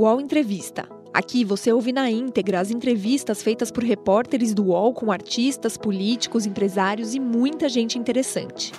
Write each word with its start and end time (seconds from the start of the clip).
UOL 0.00 0.18
Entrevista. 0.18 0.88
Aqui 1.12 1.44
você 1.44 1.70
ouve 1.70 1.92
na 1.92 2.10
íntegra 2.10 2.58
as 2.58 2.70
entrevistas 2.70 3.42
feitas 3.42 3.70
por 3.70 3.84
repórteres 3.84 4.54
do 4.54 4.68
UOL 4.68 4.94
com 4.94 5.12
artistas, 5.12 5.76
políticos, 5.76 6.46
empresários 6.46 7.14
e 7.14 7.20
muita 7.20 7.68
gente 7.68 7.98
interessante. 7.98 8.72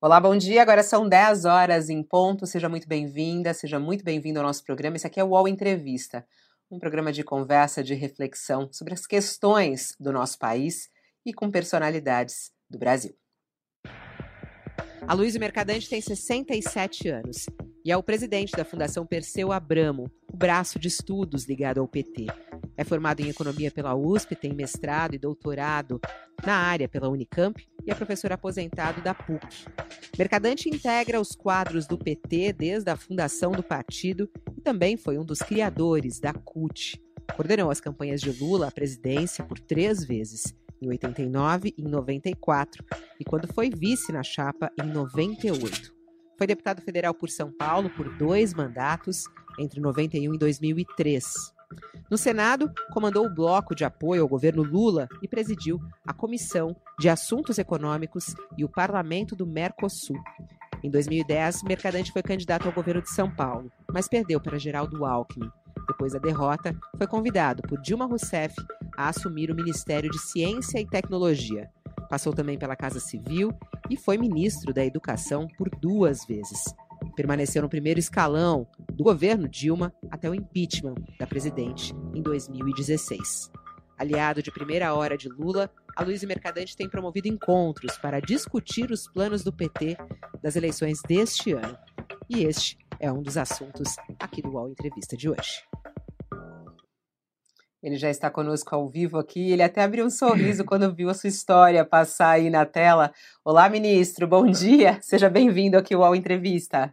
Olá, 0.00 0.20
bom 0.20 0.36
dia. 0.36 0.62
Agora 0.62 0.84
são 0.84 1.08
10 1.08 1.44
horas 1.44 1.90
em 1.90 2.04
ponto. 2.04 2.46
Seja 2.46 2.68
muito 2.68 2.86
bem-vinda, 2.86 3.52
seja 3.52 3.80
muito 3.80 4.04
bem-vindo 4.04 4.38
ao 4.38 4.46
nosso 4.46 4.62
programa. 4.62 4.94
Esse 4.94 5.08
aqui 5.08 5.18
é 5.18 5.24
o 5.24 5.30
UOL 5.30 5.48
Entrevista, 5.48 6.24
um 6.70 6.78
programa 6.78 7.12
de 7.12 7.24
conversa, 7.24 7.82
de 7.82 7.94
reflexão 7.94 8.68
sobre 8.70 8.94
as 8.94 9.08
questões 9.08 9.96
do 9.98 10.12
nosso 10.12 10.38
país 10.38 10.88
e 11.24 11.34
com 11.34 11.50
personalidades 11.50 12.52
do 12.70 12.78
Brasil. 12.78 13.25
A 15.02 15.14
Luísa 15.14 15.38
Mercadante 15.38 15.88
tem 15.88 16.00
67 16.00 17.08
anos 17.08 17.46
e 17.84 17.92
é 17.92 17.96
o 17.96 18.02
presidente 18.02 18.52
da 18.52 18.64
Fundação 18.64 19.06
Perseu 19.06 19.52
Abramo, 19.52 20.10
o 20.32 20.36
braço 20.36 20.78
de 20.78 20.88
estudos 20.88 21.44
ligado 21.44 21.78
ao 21.78 21.86
PT. 21.86 22.26
É 22.76 22.84
formado 22.84 23.20
em 23.20 23.28
economia 23.28 23.70
pela 23.70 23.94
USP, 23.94 24.34
tem 24.34 24.52
mestrado 24.52 25.14
e 25.14 25.18
doutorado 25.18 26.00
na 26.44 26.56
área 26.56 26.88
pela 26.88 27.08
Unicamp 27.08 27.64
e 27.86 27.90
é 27.90 27.94
professor 27.94 28.32
aposentado 28.32 29.00
da 29.00 29.14
PUC. 29.14 29.66
Mercadante 30.18 30.68
integra 30.68 31.20
os 31.20 31.32
quadros 31.32 31.86
do 31.86 31.96
PT 31.96 32.52
desde 32.52 32.90
a 32.90 32.96
fundação 32.96 33.52
do 33.52 33.62
partido 33.62 34.28
e 34.56 34.60
também 34.60 34.96
foi 34.96 35.18
um 35.18 35.24
dos 35.24 35.38
criadores 35.38 36.18
da 36.18 36.32
CUT. 36.32 37.00
Coordenou 37.34 37.70
as 37.70 37.80
campanhas 37.80 38.20
de 38.20 38.30
Lula 38.32 38.68
à 38.68 38.70
presidência 38.70 39.44
por 39.44 39.58
três 39.58 40.04
vezes 40.04 40.54
em 40.80 40.88
89 40.88 41.74
e 41.76 41.82
em 41.82 41.88
94, 41.88 42.84
e 43.18 43.24
quando 43.24 43.52
foi 43.52 43.70
vice 43.70 44.12
na 44.12 44.22
chapa 44.22 44.70
em 44.80 44.86
98. 44.86 45.94
Foi 46.36 46.46
deputado 46.46 46.82
federal 46.82 47.14
por 47.14 47.30
São 47.30 47.50
Paulo 47.50 47.88
por 47.90 48.14
dois 48.16 48.52
mandatos, 48.52 49.24
entre 49.58 49.80
91 49.80 50.34
e 50.34 50.38
2003. 50.38 51.24
No 52.10 52.16
Senado, 52.16 52.70
comandou 52.92 53.26
o 53.26 53.34
bloco 53.34 53.74
de 53.74 53.84
apoio 53.84 54.22
ao 54.22 54.28
governo 54.28 54.62
Lula 54.62 55.08
e 55.22 55.26
presidiu 55.26 55.80
a 56.06 56.12
Comissão 56.12 56.76
de 56.98 57.08
Assuntos 57.08 57.58
Econômicos 57.58 58.34
e 58.56 58.64
o 58.64 58.68
Parlamento 58.68 59.34
do 59.34 59.46
Mercosul. 59.46 60.18
Em 60.82 60.90
2010, 60.90 61.64
Mercadante 61.64 62.12
foi 62.12 62.22
candidato 62.22 62.66
ao 62.66 62.72
governo 62.72 63.02
de 63.02 63.10
São 63.10 63.34
Paulo, 63.34 63.72
mas 63.92 64.06
perdeu 64.06 64.40
para 64.40 64.58
Geraldo 64.58 65.04
Alckmin. 65.04 65.50
Depois 65.86 66.12
da 66.12 66.18
derrota, 66.18 66.74
foi 66.96 67.06
convidado 67.06 67.62
por 67.62 67.80
Dilma 67.80 68.06
Rousseff 68.06 68.54
a 68.96 69.08
assumir 69.08 69.50
o 69.50 69.54
Ministério 69.54 70.10
de 70.10 70.18
Ciência 70.18 70.80
e 70.80 70.86
Tecnologia. 70.86 71.70
Passou 72.08 72.32
também 72.32 72.58
pela 72.58 72.76
Casa 72.76 73.00
Civil 73.00 73.52
e 73.90 73.96
foi 73.96 74.16
ministro 74.16 74.72
da 74.72 74.84
Educação 74.84 75.46
por 75.56 75.68
duas 75.70 76.24
vezes. 76.24 76.62
Permaneceu 77.14 77.62
no 77.62 77.68
primeiro 77.68 78.00
escalão 78.00 78.66
do 78.92 79.04
governo 79.04 79.48
Dilma 79.48 79.92
até 80.10 80.28
o 80.28 80.34
impeachment 80.34 80.94
da 81.18 81.26
presidente 81.26 81.94
em 82.14 82.22
2016. 82.22 83.50
Aliado 83.98 84.42
de 84.42 84.50
primeira 84.50 84.94
hora 84.94 85.16
de 85.16 85.28
Lula, 85.28 85.70
a 85.96 86.02
Luiz 86.02 86.22
Mercadante 86.24 86.76
tem 86.76 86.88
promovido 86.88 87.28
encontros 87.28 87.96
para 87.96 88.20
discutir 88.20 88.90
os 88.90 89.08
planos 89.08 89.42
do 89.42 89.52
PT 89.52 89.96
das 90.42 90.54
eleições 90.54 91.00
deste 91.08 91.52
ano. 91.52 91.76
E 92.28 92.44
este 92.44 92.76
é 93.00 93.10
um 93.10 93.22
dos 93.22 93.36
assuntos 93.36 93.96
aqui 94.18 94.42
do 94.42 94.50
UOL 94.50 94.68
Entrevista 94.68 95.16
de 95.16 95.28
hoje. 95.30 95.64
Ele 97.86 97.94
já 97.94 98.10
está 98.10 98.28
conosco 98.28 98.74
ao 98.74 98.88
vivo 98.88 99.16
aqui. 99.16 99.52
Ele 99.52 99.62
até 99.62 99.80
abriu 99.80 100.04
um 100.04 100.10
sorriso 100.10 100.64
quando 100.66 100.92
viu 100.92 101.08
a 101.08 101.14
sua 101.14 101.28
história 101.28 101.84
passar 101.84 102.30
aí 102.30 102.50
na 102.50 102.66
tela. 102.66 103.12
Olá, 103.44 103.68
ministro, 103.68 104.26
bom 104.26 104.44
dia. 104.44 104.98
Seja 105.00 105.30
bem-vindo 105.30 105.78
aqui 105.78 105.94
ao 105.94 106.16
Entrevista. 106.16 106.92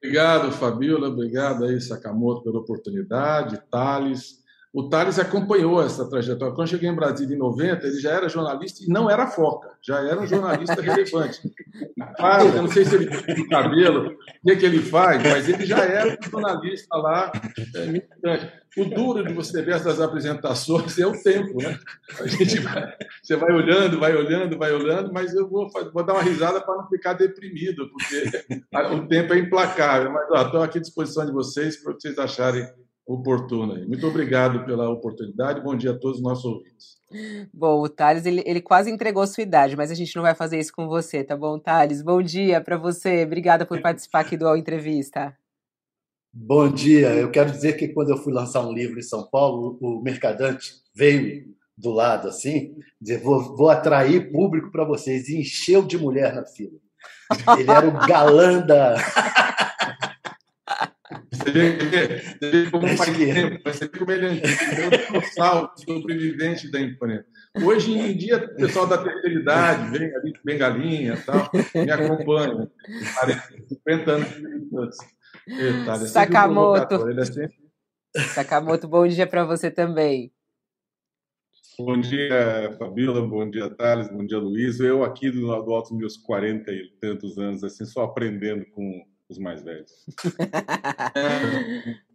Obrigado, 0.00 0.52
Fabiola. 0.52 1.08
Obrigado 1.08 1.64
aí, 1.64 1.80
Sakamoto, 1.80 2.44
pela 2.44 2.60
oportunidade. 2.60 3.60
Thales, 3.72 4.41
o 4.72 4.88
Thales 4.88 5.18
acompanhou 5.18 5.82
essa 5.82 6.08
trajetória. 6.08 6.54
Quando 6.54 6.68
cheguei 6.68 6.88
em 6.88 6.94
Brasília 6.94 7.36
em 7.36 7.38
90, 7.38 7.86
ele 7.86 8.00
já 8.00 8.12
era 8.12 8.28
jornalista 8.28 8.82
e 8.82 8.88
não 8.88 9.10
era 9.10 9.26
foca, 9.26 9.70
já 9.82 10.00
era 10.00 10.18
um 10.18 10.26
jornalista 10.26 10.80
relevante. 10.80 11.40
Claro, 12.16 12.48
eu 12.48 12.62
não 12.62 12.68
sei 12.68 12.86
se 12.86 12.94
ele 12.94 13.06
tem 13.06 13.46
cabelo, 13.48 14.12
o 14.12 14.16
que, 14.46 14.50
é 14.52 14.56
que 14.56 14.64
ele 14.64 14.80
faz, 14.80 15.22
mas 15.22 15.46
ele 15.46 15.66
já 15.66 15.84
era 15.84 16.16
um 16.18 16.30
jornalista 16.30 16.96
lá. 16.96 17.30
É, 18.24 18.62
o 18.78 18.86
duro 18.86 19.22
de 19.26 19.34
você 19.34 19.60
ver 19.60 19.74
essas 19.74 20.00
apresentações 20.00 20.98
é 20.98 21.06
o 21.06 21.22
tempo, 21.22 21.62
né? 21.62 21.78
A 22.18 22.26
gente 22.26 22.58
vai, 22.60 22.94
você 23.22 23.36
vai 23.36 23.52
olhando, 23.52 24.00
vai 24.00 24.16
olhando, 24.16 24.56
vai 24.56 24.72
olhando, 24.72 25.12
mas 25.12 25.34
eu 25.34 25.50
vou, 25.50 25.68
vou 25.92 26.02
dar 26.02 26.14
uma 26.14 26.22
risada 26.22 26.62
para 26.62 26.78
não 26.78 26.88
ficar 26.88 27.12
deprimido, 27.12 27.90
porque 27.90 28.46
o 28.94 29.06
tempo 29.06 29.34
é 29.34 29.38
implacável. 29.38 30.10
Mas 30.10 30.22
estou 30.46 30.62
aqui 30.62 30.78
à 30.78 30.80
disposição 30.80 31.26
de 31.26 31.32
vocês 31.32 31.76
para 31.76 31.92
vocês 31.92 32.18
acharem 32.18 32.66
oportuna. 33.06 33.84
Muito 33.86 34.06
obrigado 34.06 34.64
pela 34.64 34.88
oportunidade. 34.90 35.60
Bom 35.60 35.76
dia 35.76 35.92
a 35.92 35.98
todos 35.98 36.18
os 36.18 36.22
nossos 36.22 36.44
ouvintes. 36.44 36.96
Bom, 37.52 37.82
o 37.82 37.88
Thales, 37.88 38.24
ele, 38.24 38.42
ele 38.46 38.60
quase 38.60 38.90
entregou 38.90 39.26
sua 39.26 39.42
idade, 39.42 39.76
mas 39.76 39.90
a 39.90 39.94
gente 39.94 40.14
não 40.16 40.22
vai 40.22 40.34
fazer 40.34 40.58
isso 40.58 40.72
com 40.72 40.88
você, 40.88 41.22
tá 41.22 41.36
bom, 41.36 41.58
Thales? 41.58 42.02
Bom 42.02 42.22
dia 42.22 42.60
para 42.60 42.76
você. 42.76 43.24
Obrigada 43.24 43.66
por 43.66 43.80
participar 43.82 44.20
aqui 44.20 44.36
do 44.36 44.48
All 44.48 44.56
Entrevista. 44.56 45.36
Bom 46.32 46.70
dia. 46.70 47.12
Eu 47.14 47.30
quero 47.30 47.50
dizer 47.50 47.74
que 47.74 47.88
quando 47.88 48.10
eu 48.10 48.16
fui 48.16 48.32
lançar 48.32 48.66
um 48.66 48.72
livro 48.72 48.98
em 48.98 49.02
São 49.02 49.28
Paulo, 49.28 49.78
o 49.82 50.00
mercadante 50.02 50.72
veio 50.94 51.52
do 51.76 51.90
lado 51.90 52.28
assim, 52.28 52.74
dizer: 53.00 53.18
vou, 53.18 53.54
vou 53.56 53.68
atrair 53.68 54.32
público 54.32 54.70
para 54.70 54.84
vocês, 54.84 55.28
e 55.28 55.40
encheu 55.40 55.82
de 55.82 55.98
mulher 55.98 56.34
na 56.34 56.46
fila. 56.46 56.78
Ele 57.58 57.70
era 57.70 57.86
o 57.86 58.06
galã 58.06 58.60
da. 58.60 58.94
Você 61.32 61.50
vê, 61.50 62.70
como 62.70 62.86
faz 62.88 63.16
tempo, 63.16 63.60
você 63.64 63.86
vê 63.86 63.98
como 63.98 64.12
ele 64.12 64.26
é 64.26 65.18
um 65.18 65.22
salto 65.34 65.80
sobrevivente 65.82 66.70
da 66.70 66.78
imprensa. 66.78 67.24
Hoje 67.64 67.92
em 67.92 68.14
dia, 68.14 68.36
o 68.36 68.56
pessoal 68.56 68.86
da 68.86 68.98
terceira 68.98 69.40
idade 69.40 69.98
vem 69.98 70.14
ali, 70.14 70.32
bengalinha 70.44 71.16
tal, 71.24 71.50
me 71.74 71.90
acompanha. 71.90 72.70
50 73.66 74.10
anos 74.10 74.28
de 75.46 76.08
Sakamoto. 76.08 77.08
É 77.08 77.24
sempre... 77.24 77.56
Sakamoto, 78.34 78.86
bom 78.86 79.08
dia 79.08 79.26
para 79.26 79.44
você 79.44 79.70
também. 79.70 80.30
Bom 81.78 81.98
dia, 81.98 82.76
Fabíola, 82.78 83.26
bom 83.26 83.48
dia, 83.48 83.70
Thales, 83.70 84.10
bom 84.10 84.26
dia, 84.26 84.38
Luiz. 84.38 84.78
Eu 84.80 85.02
aqui 85.02 85.30
do, 85.30 85.46
do 85.46 85.72
alto 85.72 85.88
dos 85.88 85.98
meus 85.98 86.16
40 86.18 86.70
e 86.70 86.90
tantos 87.00 87.38
anos, 87.38 87.64
assim, 87.64 87.86
só 87.86 88.04
aprendendo 88.04 88.66
com 88.72 89.02
os 89.32 89.38
mais 89.38 89.62
velhos. 89.62 89.90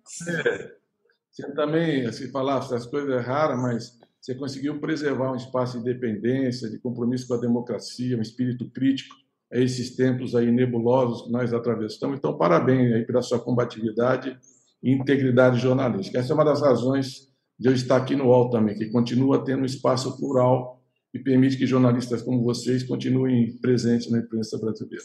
você, 0.03 0.71
você 1.29 1.51
também, 1.53 2.11
se 2.11 2.31
falar 2.31 2.59
essas 2.59 2.85
coisas 2.85 3.09
é 3.09 3.19
rara, 3.19 3.57
mas 3.57 3.99
você 4.21 4.35
conseguiu 4.35 4.79
preservar 4.79 5.31
um 5.31 5.35
espaço 5.35 5.81
de 5.81 5.89
independência, 5.89 6.69
de 6.69 6.79
compromisso 6.79 7.27
com 7.27 7.33
a 7.33 7.39
democracia, 7.41 8.17
um 8.17 8.21
espírito 8.21 8.69
crítico 8.71 9.15
a 9.51 9.57
esses 9.57 9.95
tempos 9.95 10.35
aí 10.35 10.51
nebulosos 10.51 11.25
que 11.25 11.31
nós 11.31 11.53
atravessamos. 11.53 12.17
Então, 12.17 12.37
parabéns 12.37 12.93
aí 12.93 13.05
pela 13.05 13.21
sua 13.21 13.39
combatividade 13.39 14.37
e 14.83 14.91
integridade 14.91 15.59
jornalística. 15.59 16.19
Essa 16.19 16.33
é 16.33 16.35
uma 16.35 16.45
das 16.45 16.61
razões 16.61 17.27
de 17.59 17.69
eu 17.69 17.73
estar 17.73 17.97
aqui 17.97 18.15
no 18.15 18.25
UOL 18.25 18.49
também, 18.49 18.75
que 18.75 18.87
continua 18.87 19.43
tendo 19.43 19.61
um 19.61 19.65
espaço 19.65 20.17
plural 20.17 20.77
e 21.13 21.19
permite 21.19 21.57
que 21.57 21.65
jornalistas 21.65 22.21
como 22.21 22.43
vocês 22.43 22.83
continuem 22.83 23.57
presentes 23.57 24.11
na 24.11 24.19
imprensa 24.19 24.57
brasileira. 24.59 25.03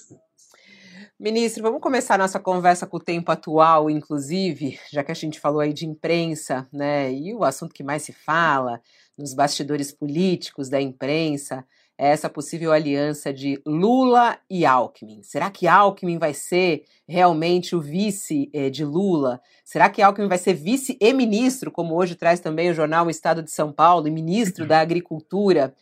Ministro, 1.23 1.63
vamos 1.63 1.81
começar 1.81 2.19
nossa 2.19 2.41
conversa 2.41 2.85
com 2.85 2.97
o 2.97 3.01
tempo 3.01 3.31
atual, 3.31 3.89
inclusive, 3.89 4.77
já 4.91 5.05
que 5.05 5.13
a 5.13 5.15
gente 5.15 5.39
falou 5.39 5.61
aí 5.61 5.73
de 5.73 5.87
imprensa, 5.87 6.67
né? 6.73 7.13
E 7.13 7.33
o 7.33 7.45
assunto 7.45 7.73
que 7.73 7.85
mais 7.85 8.03
se 8.03 8.13
fala 8.13 8.81
nos 9.17 9.33
bastidores 9.33 9.93
políticos 9.93 10.69
da 10.69 10.81
imprensa 10.81 11.65
é 11.97 12.09
essa 12.09 12.29
possível 12.29 12.73
aliança 12.73 13.33
de 13.33 13.63
Lula 13.65 14.37
e 14.51 14.67
Alckmin. 14.67 15.23
Será 15.23 15.49
que 15.49 15.69
Alckmin 15.69 16.19
vai 16.19 16.35
ser 16.35 16.83
realmente 17.07 17.77
o 17.77 17.81
vice 17.81 18.51
eh, 18.53 18.69
de 18.69 18.85
Lula? 18.85 19.41
Será 19.65 19.89
que 19.89 20.03
Alckmin 20.03 20.27
vai 20.27 20.39
ser 20.39 20.55
vice 20.55 20.99
e 21.01 21.13
ministro, 21.13 21.71
como 21.71 21.95
hoje 21.95 22.17
traz 22.17 22.41
também 22.41 22.69
o 22.69 22.75
jornal 22.75 23.07
O 23.07 23.11
Estado 23.11 23.45
de 23.45 23.53
São 23.53 23.73
Paulo, 23.73 24.09
e 24.09 24.11
ministro 24.11 24.67
da 24.67 24.81
Agricultura? 24.83 25.73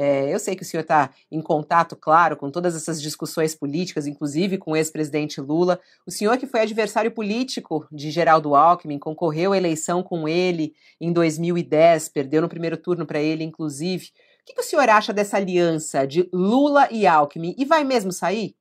É, 0.00 0.32
eu 0.32 0.38
sei 0.38 0.54
que 0.54 0.62
o 0.62 0.64
senhor 0.64 0.82
está 0.82 1.10
em 1.28 1.42
contato, 1.42 1.96
claro, 1.96 2.36
com 2.36 2.52
todas 2.52 2.76
essas 2.76 3.02
discussões 3.02 3.52
políticas, 3.56 4.06
inclusive 4.06 4.56
com 4.56 4.70
o 4.70 4.76
ex-presidente 4.76 5.40
Lula. 5.40 5.80
O 6.06 6.10
senhor, 6.12 6.38
que 6.38 6.46
foi 6.46 6.60
adversário 6.60 7.10
político 7.10 7.84
de 7.90 8.08
Geraldo 8.12 8.54
Alckmin, 8.54 8.96
concorreu 8.96 9.52
à 9.52 9.56
eleição 9.56 10.00
com 10.00 10.28
ele 10.28 10.72
em 11.00 11.12
2010, 11.12 12.10
perdeu 12.10 12.40
no 12.40 12.48
primeiro 12.48 12.76
turno 12.76 13.04
para 13.04 13.18
ele, 13.20 13.42
inclusive. 13.42 14.12
O 14.40 14.44
que, 14.46 14.54
que 14.54 14.60
o 14.60 14.64
senhor 14.64 14.88
acha 14.88 15.12
dessa 15.12 15.36
aliança 15.36 16.06
de 16.06 16.28
Lula 16.32 16.86
e 16.92 17.04
Alckmin? 17.04 17.56
E 17.58 17.64
vai 17.64 17.82
mesmo 17.82 18.12
sair? 18.12 18.54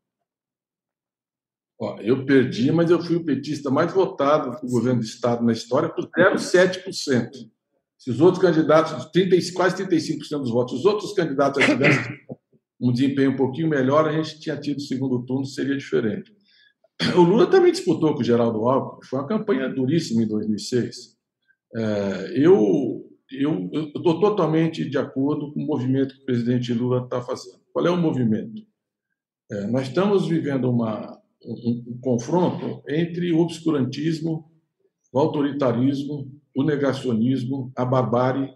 Eu 2.00 2.25
perdi, 2.25 2.72
mas 2.72 2.89
eu 2.89 3.00
fui 3.00 3.16
o 3.16 3.24
petista 3.24 3.69
mais 3.69 3.94
votado 3.94 4.60
do 4.60 4.72
governo 4.72 5.01
do 5.01 5.06
Estado 5.06 5.45
na 5.45 5.54
história 5.54 5.88
por 5.88 6.10
0,7%. 6.10 7.48
Se 7.97 8.11
os 8.11 8.21
outros 8.21 8.41
candidatos, 8.41 9.05
30, 9.11 9.35
quase 9.53 9.83
35% 9.83 10.39
dos 10.39 10.51
votos, 10.51 10.79
os 10.79 10.85
outros 10.85 11.13
candidatos 11.13 11.65
tivessem 11.65 12.15
um 12.79 12.91
desempenho 12.91 13.31
um 13.31 13.35
pouquinho 13.35 13.67
melhor, 13.67 14.07
a 14.07 14.11
gente 14.11 14.39
tinha 14.39 14.55
tido 14.57 14.77
o 14.77 14.81
segundo 14.81 15.25
turno, 15.25 15.45
seria 15.45 15.75
diferente. 15.75 16.31
O 17.15 17.21
Lula 17.21 17.47
também 17.47 17.71
disputou 17.71 18.13
com 18.13 18.21
o 18.21 18.23
Geraldo 18.23 18.67
Alckmin, 18.67 19.07
foi 19.07 19.19
uma 19.19 19.27
campanha 19.27 19.69
duríssima 19.69 20.23
em 20.23 20.27
2006. 20.27 21.15
É, 21.75 22.33
eu 22.35 23.07
eu 23.31 23.69
estou 23.94 24.19
totalmente 24.19 24.89
de 24.89 24.97
acordo 24.97 25.51
com 25.51 25.61
o 25.61 25.65
movimento 25.65 26.15
que 26.15 26.21
o 26.21 26.25
presidente 26.25 26.73
Lula 26.73 27.03
está 27.03 27.21
fazendo. 27.21 27.59
Qual 27.73 27.85
é 27.85 27.89
o 27.89 27.97
movimento? 27.97 28.63
É, 29.51 29.67
nós 29.67 29.88
estamos 29.88 30.27
vivendo 30.27 30.69
uma, 30.69 31.19
um, 31.45 31.83
um 31.88 32.00
confronto 32.01 32.81
entre 32.88 33.31
o 33.33 33.39
obscurantismo, 33.39 34.50
o 35.11 35.19
autoritarismo, 35.19 36.31
o 36.57 36.63
negacionismo, 36.63 37.71
a 37.75 37.86
barbárie 37.86 38.50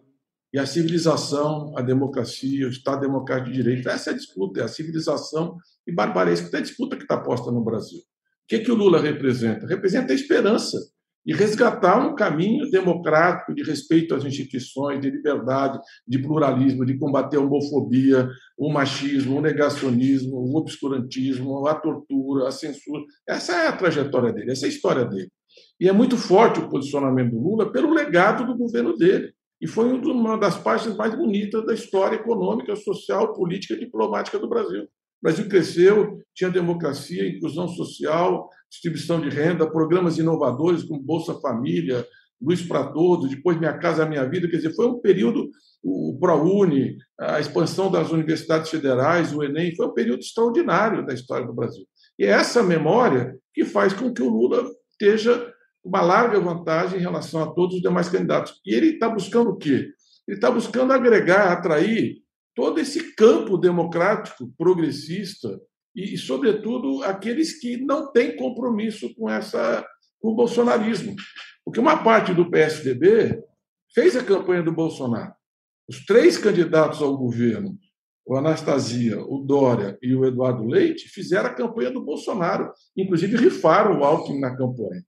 e 0.51 0.57
a 0.57 0.65
civilização, 0.65 1.77
a 1.77 1.83
democracia, 1.83 2.65
o 2.65 2.71
Estado 2.71 3.01
Democrático 3.01 3.51
de 3.51 3.57
Direito. 3.57 3.87
Essa 3.87 4.09
é 4.09 4.13
a 4.13 4.17
disputa, 4.17 4.59
é 4.59 4.63
a 4.63 4.67
civilização 4.67 5.55
e 5.85 5.93
barbárie. 5.93 6.33
Essa 6.33 6.57
é 6.57 6.59
a 6.59 6.63
disputa 6.63 6.97
que 6.97 7.03
está 7.03 7.15
posta 7.15 7.51
no 7.51 7.63
Brasil. 7.63 7.99
O 7.99 8.03
que, 8.47 8.57
que 8.57 8.71
o 8.71 8.75
Lula 8.75 8.99
representa? 8.99 9.67
Representa 9.67 10.13
a 10.13 10.15
esperança 10.15 10.79
e 11.23 11.31
resgatar 11.31 11.99
um 11.99 12.15
caminho 12.15 12.71
democrático 12.71 13.53
de 13.53 13.61
respeito 13.61 14.15
às 14.15 14.25
instituições, 14.25 14.99
de 14.99 15.11
liberdade, 15.11 15.79
de 16.07 16.17
pluralismo, 16.17 16.83
de 16.83 16.97
combater 16.97 17.37
a 17.37 17.41
homofobia, 17.41 18.27
o 18.57 18.73
machismo, 18.73 19.37
o 19.37 19.41
negacionismo, 19.41 20.37
o 20.37 20.57
obscurantismo, 20.57 21.67
a 21.67 21.75
tortura, 21.75 22.47
a 22.47 22.51
censura. 22.51 23.03
Essa 23.29 23.53
é 23.53 23.67
a 23.67 23.77
trajetória 23.77 24.33
dele, 24.33 24.51
essa 24.51 24.65
é 24.65 24.69
a 24.69 24.71
história 24.71 25.05
dele. 25.05 25.29
E 25.81 25.89
é 25.89 25.91
muito 25.91 26.15
forte 26.15 26.59
o 26.59 26.69
posicionamento 26.69 27.31
do 27.31 27.39
Lula 27.39 27.71
pelo 27.71 27.91
legado 27.91 28.45
do 28.45 28.55
governo 28.55 28.95
dele. 28.95 29.33
E 29.59 29.65
foi 29.65 29.91
uma 29.91 30.37
das 30.37 30.55
páginas 30.55 30.95
mais 30.95 31.15
bonitas 31.15 31.65
da 31.65 31.73
história 31.73 32.17
econômica, 32.17 32.75
social, 32.75 33.33
política 33.33 33.73
e 33.73 33.79
diplomática 33.79 34.37
do 34.37 34.47
Brasil. 34.47 34.83
O 34.83 35.23
Brasil 35.23 35.49
cresceu, 35.49 36.19
tinha 36.35 36.51
democracia, 36.51 37.27
inclusão 37.27 37.67
social, 37.67 38.47
distribuição 38.69 39.19
de 39.19 39.29
renda, 39.29 39.69
programas 39.69 40.19
inovadores 40.19 40.83
como 40.83 41.01
Bolsa 41.01 41.33
Família, 41.41 42.05
Luz 42.39 42.61
para 42.61 42.91
Todos, 42.91 43.31
depois 43.31 43.57
Minha 43.57 43.75
Casa 43.79 44.05
Minha 44.05 44.29
Vida. 44.29 44.47
Quer 44.47 44.57
dizer, 44.57 44.75
foi 44.75 44.85
um 44.85 44.99
período, 44.99 45.49
o 45.83 46.15
ProUni, 46.19 46.95
a 47.19 47.39
expansão 47.39 47.91
das 47.91 48.11
universidades 48.11 48.69
federais, 48.69 49.33
o 49.33 49.43
Enem, 49.43 49.75
foi 49.75 49.87
um 49.87 49.93
período 49.93 50.19
extraordinário 50.19 51.03
da 51.03 51.13
história 51.13 51.47
do 51.47 51.53
Brasil. 51.53 51.85
E 52.19 52.25
é 52.25 52.29
essa 52.29 52.61
memória 52.61 53.35
que 53.51 53.65
faz 53.65 53.93
com 53.93 54.13
que 54.13 54.21
o 54.21 54.29
Lula 54.29 54.63
esteja 54.91 55.51
uma 55.83 56.01
larga 56.01 56.39
vantagem 56.39 56.99
em 56.99 57.01
relação 57.01 57.41
a 57.41 57.51
todos 57.51 57.75
os 57.75 57.81
demais 57.81 58.09
candidatos. 58.09 58.59
E 58.65 58.73
ele 58.73 58.93
está 58.93 59.09
buscando 59.09 59.51
o 59.51 59.57
quê? 59.57 59.91
Ele 60.27 60.37
está 60.37 60.51
buscando 60.51 60.93
agregar, 60.93 61.51
atrair 61.51 62.21
todo 62.55 62.79
esse 62.79 63.15
campo 63.15 63.57
democrático, 63.57 64.51
progressista, 64.57 65.59
e, 65.95 66.17
sobretudo, 66.17 67.03
aqueles 67.03 67.59
que 67.59 67.77
não 67.77 68.11
têm 68.11 68.35
compromisso 68.35 69.13
com, 69.15 69.29
essa, 69.29 69.85
com 70.21 70.29
o 70.29 70.35
bolsonarismo. 70.35 71.15
Porque 71.65 71.79
uma 71.79 72.01
parte 72.03 72.33
do 72.33 72.49
PSDB 72.49 73.41
fez 73.93 74.15
a 74.15 74.23
campanha 74.23 74.63
do 74.63 74.71
Bolsonaro. 74.71 75.33
Os 75.87 76.05
três 76.05 76.37
candidatos 76.37 77.01
ao 77.01 77.17
governo, 77.17 77.77
o 78.25 78.37
Anastasia, 78.37 79.19
o 79.19 79.39
Dória 79.39 79.97
e 80.01 80.15
o 80.15 80.25
Eduardo 80.25 80.63
Leite, 80.63 81.09
fizeram 81.09 81.49
a 81.49 81.53
campanha 81.53 81.91
do 81.91 82.03
Bolsonaro, 82.03 82.71
inclusive 82.95 83.35
rifaram 83.35 83.99
o 83.99 84.03
Alckmin 84.05 84.39
na 84.39 84.55
campanha. 84.55 85.03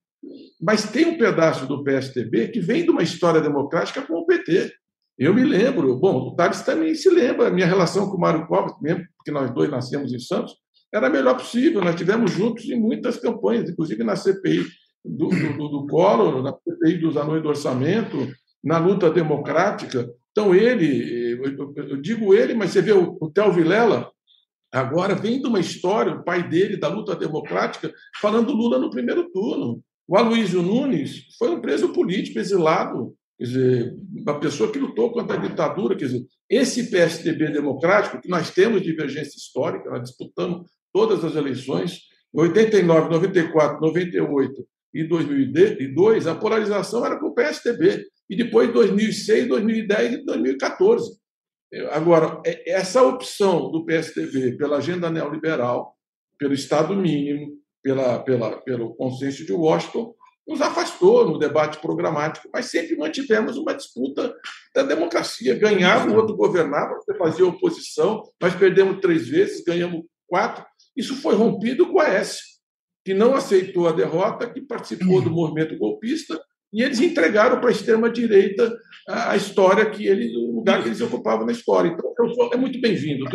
Mas 0.62 0.90
tem 0.90 1.06
um 1.06 1.18
pedaço 1.18 1.68
do 1.68 1.84
PSDB 1.84 2.50
que 2.50 2.60
vem 2.60 2.84
de 2.84 2.90
uma 2.90 3.04
história 3.04 3.42
democrática 3.42 4.02
com 4.02 4.14
o 4.14 4.26
PT. 4.26 4.72
Eu 5.18 5.34
me 5.34 5.44
lembro, 5.44 5.96
bom, 5.98 6.28
o 6.28 6.36
Tales 6.36 6.62
também 6.62 6.96
se 6.96 7.10
lembra, 7.10 7.52
minha 7.52 7.68
relação 7.68 8.10
com 8.10 8.18
o 8.18 8.20
Mário 8.20 8.48
Covas, 8.48 8.74
mesmo 8.82 9.06
porque 9.18 9.32
nós 9.32 9.54
dois 9.54 9.70
nascemos 9.70 10.12
em 10.12 10.20
Santos, 10.20 10.56
era 10.94 11.08
a 11.08 11.10
melhor 11.10 11.36
possível. 11.36 11.82
Nós 11.82 11.96
tivemos 11.96 12.32
juntos 12.32 12.66
em 12.70 12.80
muitas 12.80 13.18
campanhas, 13.18 13.70
inclusive 13.70 14.04
na 14.04 14.16
CPI 14.16 14.66
do, 15.04 15.28
do, 15.28 15.68
do 15.70 15.88
Collor, 15.88 16.42
na 16.42 16.54
CPI 16.54 16.98
dos 17.00 17.18
anões 17.18 17.44
do 17.44 17.50
orçamento, 17.50 18.18
na 18.64 18.78
luta 18.78 19.10
democrática. 19.10 20.10
Então, 20.32 20.56
ele, 20.56 21.40
eu 21.76 22.02
digo 22.02 22.34
ele, 22.34 22.54
mas 22.54 22.72
você 22.72 22.82
vê 22.82 22.92
o, 22.92 23.18
o 23.20 23.52
Vilela, 23.52 24.12
agora 24.72 25.14
vem 25.14 25.40
de 25.40 25.48
uma 25.48 25.60
história, 25.60 26.14
o 26.14 26.24
pai 26.24 26.48
dele, 26.48 26.78
da 26.78 26.88
luta 26.88 27.16
democrática, 27.16 27.94
falando 28.20 28.54
Lula 28.54 28.80
no 28.80 28.90
primeiro 28.90 29.30
turno. 29.32 29.84
O 30.08 30.18
Aloysio 30.18 30.62
Nunes 30.62 31.36
foi 31.38 31.50
um 31.50 31.62
preso 31.62 31.94
político, 31.94 32.40
exilado, 32.40 33.16
Quer 33.38 33.44
dizer, 33.44 33.96
uma 34.16 34.40
pessoa 34.40 34.72
que 34.72 34.80
lutou 34.80 35.12
contra 35.12 35.36
a 35.36 35.40
ditadura, 35.40 35.98
quer 35.98 36.06
dizer, 36.06 36.26
esse 36.50 36.90
PSDB 36.90 37.52
democrático, 37.52 38.22
que 38.22 38.30
nós 38.30 38.52
temos 38.52 38.82
divergência 38.82 39.38
histórica, 39.38 39.90
nós 39.90 40.04
disputamos 40.04 40.70
todas 40.94 41.26
as 41.26 41.36
eleições, 41.36 42.00
em 42.34 42.40
89, 42.40 43.10
94, 43.10 43.82
98 43.82 44.66
e 44.94 45.04
2002, 45.04 46.28
a 46.28 46.36
polarização 46.36 47.06
era 47.06 47.20
com 47.20 47.28
o 47.28 47.34
PSDB, 47.34 48.06
e 48.30 48.36
depois 48.36 48.72
2006, 48.72 49.48
2010 49.48 50.14
e 50.14 50.26
2014. 50.26 51.18
Agora, 51.92 52.40
é, 52.46 52.72
essa 52.72 53.02
opção 53.02 53.72
do 53.72 53.84
PSDB 53.84 54.56
pela 54.56 54.78
agenda 54.78 55.10
neoliberal, 55.10 55.96
pelo 56.38 56.54
Estado 56.54 56.96
mínimo, 56.96 57.58
pela, 57.84 58.20
pela, 58.20 58.62
pelo 58.62 58.96
consenso 58.96 59.46
de 59.46 59.52
Washington, 59.52 60.16
nos 60.48 60.62
afastou 60.62 61.26
no 61.30 61.38
debate 61.38 61.80
programático, 61.80 62.50
mas 62.52 62.66
sempre 62.66 62.96
mantivemos 62.98 63.58
uma 63.58 63.74
disputa 63.74 64.34
da 64.74 64.84
democracia. 64.84 65.56
Ganhava, 65.56 66.10
o 66.10 66.16
outro 66.16 66.36
governava, 66.36 66.96
você 66.96 67.16
fazia 67.18 67.46
oposição, 67.46 68.24
nós 68.42 68.56
perdemos 68.56 69.00
três 69.00 69.28
vezes, 69.28 69.64
ganhamos 69.64 70.04
quatro. 70.28 70.66
Isso 70.96 71.16
foi 71.16 71.36
rompido 71.36 71.88
com 71.92 72.00
a 72.00 72.08
S, 72.08 72.40
que 73.06 73.14
não 73.14 73.36
aceitou 73.36 73.88
a 73.88 73.92
derrota, 73.92 74.50
que 74.50 74.62
participou 74.62 75.22
do 75.22 75.30
movimento 75.30 75.78
golpista, 75.78 76.40
e 76.72 76.82
eles 76.82 77.00
entregaram 77.00 77.60
para 77.60 77.70
a 77.70 77.72
extrema-direita 77.72 78.76
a 79.08 79.36
história 79.36 79.90
que 79.90 80.08
ele, 80.08 80.34
lugar 80.64 80.82
que 80.82 80.88
eles 80.88 81.02
ocupavam 81.02 81.46
na 81.46 81.52
história. 81.52 81.90
Então, 81.90 82.14
é 82.54 82.58
muito 82.58 82.80
bem-vindo. 82.80 83.26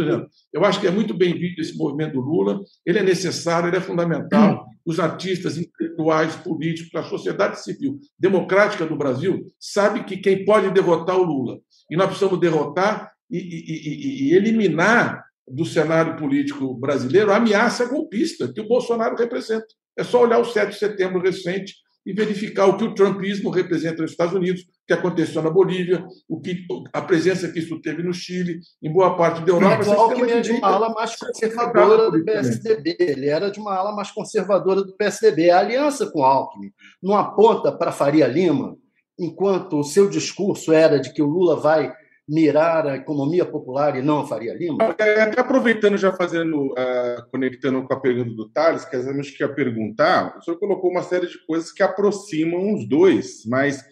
Eu 0.51 0.65
acho 0.65 0.81
que 0.81 0.87
é 0.87 0.91
muito 0.91 1.13
bem-vindo 1.13 1.61
esse 1.61 1.77
movimento 1.77 2.15
do 2.15 2.21
Lula, 2.21 2.61
ele 2.87 2.99
é 2.99 3.03
necessário, 3.03 3.69
ele 3.69 3.77
é 3.77 3.81
fundamental. 3.81 4.67
Os 4.85 4.99
artistas 4.99 5.59
intelectuais, 5.59 6.35
políticos, 6.37 6.95
a 6.95 7.03
sociedade 7.03 7.63
civil 7.63 7.99
democrática 8.19 8.87
do 8.87 8.97
Brasil 8.97 9.45
sabe 9.61 10.05
que 10.05 10.17
quem 10.17 10.45
pode 10.45 10.71
derrotar 10.71 11.19
o 11.19 11.25
Lula. 11.25 11.59
E 11.91 11.97
nós 11.97 12.07
precisamos 12.07 12.41
derrotar 12.41 13.13
e, 13.31 13.39
e, 13.39 14.29
e, 14.29 14.29
e 14.29 14.35
eliminar 14.35 15.23
do 15.47 15.67
cenário 15.67 16.17
político 16.17 16.75
brasileiro 16.75 17.31
a 17.31 17.37
ameaça 17.37 17.87
golpista 17.87 18.51
que 18.53 18.61
o 18.61 18.69
Bolsonaro 18.69 19.17
representa. 19.17 19.67
É 19.99 20.05
só 20.05 20.23
olhar 20.23 20.39
o 20.39 20.45
7 20.45 20.73
de 20.73 20.79
setembro 20.79 21.21
recente 21.21 21.75
e 22.09 22.13
verificar 22.15 22.65
o 22.65 22.79
que 22.79 22.85
o 22.85 22.95
trumpismo 22.95 23.51
representa 23.51 24.01
nos 24.01 24.13
Estados 24.13 24.33
Unidos, 24.33 24.63
o 24.63 24.87
que 24.87 24.95
aconteceu 24.95 25.43
na 25.43 25.51
Bolívia, 25.51 26.07
o 26.27 26.41
que 26.41 26.65
a 26.91 27.03
presença 27.03 27.53
que 27.53 27.59
isso 27.59 27.79
teve 27.83 28.03
no 28.03 28.15
Chile, 28.15 28.61
em 28.83 28.91
boa 28.91 29.15
parte 29.15 29.43
da 29.43 29.53
Europa. 29.53 29.87
O 29.87 29.93
Alckmin 29.93 30.31
é 30.31 30.41
de 30.41 30.53
uma 30.53 30.69
ala 30.69 30.89
mais 30.95 31.15
conservadora 31.15 32.11
do 32.11 32.25
PSDB. 32.25 32.97
Ele 32.99 33.29
era 33.29 33.51
de 33.51 33.61
uma 33.61 33.75
ala 33.75 33.95
mais 33.95 34.11
conservadora 34.11 34.83
do 34.83 34.97
PSDB. 34.97 35.51
A 35.51 35.59
aliança 35.59 36.11
com 36.11 36.21
o 36.21 36.25
Alckmin 36.25 36.71
não 37.03 37.15
aponta 37.15 37.71
para 37.71 37.93
Faria 37.93 38.27
Lima, 38.27 38.75
enquanto 39.21 39.79
o 39.79 39.85
seu 39.85 40.09
discurso 40.09 40.73
era 40.73 40.99
de 40.99 41.13
que 41.13 41.21
o 41.21 41.27
Lula 41.27 41.57
vai 41.57 41.93
mirar 42.29 42.87
a 42.87 42.97
economia 42.97 43.45
popular 43.45 43.97
e 43.97 44.03
não 44.03 44.21
a 44.21 44.27
Faria 44.27 44.55
Lima? 44.55 44.85
Até 44.85 45.41
aproveitando, 45.41 45.97
já 45.97 46.13
fazendo, 46.13 46.67
uh, 46.73 47.31
conectando 47.31 47.83
com 47.85 47.95
a 47.95 48.01
pergunta 48.01 48.35
do 48.35 48.49
Thales, 48.51 48.85
que 48.85 48.97
a 48.97 49.13
gente 49.13 49.37
quer 49.37 49.55
perguntar, 49.55 50.37
o 50.37 50.43
senhor 50.43 50.59
colocou 50.59 50.91
uma 50.91 51.03
série 51.03 51.27
de 51.27 51.39
coisas 51.47 51.73
que 51.73 51.83
aproximam 51.83 52.75
os 52.75 52.87
dois, 52.87 53.45
mas 53.47 53.83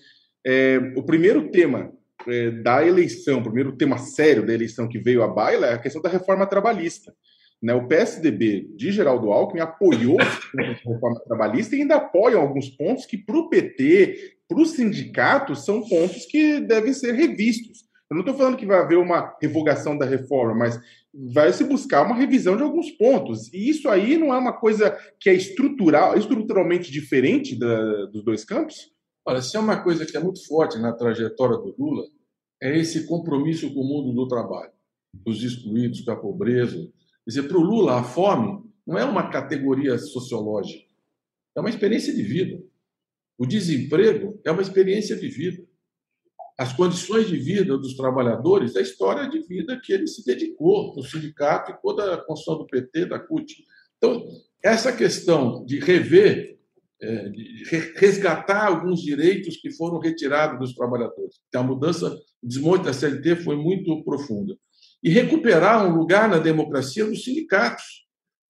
é, 0.46 0.78
o 0.94 1.02
primeiro 1.02 1.50
tema 1.50 1.90
é, 2.28 2.50
da 2.50 2.86
eleição, 2.86 3.38
o 3.38 3.42
primeiro 3.42 3.76
tema 3.76 3.98
sério 3.98 4.46
da 4.46 4.52
eleição 4.52 4.88
que 4.88 4.98
veio 4.98 5.22
à 5.22 5.28
baila 5.28 5.66
é 5.66 5.74
a 5.74 5.78
questão 5.78 6.02
da 6.02 6.08
reforma 6.08 6.46
trabalhista. 6.46 7.12
Né, 7.62 7.72
o 7.72 7.88
PSDB 7.88 8.68
de 8.76 8.92
Geraldo 8.92 9.32
Alckmin 9.32 9.62
apoiou 9.62 10.20
a 10.20 10.62
reforma 10.62 11.18
trabalhista 11.26 11.74
e 11.74 11.80
ainda 11.80 11.96
apoia 11.96 12.36
alguns 12.36 12.68
pontos 12.68 13.06
que, 13.06 13.16
para 13.16 13.36
o 13.36 13.48
PT, 13.48 14.36
para 14.46 14.60
os 14.60 14.72
sindicatos, 14.72 15.64
são 15.64 15.80
pontos 15.80 16.26
que 16.26 16.60
devem 16.60 16.92
ser 16.92 17.14
revistos. 17.14 17.85
Eu 18.08 18.14
não 18.14 18.20
estou 18.20 18.36
falando 18.36 18.56
que 18.56 18.66
vai 18.66 18.78
haver 18.78 18.98
uma 18.98 19.36
revogação 19.40 19.98
da 19.98 20.06
reforma, 20.06 20.54
mas 20.54 20.80
vai 21.12 21.52
se 21.52 21.64
buscar 21.64 22.06
uma 22.06 22.14
revisão 22.14 22.56
de 22.56 22.62
alguns 22.62 22.90
pontos. 22.92 23.52
E 23.52 23.68
isso 23.68 23.88
aí 23.88 24.16
não 24.16 24.32
é 24.32 24.38
uma 24.38 24.52
coisa 24.52 24.96
que 25.18 25.28
é 25.28 25.34
estrutural, 25.34 26.16
estruturalmente 26.16 26.92
diferente 26.92 27.58
da, 27.58 28.06
dos 28.06 28.22
dois 28.22 28.44
campos? 28.44 28.92
Olha, 29.24 29.42
se 29.42 29.56
é 29.56 29.60
uma 29.60 29.82
coisa 29.82 30.06
que 30.06 30.16
é 30.16 30.20
muito 30.20 30.46
forte 30.46 30.78
na 30.78 30.92
trajetória 30.92 31.56
do 31.56 31.74
Lula, 31.76 32.04
é 32.62 32.78
esse 32.78 33.06
compromisso 33.06 33.72
com 33.74 33.80
o 33.80 33.84
mundo 33.84 34.14
do 34.14 34.28
trabalho, 34.28 34.72
os 35.26 35.42
excluídos, 35.42 36.02
com 36.02 36.12
a 36.12 36.16
pobreza. 36.16 36.76
Quer 36.76 37.28
dizer, 37.28 37.42
para 37.48 37.58
o 37.58 37.62
Lula, 37.62 37.98
a 37.98 38.04
fome 38.04 38.64
não 38.86 38.96
é 38.96 39.04
uma 39.04 39.28
categoria 39.28 39.98
sociológica, 39.98 40.86
é 41.56 41.60
uma 41.60 41.70
experiência 41.70 42.14
de 42.14 42.22
vida. 42.22 42.62
O 43.36 43.44
desemprego 43.44 44.40
é 44.44 44.50
uma 44.50 44.62
experiência 44.62 45.16
de 45.16 45.28
vida. 45.28 45.65
As 46.58 46.72
condições 46.72 47.28
de 47.28 47.36
vida 47.36 47.76
dos 47.76 47.96
trabalhadores, 47.96 48.76
a 48.76 48.80
história 48.80 49.28
de 49.28 49.40
vida 49.46 49.78
que 49.82 49.92
ele 49.92 50.06
se 50.06 50.24
dedicou 50.24 50.94
no 50.96 51.02
sindicato 51.02 51.70
e 51.70 51.82
toda 51.82 52.14
a 52.14 52.24
construção 52.24 52.58
do 52.58 52.66
PT, 52.66 53.06
da 53.06 53.18
CUT. 53.18 53.54
Então, 53.98 54.26
essa 54.62 54.90
questão 54.90 55.64
de 55.66 55.78
rever, 55.78 56.58
é, 57.00 57.28
de 57.28 57.64
resgatar 57.96 58.66
alguns 58.66 59.02
direitos 59.02 59.58
que 59.58 59.70
foram 59.70 59.98
retirados 59.98 60.58
dos 60.58 60.74
trabalhadores, 60.74 61.36
a 61.54 61.62
mudança, 61.62 62.08
o 62.42 62.46
desmonte 62.46 62.84
da 62.84 62.92
CLT 62.92 63.36
foi 63.36 63.56
muito 63.56 64.02
profunda, 64.02 64.56
e 65.02 65.10
recuperar 65.10 65.86
um 65.86 65.94
lugar 65.94 66.28
na 66.28 66.38
democracia 66.38 67.04
dos 67.04 67.22
sindicatos 67.22 68.05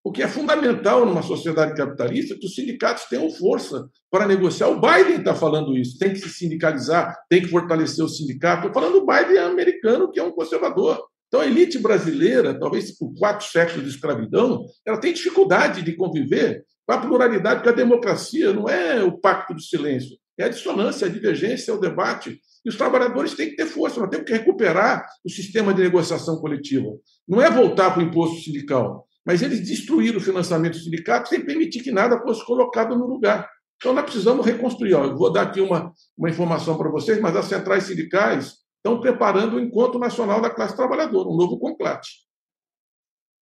o 0.06 0.12
que 0.12 0.22
é 0.22 0.28
fundamental 0.28 1.04
numa 1.04 1.20
sociedade 1.20 1.74
capitalista 1.74 2.36
que 2.38 2.46
os 2.46 2.54
sindicatos 2.54 3.06
tenham 3.06 3.28
força 3.28 3.88
para 4.08 4.24
negociar. 4.24 4.68
O 4.68 4.80
Biden 4.80 5.16
está 5.16 5.34
falando 5.34 5.76
isso, 5.76 5.98
tem 5.98 6.12
que 6.12 6.20
se 6.20 6.28
sindicalizar, 6.28 7.12
tem 7.28 7.42
que 7.42 7.48
fortalecer 7.48 8.04
o 8.04 8.08
sindicato. 8.08 8.68
Estou 8.68 8.80
falando 8.80 9.00
do 9.00 9.04
Biden 9.04 9.38
americano, 9.38 10.08
que 10.12 10.20
é 10.20 10.22
um 10.22 10.30
conservador. 10.30 11.02
Então, 11.26 11.40
a 11.40 11.46
elite 11.46 11.80
brasileira, 11.80 12.56
talvez 12.56 12.96
por 12.96 13.12
quatro 13.18 13.48
séculos 13.48 13.82
de 13.82 13.90
escravidão, 13.90 14.64
ela 14.86 15.00
tem 15.00 15.12
dificuldade 15.12 15.82
de 15.82 15.96
conviver 15.96 16.64
com 16.86 16.92
a 16.92 16.98
pluralidade, 16.98 17.56
porque 17.56 17.70
a 17.70 17.84
democracia 17.84 18.52
não 18.52 18.68
é 18.68 19.02
o 19.02 19.18
pacto 19.18 19.54
do 19.54 19.60
silêncio, 19.60 20.16
é 20.38 20.44
a 20.44 20.48
dissonância, 20.48 21.08
a 21.08 21.10
divergência, 21.10 21.72
é 21.72 21.74
o 21.74 21.80
debate. 21.80 22.40
E 22.64 22.68
os 22.68 22.76
trabalhadores 22.76 23.34
têm 23.34 23.50
que 23.50 23.56
ter 23.56 23.66
força, 23.66 23.98
nós 23.98 24.08
temos 24.08 24.24
que 24.24 24.32
recuperar 24.32 25.04
o 25.24 25.28
sistema 25.28 25.74
de 25.74 25.82
negociação 25.82 26.36
coletiva. 26.36 26.92
Não 27.26 27.42
é 27.42 27.50
voltar 27.50 27.90
para 27.90 28.04
o 28.04 28.06
imposto 28.06 28.40
sindical, 28.40 29.05
mas 29.26 29.42
eles 29.42 29.60
destruíram 29.60 30.18
o 30.18 30.22
financiamento 30.22 30.74
do 30.74 30.84
sindicato 30.84 31.28
sem 31.28 31.44
permitir 31.44 31.82
que 31.82 31.90
nada 31.90 32.22
fosse 32.22 32.46
colocado 32.46 32.96
no 32.96 33.06
lugar. 33.06 33.50
Então, 33.76 33.92
nós 33.92 34.04
precisamos 34.04 34.46
reconstruir. 34.46 34.92
Eu 34.92 35.16
vou 35.16 35.32
dar 35.32 35.42
aqui 35.42 35.60
uma, 35.60 35.92
uma 36.16 36.30
informação 36.30 36.78
para 36.78 36.88
vocês, 36.88 37.20
mas 37.20 37.34
as 37.34 37.46
centrais 37.46 37.84
sindicais 37.84 38.54
estão 38.76 39.00
preparando 39.00 39.56
o 39.56 39.60
Encontro 39.60 39.98
Nacional 39.98 40.40
da 40.40 40.48
Classe 40.48 40.76
Trabalhadora, 40.76 41.28
um 41.28 41.36
novo 41.36 41.58
conclate. 41.58 42.24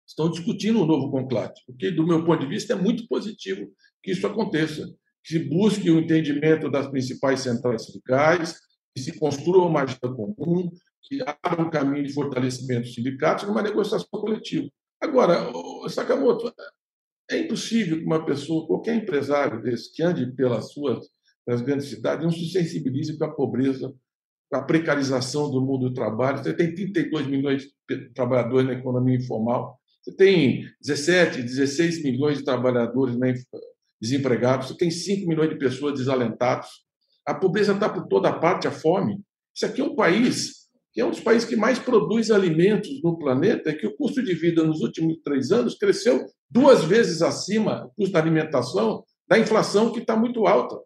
Estão 0.06 0.30
discutindo 0.30 0.82
um 0.82 0.86
novo 0.86 1.10
conclate, 1.10 1.62
porque, 1.66 1.90
do 1.90 2.06
meu 2.06 2.24
ponto 2.24 2.40
de 2.40 2.46
vista, 2.46 2.74
é 2.74 2.76
muito 2.76 3.08
positivo 3.08 3.66
que 4.02 4.10
isso 4.10 4.26
aconteça, 4.26 4.86
que 5.24 5.32
se 5.32 5.38
busque 5.48 5.90
o 5.90 5.98
entendimento 5.98 6.70
das 6.70 6.88
principais 6.88 7.40
centrais 7.40 7.86
sindicais, 7.86 8.56
que 8.94 9.00
se 9.02 9.18
construa 9.18 9.66
uma 9.66 9.82
agenda 9.82 10.14
comum, 10.14 10.70
que 11.02 11.22
abra 11.22 11.62
um 11.62 11.70
caminho 11.70 12.04
de 12.04 12.12
fortalecimento 12.12 12.82
dos 12.82 12.94
sindicatos 12.94 13.46
numa 13.46 13.62
negociação 13.62 14.08
coletiva. 14.10 14.68
Agora, 15.00 15.50
Sakamoto, 15.88 16.52
é 17.30 17.38
impossível 17.38 17.98
que 17.98 18.04
uma 18.04 18.24
pessoa, 18.24 18.66
qualquer 18.66 18.96
empresário 18.96 19.62
desse, 19.62 19.92
que 19.92 20.02
ande 20.02 20.30
pelas 20.32 20.72
suas 20.72 21.08
pelas 21.44 21.62
grandes 21.62 21.88
cidades, 21.88 22.24
não 22.24 22.30
se 22.30 22.50
sensibilize 22.50 23.16
com 23.16 23.24
a 23.24 23.34
pobreza, 23.34 23.92
com 24.50 24.56
a 24.56 24.62
precarização 24.62 25.50
do 25.50 25.60
mundo 25.60 25.88
do 25.88 25.94
trabalho. 25.94 26.38
Você 26.38 26.52
tem 26.52 26.74
32 26.74 27.26
milhões 27.26 27.64
de 27.88 28.10
trabalhadores 28.10 28.66
na 28.66 28.74
economia 28.74 29.16
informal, 29.16 29.80
você 30.02 30.14
tem 30.14 30.64
17, 30.80 31.42
16 31.42 32.02
milhões 32.04 32.38
de 32.38 32.44
trabalhadores 32.44 33.16
desempregados, 34.00 34.68
você 34.68 34.76
tem 34.76 34.90
5 34.90 35.28
milhões 35.28 35.50
de 35.50 35.56
pessoas 35.56 35.98
desalentadas. 35.98 36.68
A 37.26 37.34
pobreza 37.34 37.72
está 37.72 37.88
por 37.88 38.06
toda 38.06 38.32
parte, 38.32 38.66
a 38.66 38.70
fome. 38.70 39.20
Isso 39.54 39.66
aqui 39.66 39.80
é 39.80 39.84
um 39.84 39.94
país 39.94 40.59
que 40.92 41.00
é 41.00 41.04
um 41.04 41.10
dos 41.10 41.20
países 41.20 41.48
que 41.48 41.56
mais 41.56 41.78
produz 41.78 42.30
alimentos 42.30 43.00
no 43.02 43.18
planeta, 43.18 43.70
e 43.70 43.74
que 43.74 43.86
o 43.86 43.96
custo 43.96 44.22
de 44.22 44.34
vida 44.34 44.64
nos 44.64 44.80
últimos 44.80 45.18
três 45.22 45.50
anos 45.50 45.76
cresceu 45.76 46.26
duas 46.50 46.82
vezes 46.82 47.22
acima, 47.22 47.86
o 47.86 47.94
custo 47.94 48.12
da 48.12 48.18
alimentação, 48.18 49.04
da 49.28 49.38
inflação 49.38 49.92
que 49.92 50.00
está 50.00 50.16
muito 50.16 50.46
alta. 50.46 50.76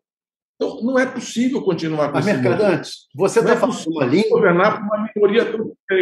Então, 0.57 0.81
não 0.83 0.97
é 0.97 1.05
possível 1.05 1.63
continuar 1.63 2.09
com 2.09 2.15
Mas, 2.15 2.27
Mercadante, 2.27 2.91
você 3.15 3.41
está 3.41 3.55
é 3.55 3.57
falando 3.57 3.87
uma 3.89 4.05
língua... 4.05 4.39
governar 4.39 4.79
por 4.79 4.85
uma 4.85 5.11
minoria... 5.15 5.53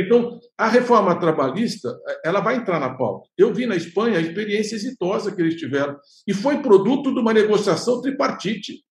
Então, 0.05 0.39
a 0.59 0.69
reforma 0.69 1.19
trabalhista 1.19 1.89
ela 2.23 2.41
vai 2.41 2.57
entrar 2.57 2.79
na 2.79 2.95
pauta. 2.95 3.29
Eu 3.39 3.55
vi 3.55 3.65
na 3.65 3.77
Espanha 3.77 4.19
a 4.19 4.21
experiência 4.21 4.75
exitosa 4.75 5.35
que 5.35 5.41
eles 5.41 5.57
tiveram, 5.57 5.97
e 6.27 6.35
foi 6.35 6.59
produto 6.61 7.15
de 7.15 7.21
uma 7.21 7.33
negociação 7.33 8.03
tripartite. 8.03 8.83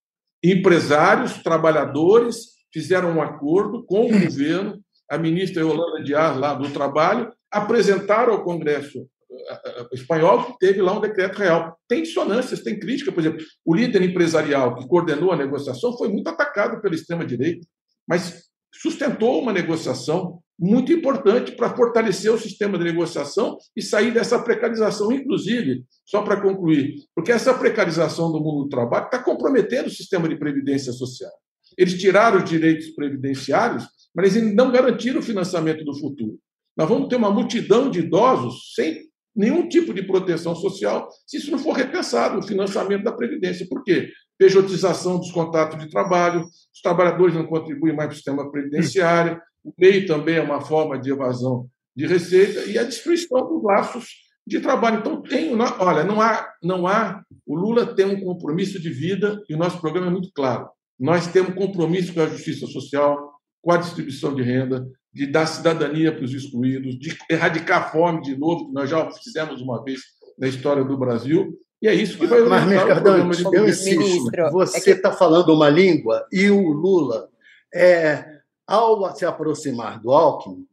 Empresários, 0.44 1.34
trabalhadores 1.44 2.38
fizeram 2.74 3.12
um 3.18 3.22
acordo 3.22 3.86
com 3.86 4.06
o 4.06 4.20
governo, 4.20 4.80
a 5.12 5.18
ministra 5.18 5.62
Yolanda 5.62 6.02
Dias, 6.02 6.38
lá 6.38 6.54
do 6.54 6.72
Trabalho, 6.72 7.34
apresentaram 7.52 8.32
ao 8.32 8.46
Congresso 8.46 9.06
eh, 9.30 9.62
eh, 9.66 9.88
espanhol 9.92 10.46
que 10.46 10.58
teve 10.58 10.82
lá 10.82 10.98
um 10.98 11.02
decreto 11.02 11.38
real. 11.38 11.78
Tem 11.86 12.02
dissonâncias, 12.02 12.64
tem 12.64 12.80
crítica. 12.80 13.12
Por 13.12 13.20
exemplo, 13.20 13.46
o 13.66 13.76
líder 13.76 14.02
empresarial 14.04 14.74
que 14.74 14.88
coordenou 14.88 15.34
a 15.34 15.36
negociação 15.36 15.98
foi 15.98 16.08
muito 16.08 16.30
atacado 16.30 16.82
pela 16.82 16.96
extrema-direita, 16.96 17.68
mas 18.08 18.44
sustentou 18.74 19.42
uma 19.42 19.52
negociação 19.52 20.40
muito 20.58 20.94
importante 20.94 21.52
para 21.58 21.76
fortalecer 21.76 22.32
o 22.32 22.40
sistema 22.40 22.78
de 22.78 22.86
negociação 22.86 23.58
e 23.76 23.82
sair 23.82 24.14
dessa 24.14 24.42
precarização, 24.42 25.12
inclusive, 25.12 25.84
só 26.06 26.22
para 26.22 26.40
concluir, 26.40 26.96
porque 27.14 27.34
essa 27.34 27.54
precarização 27.54 28.32
do 28.32 28.40
mundo 28.40 28.64
do 28.64 28.70
trabalho 28.70 29.06
está 29.06 29.20
comprometendo 29.20 29.88
o 29.88 29.92
sistema 29.92 30.30
de 30.30 30.38
previdência 30.38 30.94
social. 30.94 31.32
Eles 31.78 32.00
tiraram 32.00 32.38
os 32.38 32.50
direitos 32.50 32.92
previdenciários 32.92 33.86
mas 34.14 34.36
eles 34.36 34.54
não 34.56 34.72
garantiram 34.72 35.20
o 35.20 35.24
financiamento 35.24 35.84
do 35.84 35.98
futuro. 35.98 36.38
Nós 36.76 36.88
vamos 36.88 37.08
ter 37.10 37.16
uma 37.16 37.32
multidão 37.32 37.90
de 37.90 38.00
idosos 38.00 38.74
sem 38.76 39.10
nenhum 39.36 39.68
tipo 39.68 39.94
de 39.94 40.04
proteção 40.04 40.56
social 40.56 41.10
se 41.26 41.38
isso 41.38 41.52
não 41.52 41.60
for 41.60 41.74
repensado, 41.74 42.40
o 42.40 42.44
financiamento 42.44 43.04
da 43.04 43.12
Previdência. 43.12 43.68
Por 43.68 43.84
quê? 43.84 44.12
Pejotização 44.38 45.18
dos 45.18 45.32
contratos 45.32 45.80
de 45.80 45.90
trabalho, 45.90 46.42
os 46.42 46.82
trabalhadores 46.82 47.36
não 47.36 47.46
contribuem 47.46 47.96
mais 47.96 48.08
para 48.08 48.14
o 48.14 48.16
sistema 48.16 48.52
previdenciário, 48.52 49.40
o 49.64 49.74
MEI 49.78 50.06
também 50.06 50.36
é 50.36 50.42
uma 50.42 50.62
forma 50.62 51.00
de 51.00 51.12
evasão 51.12 51.70
de 51.96 52.08
receita 52.08 52.62
e 52.66 52.78
a 52.78 52.84
destruição 52.84 53.48
dos 53.48 53.64
laços 53.64 54.08
de 54.48 54.60
trabalho. 54.60 55.00
Então, 55.00 55.22
tem, 55.22 55.54
olha, 55.80 56.04
não 56.04 56.22
há, 56.22 56.48
não 56.64 56.88
há. 56.88 57.24
O 57.46 57.56
Lula 57.56 57.86
tem 57.96 58.06
um 58.06 58.22
compromisso 58.22 58.80
de 58.80 58.90
vida 58.90 59.42
e 59.48 59.54
o 59.54 59.58
nosso 59.58 59.80
programa 59.80 60.08
é 60.08 60.12
muito 60.12 60.32
claro. 60.34 60.70
Nós 61.00 61.28
temos 61.28 61.54
compromisso 61.54 62.14
com 62.14 62.22
a 62.22 62.28
justiça 62.28 62.66
social, 62.68 63.34
com 63.62 63.72
a 63.72 63.78
distribuição 63.78 64.34
de 64.34 64.42
renda, 64.42 64.88
de 65.14 65.28
dar 65.28 65.46
cidadania 65.46 66.14
para 66.14 66.24
os 66.24 66.34
excluídos, 66.34 66.98
de 66.98 67.18
erradicar 67.30 67.84
a 67.84 67.90
fome 67.90 68.22
de 68.22 68.36
novo, 68.36 68.68
que 68.68 68.74
nós 68.74 68.90
já 68.90 69.10
fizemos 69.12 69.62
uma 69.62 69.84
vez 69.84 70.02
na 70.38 70.48
história 70.48 70.84
do 70.84 70.98
Brasil. 70.98 71.58
E 71.82 71.88
é 71.88 71.94
isso 71.94 72.18
que 72.18 72.28
vai 72.28 72.42
Mas, 72.42 72.68
Mercadante, 72.68 73.44
eu 73.54 73.68
insisto, 73.68 74.32
você 74.52 74.78
está 74.78 74.92
é 74.92 74.96
que... 74.96 75.02
Tá 75.02 75.12
falando 75.12 75.54
uma 75.54 75.70
língua 75.70 76.26
e 76.32 76.50
o 76.50 76.72
Lula, 76.72 77.30
é, 77.74 78.24
ao 78.68 79.14
se 79.16 79.26
aproximar 79.26 80.00
do 80.00 80.12
Alckmin, 80.12 80.66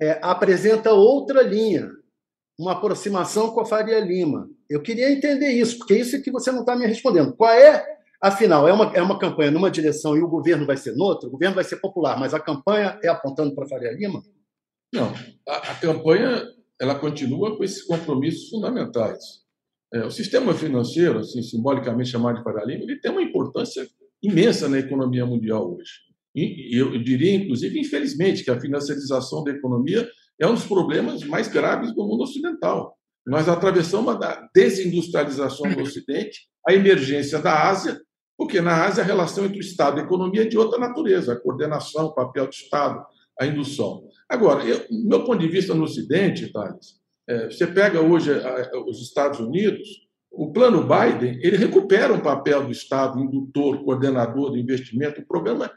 é, 0.00 0.18
apresenta 0.22 0.92
outra 0.92 1.42
linha, 1.42 1.90
uma 2.58 2.72
aproximação 2.72 3.50
com 3.50 3.60
a 3.60 3.66
Faria 3.66 4.00
Lima. 4.00 4.48
Eu 4.68 4.82
queria 4.82 5.10
entender 5.10 5.50
isso, 5.52 5.78
porque 5.78 5.96
isso 5.96 6.16
é 6.16 6.20
que 6.20 6.30
você 6.30 6.50
não 6.52 6.60
está 6.60 6.76
me 6.76 6.86
respondendo. 6.86 7.34
Qual 7.34 7.50
é 7.50 7.97
Afinal, 8.20 8.66
é 8.66 8.72
uma, 8.72 8.92
é 8.96 9.00
uma 9.00 9.18
campanha 9.18 9.50
numa 9.50 9.70
direção 9.70 10.16
e 10.16 10.20
o 10.20 10.28
governo 10.28 10.66
vai 10.66 10.76
ser 10.76 10.96
noutra? 10.96 11.28
O 11.28 11.32
governo 11.32 11.54
vai 11.54 11.64
ser 11.64 11.76
popular, 11.76 12.18
mas 12.18 12.34
a 12.34 12.40
campanha 12.40 12.98
é 13.02 13.08
apontando 13.08 13.54
para 13.54 13.68
Faria 13.68 13.92
Lima? 13.92 14.20
Não. 14.92 15.12
A, 15.48 15.70
a, 15.70 15.74
campanha 15.76 16.44
ela 16.80 16.96
continua 16.96 17.56
com 17.56 17.62
esses 17.62 17.84
compromissos 17.84 18.48
fundamentais. 18.48 19.22
É, 19.94 20.04
o 20.04 20.10
sistema 20.10 20.52
financeiro, 20.52 21.20
assim, 21.20 21.42
simbolicamente 21.42 22.10
chamado 22.10 22.38
de 22.38 22.42
Faria 22.42 22.64
Lima, 22.64 22.84
ele 22.84 23.00
tem 23.00 23.10
uma 23.10 23.22
importância 23.22 23.86
imensa 24.20 24.68
na 24.68 24.80
economia 24.80 25.24
mundial 25.24 25.72
hoje. 25.72 25.92
E 26.34 26.76
eu 26.76 27.02
diria, 27.02 27.34
inclusive, 27.34 27.80
infelizmente, 27.80 28.44
que 28.44 28.50
a 28.50 28.60
financiarização 28.60 29.44
da 29.44 29.52
economia 29.52 30.08
é 30.40 30.46
um 30.46 30.54
dos 30.54 30.66
problemas 30.66 31.22
mais 31.24 31.48
graves 31.48 31.94
do 31.94 32.06
mundo 32.06 32.22
ocidental. 32.22 32.96
Nós 33.26 33.48
atravessamos 33.48 34.14
a 34.22 34.48
desindustrialização 34.54 35.70
do 35.72 35.82
Ocidente, 35.82 36.48
a 36.66 36.74
emergência 36.74 37.38
da 37.38 37.68
Ásia 37.68 38.00
porque 38.38 38.60
na 38.60 38.84
Ásia 38.84 39.02
a 39.02 39.06
relação 39.06 39.44
entre 39.44 39.58
o 39.58 39.60
Estado 39.60 39.98
e 39.98 40.00
a 40.00 40.04
economia 40.04 40.42
é 40.42 40.44
de 40.44 40.56
outra 40.56 40.78
natureza, 40.78 41.32
a 41.32 41.36
coordenação, 41.36 42.06
o 42.06 42.14
papel 42.14 42.46
do 42.46 42.52
Estado, 42.52 43.04
a 43.38 43.44
indução. 43.44 44.04
Agora, 44.28 44.64
eu, 44.64 44.86
meu 44.90 45.24
ponto 45.24 45.40
de 45.40 45.48
vista 45.48 45.74
no 45.74 45.82
Ocidente, 45.82 46.52
Thales, 46.52 47.00
é, 47.28 47.46
você 47.46 47.66
pega 47.66 48.00
hoje 48.00 48.30
os 48.86 49.02
Estados 49.02 49.40
Unidos, 49.40 49.88
o 50.30 50.52
plano 50.52 50.86
Biden 50.86 51.40
ele 51.42 51.56
recupera 51.56 52.12
um 52.12 52.20
papel 52.20 52.64
do 52.64 52.70
Estado 52.70 53.18
indutor, 53.18 53.82
coordenador 53.84 54.52
do 54.52 54.56
investimento, 54.56 55.20
um 55.20 55.26
programa 55.26 55.68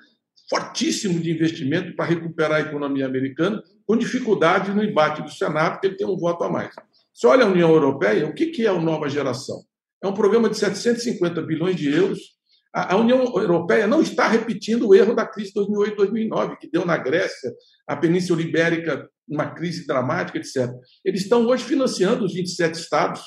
fortíssimo 0.48 1.20
de 1.20 1.32
investimento 1.32 1.96
para 1.96 2.06
recuperar 2.06 2.58
a 2.58 2.68
economia 2.68 3.08
americana, 3.08 3.62
com 3.88 3.98
dificuldade 3.98 4.72
no 4.72 4.84
embate 4.84 5.24
do 5.24 5.32
Senado, 5.32 5.74
porque 5.74 5.88
ele 5.88 5.96
tem 5.96 6.06
um 6.06 6.18
voto 6.18 6.44
a 6.44 6.50
mais. 6.50 6.76
Se 7.12 7.26
olha 7.26 7.46
a 7.46 7.48
União 7.48 7.72
Europeia, 7.72 8.28
o 8.28 8.34
que 8.36 8.66
é 8.66 8.70
a 8.70 8.80
nova 8.80 9.10
geração? 9.10 9.64
É 10.04 10.08
um 10.08 10.14
programa 10.14 10.50
de 10.50 10.58
750 10.58 11.42
bilhões 11.42 11.76
de 11.76 11.90
euros 11.90 12.41
a 12.74 12.96
União 12.96 13.20
Europeia 13.36 13.86
não 13.86 14.02
está 14.02 14.28
repetindo 14.28 14.88
o 14.88 14.96
erro 14.96 15.14
da 15.14 15.26
crise 15.26 15.54
de 15.54 15.60
2008-2009, 15.60 16.58
que 16.58 16.72
deu 16.72 16.86
na 16.86 16.98
Grécia, 16.98 17.52
a 17.86 17.98
Península 17.98 18.42
Ibérica, 18.42 19.10
uma 19.28 19.52
crise 19.52 19.86
dramática, 19.86 20.38
etc. 20.38 20.72
Eles 21.04 21.22
estão 21.22 21.46
hoje 21.46 21.64
financiando 21.64 22.24
os 22.24 22.34
27 22.34 22.76
estados. 22.76 23.22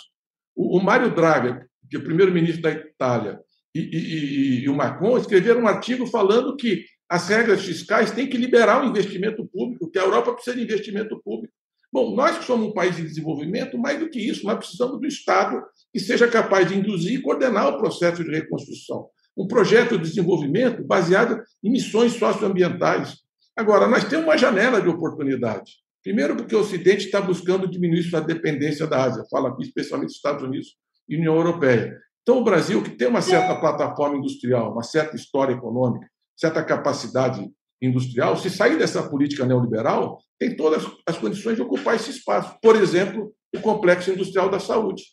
O, 0.57 0.81
Mário 0.81 1.15
Draghi, 1.15 1.59
que 1.91 1.97
é 1.97 1.99
o 1.99 2.05
primeiro-ministro 2.05 2.63
da 2.63 2.71
Itália, 2.71 3.39
e, 3.75 3.81
e, 3.81 4.65
e, 4.65 4.69
o 4.69 4.75
Macron 4.75 5.19
escreveram 5.19 5.63
um 5.63 5.67
artigo 5.67 6.07
falando 6.07 6.57
que 6.57 6.85
As 7.09 7.29
regras 7.29 7.63
fiscais 7.65 8.11
têm 8.11 8.27
que 8.27 8.37
liberar 8.37 8.83
o 8.83 8.89
investimento 8.89 9.47
público, 9.47 9.91
que 9.91 9.99
a 9.99 10.03
Europa 10.03 10.33
precisa 10.33 10.57
de 10.57 10.63
investimento 10.63 11.21
público. 11.23 11.53
Bom, 11.93 12.15
nós 12.17 12.39
que 12.39 12.45
somos 12.45 12.69
um 12.69 12.73
país 12.73 12.97
de 12.97 13.03
desenvolvimento, 13.03 13.79
mais 13.79 14.01
do 14.01 14.09
que 14.09 14.19
isso, 14.19 14.45
nós 14.45 14.59
precisamos 14.59 14.99
do 14.99 15.07
Estado 15.07 15.63
que 15.93 16.01
seja 16.01 16.27
capaz 16.27 16.67
de 16.67 16.77
induzir 16.77 17.19
e 17.19 17.23
coordenar 17.23 17.69
o 17.69 17.79
processo 17.79 18.25
de 18.25 18.31
reconstrução. 18.31 19.09
Um 19.37 19.47
projeto 19.47 19.99
de 19.99 20.09
desenvolvimento 20.09 20.85
baseado 20.85 21.43
em 21.63 21.71
missões 21.71 22.13
socioambientais. 22.13 23.19
Agora, 23.57 23.87
nós 23.87 24.05
temos 24.05 24.25
uma 24.25 24.39
janela 24.39 24.81
de 24.81 24.89
oportunidade. 24.89 25.85
Primeiro, 26.03 26.37
porque 26.37 26.55
o 26.55 26.61
Ocidente 26.61 27.07
está 27.07 27.21
buscando 27.21 27.69
diminuir 27.69 28.03
sua 28.03 28.21
dependência 28.21 28.87
da 28.87 29.03
Ásia, 29.05 29.25
fala 29.31 29.49
aqui 29.49 29.63
especialmente 29.63 30.09
dos 30.09 30.17
Estados 30.17 30.43
Unidos 30.43 30.77
e 31.09 31.17
União 31.17 31.35
Europeia. 31.35 31.99
Então, 32.23 32.39
o 32.39 32.45
Brasil, 32.45 32.83
que 32.83 32.91
tem 32.91 33.09
uma 33.09 33.23
certa 33.23 33.55
plataforma 33.55 34.17
industrial, 34.17 34.73
uma 34.73 34.83
certa 34.83 35.17
história 35.17 35.55
econômica, 35.55 36.07
certa 36.37 36.63
capacidade 36.63 37.51
industrial, 37.81 38.37
se 38.37 38.51
sair 38.51 38.79
dessa 38.79 39.03
política 39.09 39.45
neoliberal, 39.45 40.19
tem 40.39 40.57
todas 40.57 40.85
as 41.07 41.19
condições 41.19 41.57
de 41.57 41.63
ocupar 41.63 41.97
esse 41.97 42.11
espaço. 42.11 42.57
Por 42.63 42.77
exemplo, 42.77 43.33
o 43.55 43.61
complexo 43.61 44.11
industrial 44.11 44.49
da 44.49 44.59
saúde. 44.59 45.05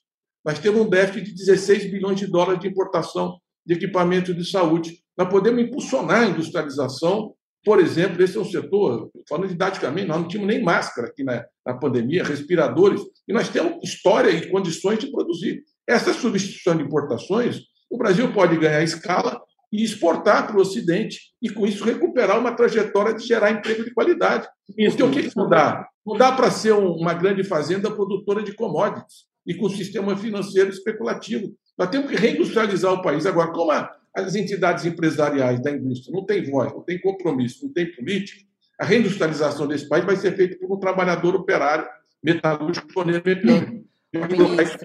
Nós 0.44 0.60
temos 0.60 0.82
um 0.82 0.90
déficit 0.90 1.25
de 1.25 1.36
16 1.36 1.92
bilhões 1.92 2.20
de 2.20 2.28
dólares 2.28 2.60
de 2.60 2.68
importação 2.68 3.38
de 3.65 3.74
equipamentos 3.74 4.36
de 4.36 4.50
saúde. 4.50 5.00
Nós 5.18 5.30
podemos 5.30 5.62
impulsionar 5.62 6.24
a 6.24 6.27
industrialização 6.27 7.34
por 7.63 7.80
exemplo, 7.80 8.24
esse 8.24 8.38
é 8.38 8.39
um 8.39 8.46
setor, 8.46 9.12
falando 9.30 9.48
didaticamente, 9.48 10.08
nós 10.08 10.20
não 10.20 10.27
tínhamos 10.27 10.51
nem 10.51 10.63
máscara 10.63 11.08
aqui 11.08 11.24
na, 11.24 11.46
na 11.65 11.75
pandemia, 11.75 12.24
respiradores, 12.24 13.01
e 13.27 13.34
nós 13.34 13.50
temos 13.50 13.77
história 13.84 14.32
e 14.32 14.50
condições 14.50 14.98
de 14.98 15.12
produzir. 15.12 15.63
Essa 15.88 16.12
substituição 16.12 16.75
de 16.75 16.84
importações, 16.84 17.62
o 17.89 17.98
Brasil 17.98 18.34
pode 18.34 18.58
ganhar 18.58 18.82
escala 18.82 19.39
e 19.72 19.84
exportar 19.84 20.48
para 20.48 20.58
o 20.58 20.62
Ocidente, 20.62 21.20
e 21.41 21.50
com 21.50 21.68
isso 21.68 21.86
recuperar 21.86 22.39
uma 22.39 22.51
trajetória 22.51 23.13
de 23.13 23.25
gerar 23.25 23.51
emprego 23.51 23.84
de 23.84 23.94
qualidade. 23.94 24.48
Isso, 24.75 24.98
Porque 24.98 25.20
o 25.20 25.30
que 25.30 25.38
não 25.38 25.48
dá? 25.48 25.88
Não 26.06 26.18
dá 26.18 26.32
para 26.32 26.50
ser 26.50 26.72
uma 26.72 27.13
grande 27.13 27.44
fazenda 27.44 27.91
produtora 27.91 28.41
de 28.41 28.53
commodities 28.56 29.30
e 29.46 29.53
com 29.53 29.68
um 29.68 29.70
sistema 29.70 30.18
financeiro 30.18 30.70
especulativo. 30.70 31.53
Nós 31.78 31.90
temos 31.90 32.10
que 32.10 32.16
reindustrializar 32.16 32.94
o 32.94 33.01
país. 33.01 33.25
Agora, 33.25 33.51
como 33.51 33.72
as 34.16 34.36
entidades 34.36 34.86
empresariais 34.86 35.62
da 35.62 35.72
indústria 35.72 36.13
não 36.13 36.25
têm 36.25 36.50
voz, 36.50 36.72
não 36.72 36.82
têm 36.82 37.00
compromisso, 37.00 37.66
não 37.66 37.74
têm 37.74 37.92
política, 37.96 38.46
a 38.80 38.86
reindustrialização 38.86 39.68
desse 39.68 39.88
país 39.88 40.04
vai 40.06 40.16
ser 40.16 40.36
feita 40.36 40.58
por 40.58 40.75
um 40.75 40.80
trabalhador 40.80 41.36
operário 41.36 41.88
metalúrgico 42.24 42.88
mecânico. 43.06 43.86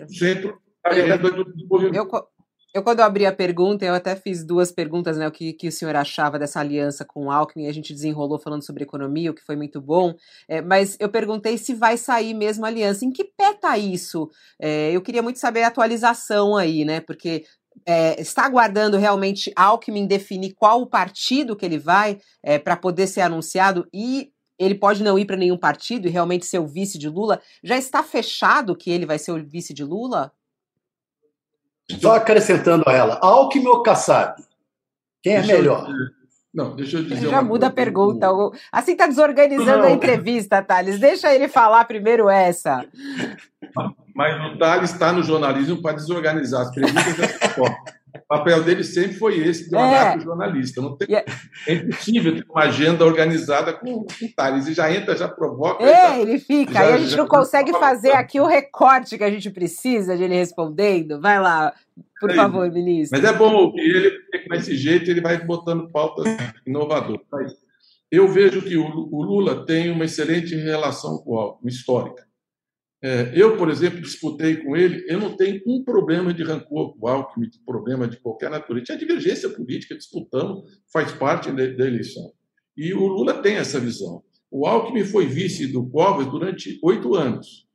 Centro 0.09 0.61
eu, 0.95 1.07
eu, 1.95 2.29
quando 2.83 3.01
abri 3.01 3.25
a 3.27 3.33
pergunta, 3.33 3.85
eu 3.85 3.95
até 3.95 4.17
fiz 4.17 4.45
duas 4.45 4.73
perguntas, 4.73 5.17
né? 5.17 5.27
O 5.27 5.31
que, 5.31 5.53
que 5.53 5.69
o 5.69 5.73
senhor 5.73 5.95
achava 5.97 6.39
dessa 6.39 6.61
aliança 6.61 7.05
com 7.05 7.27
o 7.27 7.31
Alckmin, 7.31 7.69
a 7.69 7.73
gente 7.73 7.93
desenrolou 7.93 8.39
falando 8.39 8.65
sobre 8.65 8.83
economia, 8.85 9.31
o 9.31 9.35
que 9.35 9.45
foi 9.45 9.57
muito 9.57 9.81
bom. 9.81 10.15
É, 10.49 10.61
mas 10.61 10.97
eu 11.01 11.09
perguntei 11.09 11.57
se 11.59 11.75
vai 11.75 11.97
sair 11.97 12.35
mesmo 12.35 12.65
a 12.65 12.69
aliança. 12.69 13.05
Em 13.05 13.13
que 13.13 13.25
pé 13.25 13.55
tá 13.55 13.79
isso? 13.79 14.31
É, 14.61 14.91
eu 14.93 15.01
queria 15.01 15.23
muito 15.23 15.39
saber 15.39 15.63
a 15.63 15.69
atualização 15.69 16.57
aí, 16.57 16.85
né? 16.85 17.01
Porque 17.01 17.45
é, 17.85 18.21
está 18.21 18.45
aguardando 18.45 18.97
realmente 18.97 19.53
Alckmin 19.55 20.07
definir 20.07 20.55
qual 20.55 20.81
o 20.83 20.87
partido 20.87 21.57
que 21.57 21.65
ele 21.65 21.79
vai 21.79 22.21
é, 22.43 22.59
para 22.59 22.77
poder 22.77 23.07
ser 23.07 23.21
anunciado 23.21 23.87
e 23.93 24.31
ele 24.59 24.75
pode 24.75 25.03
não 25.03 25.19
ir 25.19 25.27
para 25.27 25.37
nenhum 25.37 25.59
partido 25.59 26.09
e 26.09 26.11
realmente 26.11 26.47
ser 26.47 26.59
o 26.59 26.67
vice 26.67 26.99
de 26.99 27.09
Lula? 27.09 27.41
Já 27.63 27.77
está 27.77 28.03
fechado 28.03 28.77
que 28.77 28.91
ele 28.91 29.07
vai 29.07 29.19
ser 29.19 29.33
o 29.33 29.45
vice 29.45 29.75
de 29.75 29.85
Lula? 29.85 30.33
Só 32.01 32.17
acrescentando 32.17 32.85
a 32.87 32.93
ela, 32.93 33.19
Alckmin 33.23 33.67
ou 33.67 33.83
Kassab? 33.83 34.43
Quem 35.23 35.35
é 35.35 35.41
deixa 35.41 35.57
melhor? 35.57 35.89
Eu, 35.89 36.17
não, 36.57 36.75
deixa 36.75 36.97
eu 36.97 37.03
dizer. 37.03 37.17
Ele 37.17 37.31
já 37.31 37.43
muda 37.43 37.67
a 37.67 37.71
pergunta. 37.71 38.29
Assim 38.73 38.93
está 38.93 39.07
desorganizando 39.07 39.83
não. 39.83 39.89
a 39.89 39.91
entrevista, 39.91 40.63
Thales. 40.63 40.99
Deixa 40.99 41.35
ele 41.35 41.49
falar 41.49 41.85
primeiro 41.85 42.31
essa. 42.31 42.87
Mas 44.15 44.55
o 44.55 44.59
Thales 44.59 44.91
está 44.91 45.13
no 45.13 45.23
jornalismo 45.23 45.83
para 45.83 45.97
desorganizar 45.97 46.63
as 46.63 46.71
perguntas 46.71 47.15
dessa 47.15 47.49
forma. 47.51 47.77
O 48.25 48.27
papel 48.29 48.63
dele 48.63 48.85
sempre 48.85 49.17
foi 49.17 49.39
esse, 49.39 49.69
de 49.69 49.77
é. 49.77 50.19
jornalista. 50.21 50.81
Não 50.81 50.97
tem, 50.97 51.09
yeah. 51.09 51.33
É 51.67 51.75
impossível 51.75 52.37
ter 52.37 52.47
uma 52.49 52.63
agenda 52.63 53.05
organizada 53.05 53.73
com, 53.73 54.05
com 54.05 54.25
o 54.25 54.33
Thales. 54.35 54.67
E 54.67 54.75
já 54.75 54.93
entra, 54.93 55.17
já 55.17 55.29
provoca. 55.29 55.83
É, 55.85 55.93
já, 55.93 56.19
ele 56.19 56.39
fica. 56.39 56.73
Já, 56.73 56.81
Aí 56.81 56.93
a 56.93 56.99
gente 56.99 57.11
já, 57.11 57.17
não 57.17 57.29
consegue 57.29 57.73
fazer 57.73 58.13
aqui 58.13 58.41
o 58.41 58.47
recorte 58.47 59.19
que 59.19 59.25
a 59.25 59.31
gente 59.31 59.51
precisa 59.51 60.17
de 60.17 60.25
ele 60.25 60.35
respondendo. 60.35 61.21
Vai 61.21 61.41
lá, 61.41 61.73
por 62.21 62.31
é 62.31 62.35
favor, 62.35 62.71
ministro. 62.71 63.19
Mas 63.19 63.29
é 63.29 63.33
bom 63.37 63.53
ouvir 63.53 63.81
ele, 63.81 64.11
porque 64.11 64.49
com 64.49 64.55
esse 64.55 64.77
jeito 64.77 65.11
ele 65.11 65.21
vai 65.21 65.45
botando 65.45 65.91
pautas 65.91 66.27
inovadoras. 66.67 67.57
Eu 68.11 68.29
vejo 68.29 68.63
que 68.63 68.77
o, 68.77 68.85
o 68.85 69.23
Lula 69.23 69.67
tem 69.67 69.91
uma 69.91 70.05
excelente 70.05 70.55
relação 70.55 71.19
com 71.19 71.33
o 71.33 71.39
Alckmin, 71.39 71.71
histórica. 71.71 72.25
É, 73.09 73.31
eu, 73.37 73.57
por 73.57 73.71
exemplo, 73.71 74.01
disputei 74.01 74.57
com 74.57 74.77
ele, 74.77 75.05
eu 75.07 75.21
não 75.21 75.37
tenho 75.37 75.63
um 75.65 75.85
problema 75.85 76.35
de 76.35 76.43
rancor 76.43 76.93
com 76.99 77.07
o 77.07 77.09
Alckmin, 77.09 77.49
problema 77.65 78.09
de 78.09 78.17
qualquer 78.17 78.51
natureza. 78.51 78.87
Tinha 78.87 78.99
divergência 78.99 79.49
política, 79.49 79.97
disputamos, 79.97 80.65
faz 80.93 81.13
parte 81.13 81.53
da 81.53 81.87
eleição. 81.87 82.33
E 82.77 82.93
o 82.93 83.07
Lula 83.07 83.35
tem 83.35 83.59
essa 83.59 83.79
visão. 83.79 84.25
O 84.51 84.67
Alckmin 84.67 85.05
foi 85.05 85.25
vice 85.25 85.69
do 85.69 85.89
Covas 85.89 86.27
durante 86.27 86.81
oito 86.83 87.15
anos. 87.15 87.69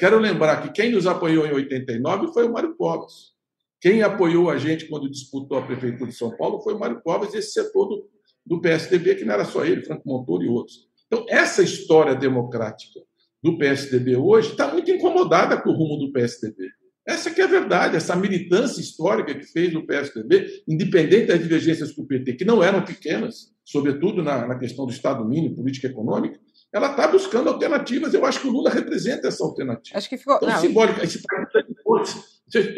Quero 0.00 0.18
lembrar 0.18 0.62
que 0.62 0.72
quem 0.72 0.90
nos 0.90 1.06
apoiou 1.06 1.46
em 1.46 1.52
89 1.52 2.32
foi 2.32 2.48
o 2.48 2.52
Mário 2.52 2.74
Covas. 2.74 3.34
Quem 3.80 4.02
apoiou 4.02 4.50
a 4.50 4.58
gente 4.58 4.86
quando 4.86 5.08
disputou 5.08 5.58
a 5.58 5.62
Prefeitura 5.62 6.10
de 6.10 6.16
São 6.16 6.36
Paulo 6.36 6.60
foi 6.60 6.74
o 6.74 6.78
Mário 6.80 7.00
Covas 7.02 7.32
e 7.34 7.38
esse 7.38 7.52
setor 7.52 7.86
do, 7.86 8.10
do 8.44 8.60
PSDB, 8.60 9.14
que 9.14 9.24
não 9.24 9.34
era 9.34 9.44
só 9.44 9.64
ele, 9.64 9.84
Franco 9.84 10.02
Montoro 10.08 10.42
e 10.42 10.48
outros. 10.48 10.88
Então, 11.06 11.24
essa 11.28 11.62
história 11.62 12.16
democrática 12.16 12.98
do 13.42 13.58
PSDB 13.58 14.16
hoje 14.16 14.50
está 14.50 14.72
muito 14.72 14.90
incomodada 14.90 15.60
com 15.60 15.70
o 15.70 15.74
rumo 15.74 15.96
do 15.98 16.12
PSDB. 16.12 16.70
Essa 17.06 17.30
que 17.30 17.40
é 17.40 17.44
a 17.44 17.48
verdade, 17.48 17.96
essa 17.96 18.14
militância 18.14 18.80
histórica 18.80 19.34
que 19.34 19.44
fez 19.44 19.74
o 19.74 19.84
PSDB, 19.84 20.62
independente 20.68 21.26
das 21.26 21.42
divergências 21.42 21.90
com 21.90 22.02
o 22.02 22.06
PT, 22.06 22.34
que 22.34 22.44
não 22.44 22.62
eram 22.62 22.84
pequenas, 22.84 23.52
sobretudo 23.64 24.22
na, 24.22 24.46
na 24.46 24.58
questão 24.58 24.86
do 24.86 24.92
Estado 24.92 25.24
mínimo, 25.24 25.56
política 25.56 25.88
econômica, 25.88 26.38
ela 26.72 26.90
está 26.92 27.08
buscando 27.08 27.48
alternativas. 27.48 28.14
Eu 28.14 28.24
acho 28.24 28.40
que 28.40 28.46
o 28.46 28.52
Lula 28.52 28.70
representa 28.70 29.26
essa 29.26 29.44
alternativa. 29.44 29.98
Acho 29.98 30.08
que 30.08 30.16
ficou. 30.16 30.36
Então, 30.36 30.48
não, 30.48 30.58
simbólico. 30.58 31.02
Esse 31.02 31.20
precisa 31.20 31.62
de 31.68 31.82
pontes. 31.82 32.31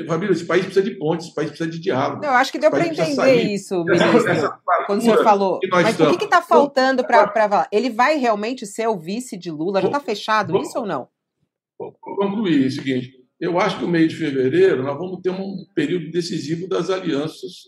Família, 0.07 0.33
esse 0.33 0.45
país 0.45 0.65
precisa 0.65 0.85
de 0.85 0.97
pontes, 0.97 1.27
esse 1.27 1.35
país 1.35 1.49
precisa 1.49 1.69
de 1.69 1.81
diálogo. 1.81 2.23
Não, 2.23 2.29
eu 2.29 2.35
acho 2.35 2.53
que 2.53 2.59
deu 2.59 2.71
para 2.71 2.87
entender 2.87 3.43
isso, 3.43 3.85
ministro, 3.85 4.29
essa, 4.29 4.59
quando 4.87 5.01
o 5.01 5.03
senhor 5.03 5.23
falou. 5.25 5.59
Mas 5.71 5.91
estamos. 5.91 6.15
o 6.15 6.19
que 6.19 6.25
está 6.25 6.41
faltando 6.41 7.05
para? 7.05 7.69
Ele 7.73 7.91
vai 7.91 8.17
realmente 8.17 8.67
ser 8.67 8.87
o 8.87 8.97
vice 8.97 9.37
de 9.37 9.51
Lula? 9.51 9.81
Já 9.81 9.89
está 9.89 10.01
fechado 10.01 10.57
isso 10.59 10.79
ou 10.79 10.87
não? 10.87 11.09
Vou 11.79 11.93
concluir 12.01 12.67
o 12.67 12.71
seguinte. 12.71 13.13
Eu 13.41 13.59
acho 13.59 13.79
que 13.79 13.83
no 13.83 13.89
mês 13.89 14.09
de 14.09 14.17
fevereiro 14.17 14.83
nós 14.83 14.97
vamos 14.97 15.21
ter 15.21 15.31
um 15.31 15.57
período 15.75 16.11
decisivo 16.11 16.69
das 16.69 16.89
alianças 16.89 17.65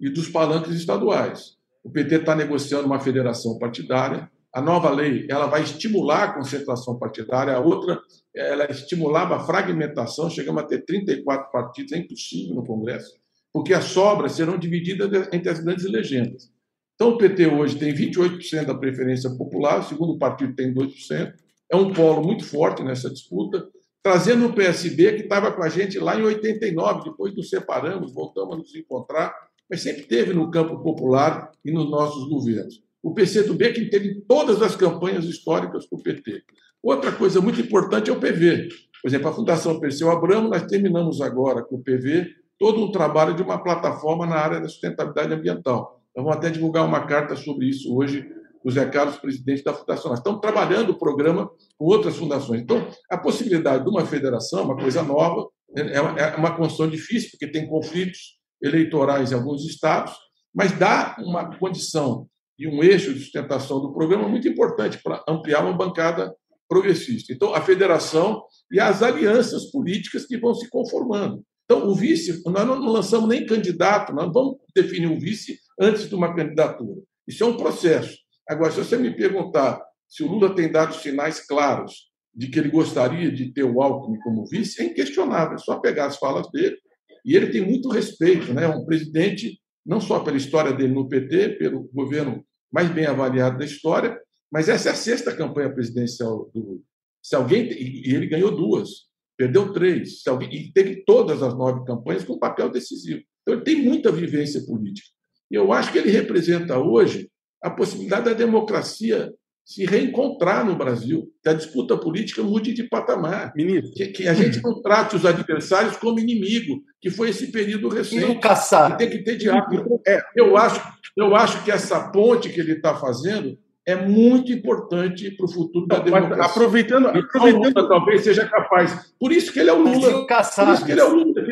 e 0.00 0.08
dos 0.08 0.28
palanques 0.28 0.74
estaduais. 0.74 1.56
O 1.82 1.90
PT 1.90 2.16
está 2.16 2.36
negociando 2.36 2.86
uma 2.86 3.00
federação 3.00 3.58
partidária 3.58 4.30
a 4.52 4.62
nova 4.62 4.90
lei 4.90 5.26
ela 5.30 5.46
vai 5.46 5.62
estimular 5.62 6.24
a 6.24 6.32
concentração 6.32 6.98
partidária, 6.98 7.54
a 7.54 7.60
outra 7.60 8.00
ela 8.38 8.70
estimulava 8.70 9.36
a 9.36 9.40
fragmentação, 9.40 10.30
chegamos 10.30 10.62
a 10.62 10.66
ter 10.66 10.84
34 10.84 11.50
partidos, 11.50 11.92
é 11.92 11.98
impossível 11.98 12.54
no 12.54 12.64
Congresso, 12.64 13.12
porque 13.52 13.74
as 13.74 13.84
sobras 13.84 14.32
serão 14.32 14.58
divididas 14.58 15.28
entre 15.32 15.50
as 15.50 15.58
grandes 15.58 15.84
legendas. 15.84 16.50
Então, 16.94 17.10
o 17.10 17.18
PT 17.18 17.46
hoje 17.46 17.78
tem 17.78 17.92
28% 17.92 18.64
da 18.64 18.74
preferência 18.74 19.30
popular, 19.30 19.80
o 19.80 19.82
segundo 19.82 20.18
partido 20.18 20.54
tem 20.54 20.72
2%, 20.72 21.34
é 21.70 21.76
um 21.76 21.92
polo 21.92 22.22
muito 22.22 22.44
forte 22.44 22.82
nessa 22.82 23.10
disputa, 23.10 23.68
trazendo 24.02 24.46
o 24.46 24.52
PSB, 24.52 25.14
que 25.14 25.22
estava 25.22 25.52
com 25.52 25.62
a 25.62 25.68
gente 25.68 25.98
lá 25.98 26.18
em 26.18 26.22
89, 26.22 27.10
depois 27.10 27.34
nos 27.34 27.50
separamos, 27.50 28.12
voltamos 28.12 28.54
a 28.54 28.58
nos 28.58 28.74
encontrar, 28.74 29.34
mas 29.68 29.82
sempre 29.82 30.02
teve 30.04 30.32
no 30.32 30.50
campo 30.50 30.82
popular 30.82 31.50
e 31.64 31.70
nos 31.70 31.90
nossos 31.90 32.28
governos 32.28 32.82
o 33.02 33.14
PCdoB 33.14 33.72
que 33.72 33.86
teve 33.86 34.20
todas 34.22 34.60
as 34.60 34.76
campanhas 34.76 35.24
históricas 35.24 35.86
com 35.86 35.96
o 35.96 36.02
PT. 36.02 36.42
Outra 36.82 37.12
coisa 37.12 37.40
muito 37.40 37.60
importante 37.60 38.10
é 38.10 38.12
o 38.12 38.20
PV. 38.20 38.68
Por 39.02 39.08
exemplo, 39.08 39.28
a 39.28 39.32
Fundação 39.32 39.80
Perseu 39.80 40.10
Abramo, 40.10 40.48
nós 40.48 40.62
terminamos 40.64 41.20
agora 41.20 41.62
com 41.62 41.76
o 41.76 41.82
PV 41.82 42.26
todo 42.58 42.82
um 42.82 42.90
trabalho 42.90 43.34
de 43.34 43.42
uma 43.42 43.62
plataforma 43.62 44.26
na 44.26 44.36
área 44.36 44.60
da 44.60 44.68
sustentabilidade 44.68 45.32
ambiental. 45.32 46.00
Então, 46.10 46.24
vamos 46.24 46.36
até 46.36 46.50
divulgar 46.50 46.84
uma 46.84 47.06
carta 47.06 47.36
sobre 47.36 47.66
isso 47.68 47.94
hoje 47.96 48.28
o 48.64 48.70
Zé 48.70 48.84
Carlos, 48.86 49.16
presidente 49.16 49.62
da 49.62 49.72
Fundação. 49.72 50.10
Nós 50.10 50.18
estamos 50.18 50.40
trabalhando 50.40 50.90
o 50.90 50.98
programa 50.98 51.48
com 51.78 51.84
outras 51.86 52.16
fundações. 52.16 52.60
Então, 52.60 52.86
a 53.10 53.16
possibilidade 53.16 53.84
de 53.84 53.90
uma 53.90 54.04
federação, 54.04 54.64
uma 54.64 54.76
coisa 54.76 55.02
nova, 55.02 55.48
é 55.76 56.00
uma 56.36 56.48
é 56.48 56.56
construção 56.56 56.88
difícil, 56.88 57.30
porque 57.30 57.46
tem 57.46 57.68
conflitos 57.68 58.38
eleitorais 58.60 59.30
em 59.30 59.36
alguns 59.36 59.64
estados, 59.64 60.12
mas 60.54 60.72
dá 60.72 61.16
uma 61.20 61.56
condição 61.56 62.26
e 62.58 62.66
um 62.66 62.82
eixo 62.82 63.14
de 63.14 63.20
sustentação 63.20 63.80
do 63.80 63.92
programa 63.92 64.28
muito 64.28 64.48
importante 64.48 64.98
para 65.02 65.22
ampliar 65.28 65.64
uma 65.64 65.72
bancada 65.72 66.34
progressista. 66.68 67.32
Então, 67.32 67.54
a 67.54 67.60
federação 67.60 68.42
e 68.70 68.78
as 68.78 69.02
alianças 69.02 69.70
políticas 69.70 70.26
que 70.26 70.38
vão 70.38 70.54
se 70.54 70.68
conformando. 70.68 71.42
Então, 71.64 71.88
o 71.88 71.94
vice, 71.94 72.42
nós 72.46 72.66
não 72.66 72.78
lançamos 72.80 73.28
nem 73.28 73.44
candidato, 73.44 74.12
nós 74.12 74.32
vamos 74.32 74.56
definir 74.74 75.10
o 75.10 75.18
vice 75.18 75.58
antes 75.80 76.08
de 76.08 76.14
uma 76.14 76.34
candidatura. 76.34 77.00
Isso 77.26 77.44
é 77.44 77.46
um 77.46 77.56
processo. 77.56 78.16
Agora, 78.48 78.70
se 78.72 78.78
você 78.78 78.96
me 78.96 79.14
perguntar 79.14 79.80
se 80.08 80.22
o 80.22 80.26
Lula 80.26 80.54
tem 80.54 80.72
dado 80.72 80.94
sinais 80.94 81.46
claros 81.46 82.08
de 82.34 82.48
que 82.48 82.58
ele 82.58 82.70
gostaria 82.70 83.30
de 83.30 83.52
ter 83.52 83.64
o 83.64 83.82
Alckmin 83.82 84.18
como 84.20 84.46
vice, 84.46 84.80
é 84.80 84.86
inquestionável. 84.86 85.54
É 85.54 85.58
só 85.58 85.78
pegar 85.80 86.06
as 86.06 86.16
falas 86.16 86.50
dele. 86.50 86.76
E 87.24 87.36
ele 87.36 87.48
tem 87.48 87.60
muito 87.60 87.90
respeito, 87.90 88.54
né? 88.54 88.64
É 88.64 88.68
um 88.68 88.86
presidente, 88.86 89.60
não 89.84 90.00
só 90.00 90.20
pela 90.20 90.36
história 90.36 90.72
dele 90.72 90.94
no 90.94 91.08
PT, 91.08 91.56
pelo 91.58 91.90
governo 91.92 92.42
mais 92.72 92.88
bem 92.90 93.06
avaliado 93.06 93.58
da 93.58 93.64
história, 93.64 94.18
mas 94.50 94.68
essa 94.68 94.88
é 94.88 94.92
a 94.92 94.96
sexta 94.96 95.34
campanha 95.34 95.72
presidencial 95.72 96.50
do. 96.54 96.82
Se 97.22 97.34
alguém. 97.34 97.68
E 97.70 98.14
ele 98.14 98.26
ganhou 98.26 98.54
duas, 98.54 99.08
perdeu 99.36 99.72
três, 99.72 100.22
se 100.22 100.28
alguém, 100.28 100.52
e 100.52 100.72
teve 100.72 101.04
todas 101.04 101.42
as 101.42 101.56
nove 101.56 101.84
campanhas 101.84 102.24
com 102.24 102.38
papel 102.38 102.70
decisivo. 102.70 103.22
Então, 103.42 103.54
ele 103.54 103.64
tem 103.64 103.82
muita 103.82 104.10
vivência 104.10 104.64
política. 104.64 105.08
E 105.50 105.54
eu 105.54 105.72
acho 105.72 105.92
que 105.92 105.98
ele 105.98 106.10
representa 106.10 106.78
hoje 106.78 107.30
a 107.62 107.70
possibilidade 107.70 108.26
da 108.26 108.32
democracia 108.32 109.32
se 109.64 109.84
reencontrar 109.84 110.64
no 110.64 110.76
Brasil, 110.76 111.30
que 111.42 111.48
a 111.48 111.52
disputa 111.52 111.94
política 111.94 112.42
mude 112.42 112.72
de 112.72 112.84
patamar. 112.84 113.52
Ministro. 113.54 113.92
Que, 113.92 114.06
que 114.06 114.26
a 114.26 114.32
gente 114.32 114.62
não 114.62 114.80
trate 114.80 115.14
os 115.14 115.26
adversários 115.26 115.94
como 115.98 116.18
inimigo, 116.18 116.82
que 116.98 117.10
foi 117.10 117.28
esse 117.28 117.52
período 117.52 117.88
recente. 117.90 118.24
E 118.24 118.26
não 118.26 118.40
caçar. 118.40 118.96
tem 118.96 119.10
que 119.10 119.18
ter 119.18 119.36
diálogo. 119.36 120.00
É, 120.06 120.22
eu, 120.34 120.56
acho, 120.56 120.80
eu 121.14 121.36
acho 121.36 121.62
que 121.64 121.70
essa 121.70 122.10
ponte 122.10 122.48
que 122.48 122.58
ele 122.58 122.72
está 122.72 122.94
fazendo 122.94 123.58
é 123.88 123.96
muito 123.96 124.52
importante 124.52 125.30
para 125.30 125.46
o 125.46 125.48
futuro 125.48 125.86
da 125.86 125.98
democracia. 125.98 126.44
Aproveitando, 126.44 127.06
aproveitando 127.06 127.74
Lula 127.74 127.88
talvez 127.88 128.22
seja 128.22 128.46
capaz. 128.46 129.14
Por 129.18 129.32
isso 129.32 129.50
que 129.50 129.60
ele 129.60 129.70
é 129.70 129.72
o 129.72 129.78
Lula. 129.78 130.26
Por 130.26 130.68
isso 130.74 130.84
que 130.84 130.92
ele 130.92 131.00
é 131.00 131.04
o 131.04 131.14
Lula. 131.14 131.42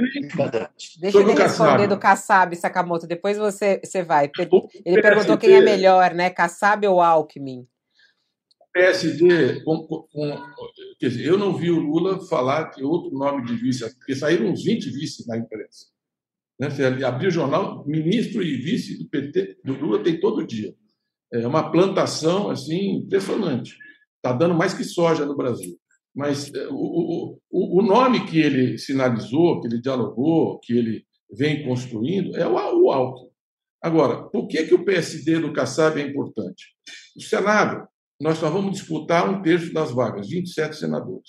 Deixa 1.00 1.18
ele 1.18 1.32
responder 1.32 1.86
do 1.86 1.98
Kassab, 1.98 2.54
Sakamoto. 2.54 3.06
Depois 3.06 3.38
você, 3.38 3.80
você 3.82 4.02
vai. 4.02 4.30
Ele 4.84 5.00
perguntou 5.00 5.38
quem 5.38 5.54
é 5.54 5.62
melhor, 5.62 6.12
né? 6.12 6.28
Kassab 6.28 6.86
ou 6.86 7.00
Alckmin? 7.00 7.66
PSD, 8.74 9.62
com, 9.64 9.86
com, 9.86 10.42
quer 11.00 11.08
dizer, 11.08 11.24
eu 11.24 11.38
não 11.38 11.56
vi 11.56 11.70
o 11.70 11.80
Lula 11.80 12.20
falar 12.26 12.68
que 12.68 12.84
outro 12.84 13.10
nome 13.16 13.46
de 13.46 13.56
vice, 13.56 13.88
porque 13.96 14.14
saíram 14.14 14.50
uns 14.50 14.62
20 14.62 14.90
vice 14.90 15.26
na 15.26 15.38
imprensa. 15.38 15.86
Né? 16.60 16.68
Você 16.68 16.84
abriu 16.84 17.28
o 17.28 17.32
jornal, 17.32 17.86
ministro 17.86 18.42
e 18.42 18.58
vice 18.58 18.98
do 18.98 19.08
PT, 19.08 19.60
do 19.64 19.72
Lula, 19.72 20.02
tem 20.02 20.20
todo 20.20 20.46
dia. 20.46 20.74
É 21.32 21.46
uma 21.46 21.70
plantação 21.70 22.50
assim 22.50 22.98
impressionante. 22.98 23.76
Está 24.16 24.36
dando 24.36 24.54
mais 24.54 24.74
que 24.74 24.84
soja 24.84 25.24
no 25.24 25.36
Brasil. 25.36 25.76
Mas 26.14 26.52
é, 26.54 26.66
o, 26.70 27.38
o, 27.50 27.80
o 27.80 27.82
nome 27.82 28.26
que 28.26 28.40
ele 28.40 28.78
sinalizou, 28.78 29.60
que 29.60 29.68
ele 29.68 29.80
dialogou, 29.80 30.58
que 30.60 30.72
ele 30.72 31.04
vem 31.30 31.64
construindo, 31.64 32.34
é 32.36 32.46
o, 32.46 32.54
o 32.54 32.90
Alckmin. 32.90 33.30
Agora, 33.82 34.24
por 34.30 34.48
que, 34.48 34.64
que 34.64 34.74
o 34.74 34.84
PSD 34.84 35.38
do 35.40 35.52
Kassab 35.52 36.00
é 36.00 36.06
importante? 36.06 36.74
O 37.16 37.22
Senado, 37.22 37.86
nós 38.20 38.38
só 38.38 38.48
vamos 38.48 38.72
disputar 38.72 39.28
um 39.28 39.42
terço 39.42 39.72
das 39.72 39.92
vagas, 39.92 40.28
27 40.28 40.76
senadores. 40.76 41.28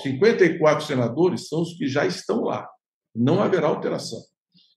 54 0.00 0.86
senadores 0.86 1.48
são 1.48 1.62
os 1.62 1.74
que 1.74 1.86
já 1.86 2.06
estão 2.06 2.42
lá. 2.42 2.66
Não 3.14 3.42
haverá 3.42 3.66
alteração. 3.66 4.20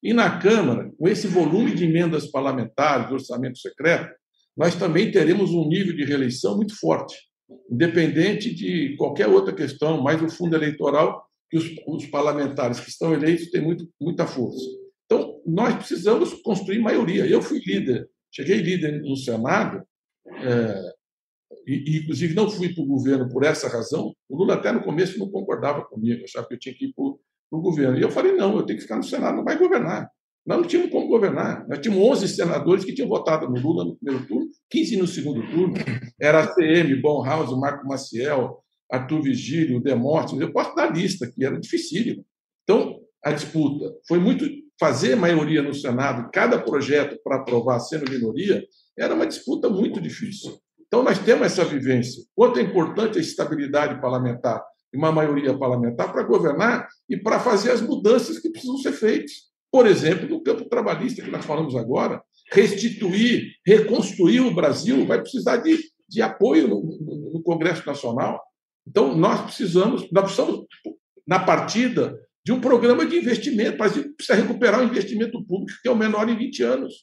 E 0.04 0.14
na 0.14 0.38
Câmara, 0.38 0.92
com 0.98 1.08
esse 1.08 1.28
volume 1.28 1.74
de 1.74 1.86
emendas 1.86 2.30
parlamentares, 2.30 3.10
orçamento 3.10 3.58
secreto, 3.58 4.14
nós 4.56 4.76
também 4.76 5.10
teremos 5.10 5.52
um 5.52 5.68
nível 5.68 5.96
de 5.96 6.04
reeleição 6.04 6.58
muito 6.58 6.78
forte, 6.78 7.16
independente 7.72 8.54
de 8.54 8.96
qualquer 8.98 9.28
outra 9.28 9.54
questão, 9.54 10.04
mas 10.04 10.22
o 10.22 10.30
fundo 10.30 10.56
eleitoral, 10.56 11.26
que 11.50 11.58
os, 11.58 11.72
os 11.88 12.06
parlamentares 12.08 12.82
que 12.82 12.90
estão 12.90 13.14
eleitos 13.14 13.50
têm 13.50 13.62
muito, 13.62 13.88
muita 14.00 14.28
força. 14.28 14.64
Então, 15.06 15.42
nós 15.46 15.76
precisamos 15.76 16.34
construir 16.42 16.80
maioria. 16.80 17.26
Eu 17.26 17.42
fui 17.42 17.60
líder, 17.60 18.08
cheguei 18.30 18.58
líder 18.58 19.02
no 19.02 19.16
Senado, 19.16 19.82
é, 20.28 20.94
e, 21.66 22.00
inclusive 22.00 22.34
não 22.34 22.50
fui 22.50 22.74
para 22.74 22.84
o 22.84 22.88
governo 22.88 23.30
por 23.30 23.44
essa 23.44 23.70
razão. 23.70 24.14
O 24.28 24.38
Lula 24.38 24.56
até 24.56 24.72
no 24.72 24.84
começo 24.84 25.18
não 25.18 25.30
concordava 25.30 25.84
comigo, 25.86 26.24
achava 26.24 26.48
que 26.48 26.56
eu 26.56 26.60
tinha 26.60 26.76
que 26.76 26.86
ir 26.86 26.94
para 26.94 27.06
o 27.06 27.20
governo. 27.62 27.98
E 27.98 28.02
eu 28.02 28.12
falei, 28.12 28.34
não, 28.34 28.56
eu 28.58 28.64
tenho 28.64 28.78
que 28.78 28.84
ficar 28.84 28.98
no 28.98 29.04
Senado, 29.04 29.38
não 29.38 29.44
vai 29.44 29.58
governar. 29.58 30.10
Nós 30.46 30.58
não 30.58 30.68
tínhamos 30.68 30.92
como 30.92 31.08
governar. 31.08 31.66
Nós 31.68 31.80
tínhamos 31.80 32.04
11 32.18 32.28
senadores 32.28 32.84
que 32.84 32.94
tinham 32.94 33.08
votado 33.08 33.50
no 33.50 33.60
Lula 33.60 33.86
no 33.86 33.96
primeiro 33.96 34.28
turno, 34.28 34.48
15 34.70 34.98
no 34.98 35.08
segundo 35.08 35.42
turno. 35.50 35.74
Era 36.20 36.42
a 36.42 36.54
CM, 36.54 36.96
Bonhouse, 37.02 37.56
Marco 37.56 37.88
Maciel, 37.88 38.62
Arthur 38.92 39.22
Vigílio, 39.22 39.82
Demóstenes. 39.82 40.42
Eu 40.42 40.52
posso 40.52 40.76
dar 40.76 40.94
lista, 40.94 41.32
que 41.32 41.46
era 41.46 41.60
dificílimo. 41.60 42.26
Então, 42.64 43.00
a 43.24 43.32
disputa 43.32 43.94
foi 44.08 44.20
muito 44.20 44.46
fazer 44.80 45.16
maioria 45.16 45.62
no 45.62 45.74
Senado, 45.74 46.30
cada 46.34 46.60
projeto 46.60 47.18
para 47.24 47.38
aprovar 47.38 47.80
sendo 47.80 48.12
minoria, 48.12 48.64
era 48.98 49.14
uma 49.14 49.26
disputa 49.26 49.70
muito 49.70 50.02
difícil. 50.02 50.58
Então, 50.86 51.04
nós 51.04 51.18
temos 51.20 51.46
essa 51.46 51.64
vivência. 51.64 52.24
Quanto 52.36 52.60
é 52.60 52.62
importante 52.62 53.18
a 53.18 53.22
estabilidade 53.22 54.02
parlamentar 54.02 54.62
uma 54.94 55.12
maioria 55.12 55.58
parlamentar 55.58 56.12
para 56.12 56.24
governar 56.24 56.88
e 57.10 57.18
para 57.18 57.40
fazer 57.40 57.72
as 57.72 57.82
mudanças 57.82 58.40
que 58.40 58.50
precisam 58.50 58.78
ser 58.78 58.92
feitas. 58.92 59.52
Por 59.72 59.88
exemplo, 59.88 60.30
no 60.30 60.44
campo 60.44 60.66
trabalhista 60.66 61.22
que 61.22 61.32
nós 61.32 61.46
falamos 61.46 61.76
agora, 61.76 62.22
restituir, 62.52 63.56
reconstruir 63.66 64.42
o 64.42 64.54
Brasil 64.54 65.06
vai 65.06 65.20
precisar 65.20 65.58
de, 65.58 65.80
de 66.08 66.22
apoio 66.22 66.68
no, 66.68 67.32
no, 67.34 67.42
Congresso 67.42 67.86
Nacional. 67.86 68.40
Então, 68.88 69.16
nós 69.16 69.42
precisamos, 69.42 70.10
nós 70.12 70.26
precisamos, 70.26 70.66
na 71.26 71.40
partida, 71.40 72.20
de 72.46 72.52
um 72.52 72.62
programa 72.62 73.06
de 73.06 73.18
investimento. 73.18 73.76
O 73.76 73.78
Brasil 73.78 74.14
precisa 74.16 74.40
recuperar 74.40 74.82
o 74.82 74.84
investimento 74.84 75.44
público, 75.44 75.80
que 75.82 75.88
é 75.88 75.92
o 75.92 75.96
menor 75.96 76.30
em 76.30 76.38
20 76.38 76.64
anos. 76.64 76.94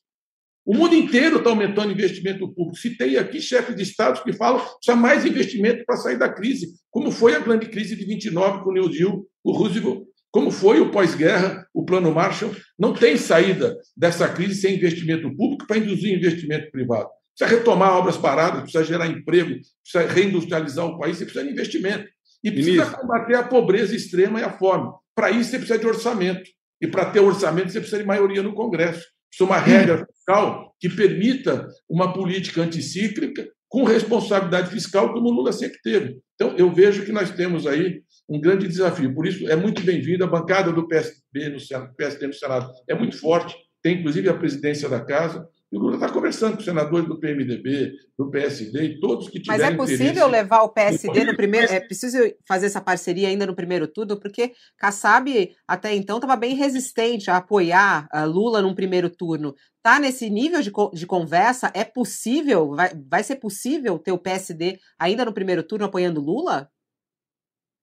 O 0.65 0.75
mundo 0.75 0.95
inteiro 0.95 1.39
está 1.39 1.51
aumentando 1.51 1.93
investimento 1.93 2.47
público. 2.49 2.77
Se 2.77 2.97
tem 2.97 3.17
aqui 3.17 3.41
chefes 3.41 3.75
de 3.75 3.83
estados 3.83 4.23
que 4.23 4.33
falam 4.33 4.61
que 4.61 4.75
precisa 4.75 4.97
mais 4.97 5.25
investimento 5.25 5.85
para 5.85 5.97
sair 5.97 6.19
da 6.19 6.29
crise, 6.29 6.69
como 6.91 7.11
foi 7.11 7.35
a 7.35 7.39
grande 7.39 7.67
crise 7.67 7.97
de 7.97 8.05
29 8.05 8.63
com 8.63 8.71
o 8.71 8.73
New 8.73 8.89
Deal, 8.89 9.25
o 9.43 9.53
Roosevelt, 9.53 10.05
como 10.31 10.51
foi 10.51 10.81
o 10.81 10.91
pós-guerra, 10.91 11.67
o 11.75 11.85
Plano 11.85 12.13
Marshall. 12.13 12.55
Não 12.79 12.93
tem 12.93 13.17
saída 13.17 13.77
dessa 13.97 14.29
crise 14.29 14.61
sem 14.61 14.77
investimento 14.77 15.35
público 15.35 15.67
para 15.67 15.79
induzir 15.79 16.15
investimento 16.15 16.71
privado. 16.71 17.09
Precisa 17.37 17.59
retomar 17.59 17.97
obras 17.97 18.17
paradas, 18.17 18.63
precisa 18.63 18.85
gerar 18.85 19.07
emprego, 19.07 19.59
precisa 19.83 20.13
reindustrializar 20.13 20.85
o 20.87 20.99
país, 20.99 21.17
você 21.17 21.25
precisa 21.25 21.45
de 21.45 21.53
investimento. 21.53 22.09
E 22.43 22.51
precisa 22.51 22.87
combater 22.87 23.35
a 23.35 23.43
pobreza 23.43 23.95
extrema 23.95 24.41
e 24.41 24.43
a 24.43 24.51
fome. 24.51 24.91
Para 25.15 25.31
isso, 25.31 25.51
você 25.51 25.59
precisa 25.59 25.79
de 25.79 25.87
orçamento. 25.87 26.49
E 26.81 26.87
para 26.87 27.05
ter 27.05 27.21
orçamento, 27.21 27.71
você 27.71 27.81
precisa 27.81 28.01
de 28.01 28.07
maioria 28.07 28.43
no 28.43 28.55
Congresso. 28.55 29.05
Isso 29.33 29.43
é 29.43 29.47
uma 29.47 29.59
regra 29.59 30.07
fiscal 30.07 30.75
que 30.79 30.89
permita 30.89 31.69
uma 31.89 32.13
política 32.13 32.63
anticíclica 32.63 33.49
com 33.69 33.85
responsabilidade 33.85 34.71
fiscal, 34.71 35.13
como 35.13 35.29
o 35.29 35.33
Lula 35.33 35.53
sempre 35.53 35.79
teve. 35.83 36.19
Então, 36.35 36.57
eu 36.57 36.73
vejo 36.73 37.05
que 37.05 37.13
nós 37.13 37.31
temos 37.31 37.67
aí 37.67 38.03
um 38.29 38.41
grande 38.41 38.67
desafio. 38.67 39.15
Por 39.15 39.27
isso, 39.27 39.49
é 39.49 39.55
muito 39.55 39.83
bem-vindo. 39.83 40.25
A 40.25 40.27
bancada 40.27 40.73
do 40.73 40.89
PSB 40.89 41.49
no 41.51 41.95
PSD 41.97 42.27
no 42.27 42.33
Senado 42.33 42.71
é 42.89 42.95
muito 42.95 43.17
forte, 43.17 43.55
tem 43.83 43.99
inclusive 43.99 44.29
a 44.29 44.35
presidência 44.35 44.89
da 44.89 45.01
casa. 45.01 45.47
E 45.73 45.77
o 45.77 45.81
Lula 45.81 45.95
está 45.95 46.13
conversando 46.13 46.55
com 46.55 46.59
os 46.59 46.65
senadores 46.65 47.07
do 47.07 47.21
PMDB, 47.21 47.93
do 48.19 48.29
PSD 48.29 48.83
e 48.83 49.01
todos 49.01 49.29
que 49.29 49.39
tiverem 49.39 49.67
Mas 49.67 49.73
é 49.73 49.77
possível 49.77 50.11
interesse... 50.11 50.31
levar 50.31 50.63
o 50.63 50.71
PSD 50.71 51.25
no 51.25 51.37
primeiro... 51.37 51.73
É 51.73 51.79
preciso 51.79 52.19
fazer 52.47 52.67
essa 52.67 52.81
parceria 52.81 53.29
ainda 53.29 53.47
no 53.47 53.55
primeiro 53.55 53.87
turno, 53.87 54.19
porque 54.19 54.53
Kassab 54.77 55.55
até 55.69 55.95
então 55.95 56.17
estava 56.17 56.35
bem 56.35 56.57
resistente 56.57 57.31
a 57.31 57.37
apoiar 57.37 58.09
a 58.11 58.25
Lula 58.25 58.61
num 58.61 58.75
primeiro 58.75 59.09
turno. 59.09 59.55
Está 59.77 60.01
nesse 60.01 60.29
nível 60.29 60.61
de, 60.61 60.73
de 60.93 61.07
conversa? 61.07 61.71
É 61.73 61.85
possível? 61.85 62.75
Vai, 62.75 62.91
vai 63.09 63.23
ser 63.23 63.37
possível 63.37 63.97
ter 63.97 64.11
o 64.11 64.19
PSD 64.19 64.77
ainda 64.99 65.25
no 65.25 65.33
primeiro 65.33 65.63
turno 65.63 65.85
apoiando 65.85 66.21
Lula? 66.21 66.69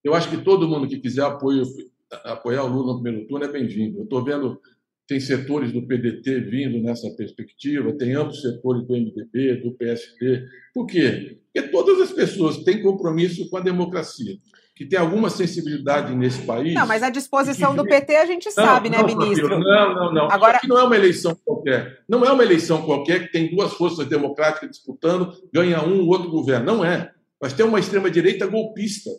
Eu 0.03 0.13
acho 0.13 0.29
que 0.29 0.43
todo 0.43 0.67
mundo 0.67 0.89
que 0.89 0.99
quiser 0.99 1.23
apoio, 1.23 1.63
apoiar 2.25 2.65
o 2.65 2.67
Lula 2.67 2.93
no 2.93 3.01
primeiro 3.01 3.27
turno 3.27 3.45
é 3.45 3.51
bem-vindo. 3.51 3.99
Eu 3.99 4.03
estou 4.03 4.21
vendo 4.25 4.61
tem 5.07 5.19
setores 5.21 5.71
do 5.71 5.81
PDT 5.81 6.41
vindo 6.41 6.79
nessa 6.83 7.09
perspectiva, 7.11 7.97
tem 7.97 8.13
amplos 8.13 8.41
setores 8.41 8.85
do 8.85 8.93
MDB, 8.93 9.61
do 9.63 9.71
PSD. 9.71 10.45
Por 10.73 10.85
quê? 10.85 11.37
Porque 11.53 11.69
todas 11.69 12.01
as 12.01 12.11
pessoas 12.11 12.57
têm 12.57 12.81
compromisso 12.81 13.49
com 13.49 13.55
a 13.55 13.61
democracia, 13.61 14.35
que 14.75 14.85
tem 14.85 14.99
alguma 14.99 15.29
sensibilidade 15.29 16.13
nesse 16.13 16.41
país. 16.41 16.73
Não, 16.73 16.85
mas 16.85 17.01
a 17.01 17.09
disposição 17.09 17.71
que... 17.71 17.77
do 17.77 17.85
PT 17.85 18.17
a 18.17 18.25
gente 18.25 18.47
não, 18.47 18.51
sabe, 18.51 18.89
né, 18.89 18.97
não, 18.97 19.07
né, 19.07 19.15
ministro? 19.15 19.59
Não, 19.59 19.95
não, 19.95 20.13
não. 20.13 20.29
Agora 20.29 20.59
não 20.67 20.77
é 20.77 20.83
uma 20.83 20.95
eleição 20.97 21.33
qualquer. 21.43 21.99
Não 22.07 22.25
é 22.25 22.31
uma 22.31 22.43
eleição 22.43 22.81
qualquer 22.81 23.21
que 23.21 23.31
tem 23.31 23.49
duas 23.49 23.73
forças 23.73 24.05
democráticas 24.07 24.69
disputando, 24.69 25.31
ganha 25.53 25.81
um, 25.81 26.01
o 26.01 26.07
outro 26.07 26.29
governo. 26.29 26.65
Não 26.65 26.85
é. 26.85 27.11
Nós 27.41 27.53
temos 27.53 27.71
uma 27.71 27.79
extrema-direita 27.79 28.45
golpista, 28.45 29.09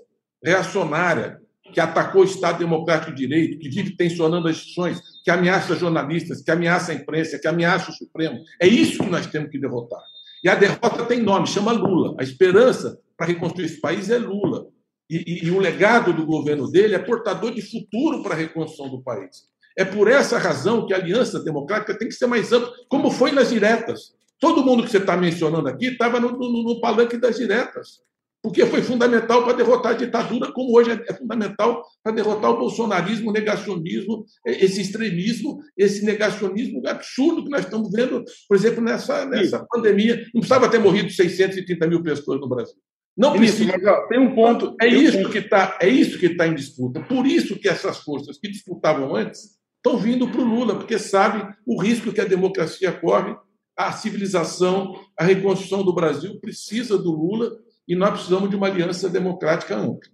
reacionária, 0.45 1.41
que 1.73 1.81
atacou 1.81 2.23
o 2.23 2.25
Estado 2.25 2.59
Democrático 2.59 3.13
de 3.13 3.27
Direito, 3.27 3.59
que 3.59 3.69
vive 3.69 3.97
tensionando 3.97 4.49
as 4.49 4.57
instituições, 4.57 5.01
que 5.23 5.31
ameaça 5.31 5.77
jornalistas, 5.77 6.43
que 6.43 6.51
ameaça 6.51 6.93
a 6.93 6.95
imprensa, 6.95 7.39
que 7.39 7.49
ameaça 7.49 7.91
o 7.91 7.95
Supremo. 7.95 8.41
É 8.61 8.67
isso 8.67 9.03
que 9.03 9.11
nós 9.11 9.27
temos 9.27 9.51
que 9.51 9.59
derrotar. 9.59 10.01
E 10.43 10.49
a 10.49 10.55
derrota 10.55 11.05
tem 11.05 11.21
nome, 11.21 11.47
chama 11.47 11.73
Lula. 11.73 12.17
A 12.19 12.23
esperança 12.23 12.99
para 13.17 13.27
reconstruir 13.27 13.67
esse 13.67 13.81
país 13.81 14.09
é 14.11 14.19
Lula. 14.19 14.67
E, 15.11 15.17
e, 15.17 15.47
e 15.47 15.51
o 15.51 15.59
legado 15.59 16.13
do 16.13 16.25
governo 16.25 16.71
dele 16.71 16.95
é 16.95 16.99
portador 16.99 17.53
de 17.53 17.63
futuro 17.63 18.23
para 18.23 18.35
a 18.35 18.39
reconstrução 18.39 18.89
do 18.89 19.03
país. 19.03 19.49
É 19.77 19.85
por 19.85 20.09
essa 20.09 20.39
razão 20.39 20.87
que 20.87 20.93
a 20.93 20.97
aliança 20.97 21.41
democrática 21.41 21.97
tem 21.97 22.09
que 22.09 22.15
ser 22.15 22.27
mais 22.27 22.53
ampla, 22.53 22.73
como 22.89 23.11
foi 23.11 23.33
nas 23.33 23.51
diretas. 23.51 24.17
Todo 24.41 24.65
mundo 24.65 24.85
que 24.85 24.91
você 24.91 24.99
está 24.99 25.17
mencionando 25.17 25.69
aqui 25.69 25.87
estava 25.87 26.21
no, 26.21 26.33
no, 26.33 26.63
no 26.63 26.81
palanque 26.81 27.17
das 27.17 27.37
diretas 27.37 28.08
porque 28.43 28.65
foi 28.67 28.83
fundamental 28.83 29.45
para 29.45 29.55
derrotar 29.55 29.93
a 29.93 29.97
ditadura, 29.97 30.53
como 30.53 30.77
hoje 30.77 30.91
é 30.91 31.15
fundamental 31.15 31.85
para 32.03 32.15
derrotar 32.15 32.51
o 32.51 32.59
bolsonarismo, 32.59 33.31
o 33.31 33.33
negacionismo, 33.33 34.25
esse 34.47 34.81
extremismo, 34.81 35.59
esse 35.77 36.05
negacionismo 36.05 36.87
absurdo 36.87 37.45
que 37.45 37.51
nós 37.51 37.65
estamos 37.65 37.91
vendo, 37.91 38.25
por 38.49 38.57
exemplo, 38.57 38.83
nessa, 38.83 39.27
nessa 39.27 39.67
pandemia. 39.69 40.17
Não 40.33 40.41
precisava 40.41 40.69
ter 40.69 40.79
morrido 40.79 41.11
630 41.11 41.87
mil 41.89 42.03
pessoas 42.03 42.41
no 42.41 42.49
Brasil. 42.49 42.77
Não 43.17 43.33
precisa. 43.33 43.73
Mas, 43.73 43.85
ó, 43.85 44.07
tem 44.07 44.21
um 44.21 44.33
ponto. 44.33 44.77
É 44.81 44.87
isso 44.87 45.19
um... 45.19 45.31
que 45.31 45.39
está. 45.39 45.77
É 45.83 45.89
isso 45.89 46.19
que 46.21 46.27
está 46.27 46.47
em 46.47 46.55
disputa. 46.55 47.01
Por 47.01 47.27
isso 47.27 47.59
que 47.59 47.69
essas 47.69 47.99
forças 47.99 48.39
que 48.39 48.49
disputavam 48.49 49.17
antes 49.17 49.59
estão 49.77 49.99
vindo 49.99 50.29
para 50.29 50.41
o 50.41 50.45
Lula, 50.45 50.77
porque 50.77 50.99
sabem 50.99 51.43
o 51.67 51.81
risco 51.83 52.13
que 52.13 52.21
a 52.21 52.25
democracia 52.25 52.93
corre, 52.93 53.35
a 53.77 53.93
civilização, 53.93 54.95
a 55.19 55.25
reconstrução 55.25 55.83
do 55.83 55.93
Brasil 55.93 56.39
precisa 56.41 56.97
do 56.97 57.11
Lula 57.11 57.51
e 57.89 57.97
nós 57.97 58.11
precisamos 58.11 58.51
de 58.51 58.57
uma 58.57 58.67
aliança 58.67 59.09
democrática 59.09 59.75
ampla. 59.75 60.11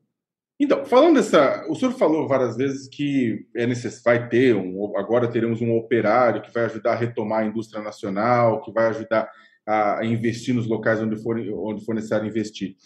Então, 0.60 0.84
falando 0.84 1.16
dessa, 1.16 1.66
o 1.68 1.74
senhor 1.74 1.92
falou 1.92 2.28
várias 2.28 2.56
vezes 2.56 2.88
que 2.88 3.44
é 3.56 3.66
necessário, 3.66 4.20
vai 4.20 4.28
ter 4.28 4.54
um, 4.54 4.96
agora 4.96 5.28
teremos 5.28 5.60
um 5.60 5.74
operário 5.74 6.40
que 6.40 6.54
vai 6.54 6.66
ajudar 6.66 6.92
a 6.92 6.96
retomar 6.96 7.40
a 7.40 7.46
indústria 7.46 7.82
nacional, 7.82 8.62
que 8.62 8.72
vai 8.72 8.86
ajudar 8.86 9.28
a 9.66 10.04
investir 10.04 10.54
nos 10.54 10.68
locais 10.68 11.00
onde 11.00 11.20
for, 11.20 11.36
onde 11.38 11.84
for 11.84 11.94
necessário 11.94 12.28
investir. 12.28 12.76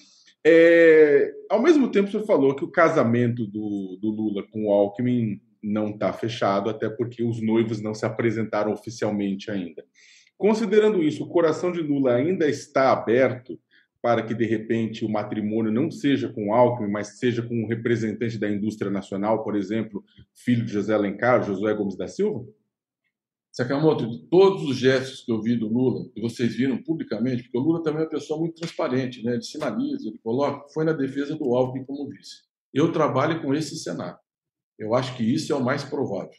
É, 0.47 1.31
ao 1.51 1.61
mesmo 1.61 1.91
tempo, 1.91 2.09
o 2.09 2.11
senhor 2.11 2.25
falou 2.25 2.57
que 2.57 2.65
o 2.65 2.71
casamento 2.71 3.47
do, 3.47 3.99
do 4.01 4.09
Lula 4.09 4.45
com 4.51 4.67
o 4.67 4.73
Alckmin 4.73 5.39
não 5.63 5.91
está 5.91 6.11
fechado, 6.13 6.71
até 6.71 6.89
porque 6.89 7.23
os 7.23 7.43
noivos 7.43 7.83
não 7.83 7.93
se 7.93 8.07
apresentaram 8.07 8.73
oficialmente 8.73 9.51
ainda. 9.51 9.85
Considerando 10.39 11.03
isso, 11.03 11.25
o 11.25 11.29
coração 11.29 11.73
de 11.73 11.83
Lula 11.83 12.15
ainda 12.15 12.49
está 12.49 12.93
aberto 12.93 13.59
para 14.09 14.23
que, 14.23 14.33
de 14.33 14.47
repente, 14.47 15.05
o 15.05 15.09
matrimônio 15.11 15.71
não 15.71 15.91
seja 15.91 16.31
com 16.31 16.55
Alckmin, 16.55 16.91
mas 16.91 17.19
seja 17.19 17.43
com 17.43 17.55
um 17.55 17.67
representante 17.67 18.39
da 18.39 18.51
indústria 18.51 18.91
nacional, 18.91 19.45
por 19.45 19.55
exemplo, 19.55 20.03
filho 20.35 20.65
de 20.65 20.73
José 20.73 20.95
Alencar, 20.95 21.43
Josué 21.43 21.75
Gomes 21.75 21.95
da 21.95 22.09
Silva? 22.09 22.43
Sakamoto, 23.53 24.09
de 24.09 24.27
todos 24.31 24.63
os 24.63 24.79
gestos 24.79 25.27
que 25.27 25.31
eu 25.31 25.43
vi 25.43 25.57
do 25.57 25.69
Lula, 25.69 26.11
e 26.17 26.23
vocês 26.23 26.57
viram 26.57 26.83
publicamente, 26.83 27.43
porque 27.43 27.59
o 27.59 27.61
Lula 27.61 27.83
também 27.83 28.01
é 28.01 28.05
uma 28.05 28.11
pessoa 28.11 28.41
muito 28.41 28.55
transparente, 28.55 29.23
né? 29.23 29.35
ele 29.35 29.43
sinaliza, 29.43 30.09
ele 30.09 30.19
coloca, 30.25 30.67
foi 30.73 30.87
na 30.87 30.95
defesa 30.95 31.37
do 31.37 31.55
Alckmin 31.55 31.85
como 31.85 32.09
vice. 32.09 32.45
Eu 32.73 32.91
trabalho 32.91 33.43
com 33.43 33.55
esse 33.55 33.77
cenário. 33.77 34.17
Eu 34.79 34.95
acho 34.95 35.15
que 35.19 35.23
isso 35.23 35.53
é 35.53 35.57
o 35.57 35.63
mais 35.63 35.85
provável. 35.85 36.33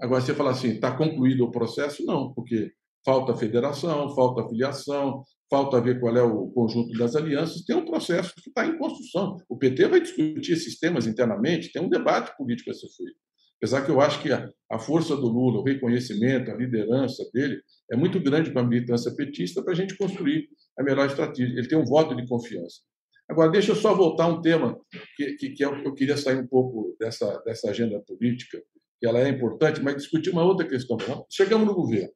Agora, 0.00 0.22
você 0.22 0.32
fala 0.32 0.52
assim, 0.52 0.70
está 0.70 0.96
concluído 0.96 1.44
o 1.44 1.50
processo? 1.50 2.06
Não, 2.06 2.32
porque 2.32 2.72
falta 3.04 3.36
federação, 3.36 4.14
falta 4.14 4.48
filiação, 4.48 5.22
falta 5.52 5.78
ver 5.82 6.00
qual 6.00 6.16
é 6.16 6.22
o 6.22 6.46
conjunto 6.46 6.96
das 6.96 7.14
alianças, 7.14 7.62
tem 7.66 7.76
um 7.76 7.84
processo 7.84 8.32
que 8.36 8.48
está 8.48 8.66
em 8.66 8.78
construção. 8.78 9.36
O 9.46 9.58
PT 9.58 9.86
vai 9.86 10.00
discutir 10.00 10.52
esses 10.52 10.78
temas 10.78 11.06
internamente, 11.06 11.70
tem 11.70 11.82
um 11.82 11.90
debate 11.90 12.34
político 12.38 12.70
a 12.70 12.72
ser 12.72 12.88
feito. 12.88 13.18
Apesar 13.58 13.84
que 13.84 13.90
eu 13.90 14.00
acho 14.00 14.22
que 14.22 14.32
a, 14.32 14.78
força 14.78 15.14
do 15.14 15.28
Lula, 15.28 15.60
o 15.60 15.62
reconhecimento, 15.62 16.50
a 16.50 16.54
liderança 16.54 17.22
dele 17.34 17.60
é 17.92 17.96
muito 17.96 18.18
grande 18.18 18.50
para 18.50 18.62
a 18.62 18.66
militância 18.66 19.14
petista 19.14 19.62
para 19.62 19.74
a 19.74 19.76
gente 19.76 19.94
construir 19.94 20.48
a 20.78 20.82
melhor 20.82 21.06
estratégia. 21.06 21.52
Ele 21.52 21.68
tem 21.68 21.76
um 21.76 21.84
voto 21.84 22.16
de 22.16 22.26
confiança. 22.26 22.80
Agora, 23.28 23.50
deixa 23.50 23.72
eu 23.72 23.76
só 23.76 23.94
voltar 23.94 24.24
a 24.24 24.28
um 24.28 24.40
tema 24.40 24.80
que, 25.16 25.34
que, 25.34 25.50
que 25.50 25.62
é 25.62 25.66
eu 25.66 25.92
queria 25.92 26.16
sair 26.16 26.38
um 26.38 26.46
pouco 26.46 26.96
dessa, 26.98 27.42
dessa 27.44 27.68
agenda 27.68 28.00
política, 28.00 28.58
que 28.98 29.06
ela 29.06 29.20
é 29.20 29.28
importante, 29.28 29.82
mas 29.82 29.96
discutir 29.96 30.30
uma 30.30 30.44
outra 30.44 30.66
questão. 30.66 30.96
Chegamos 31.30 31.66
no 31.66 31.74
governo. 31.74 32.10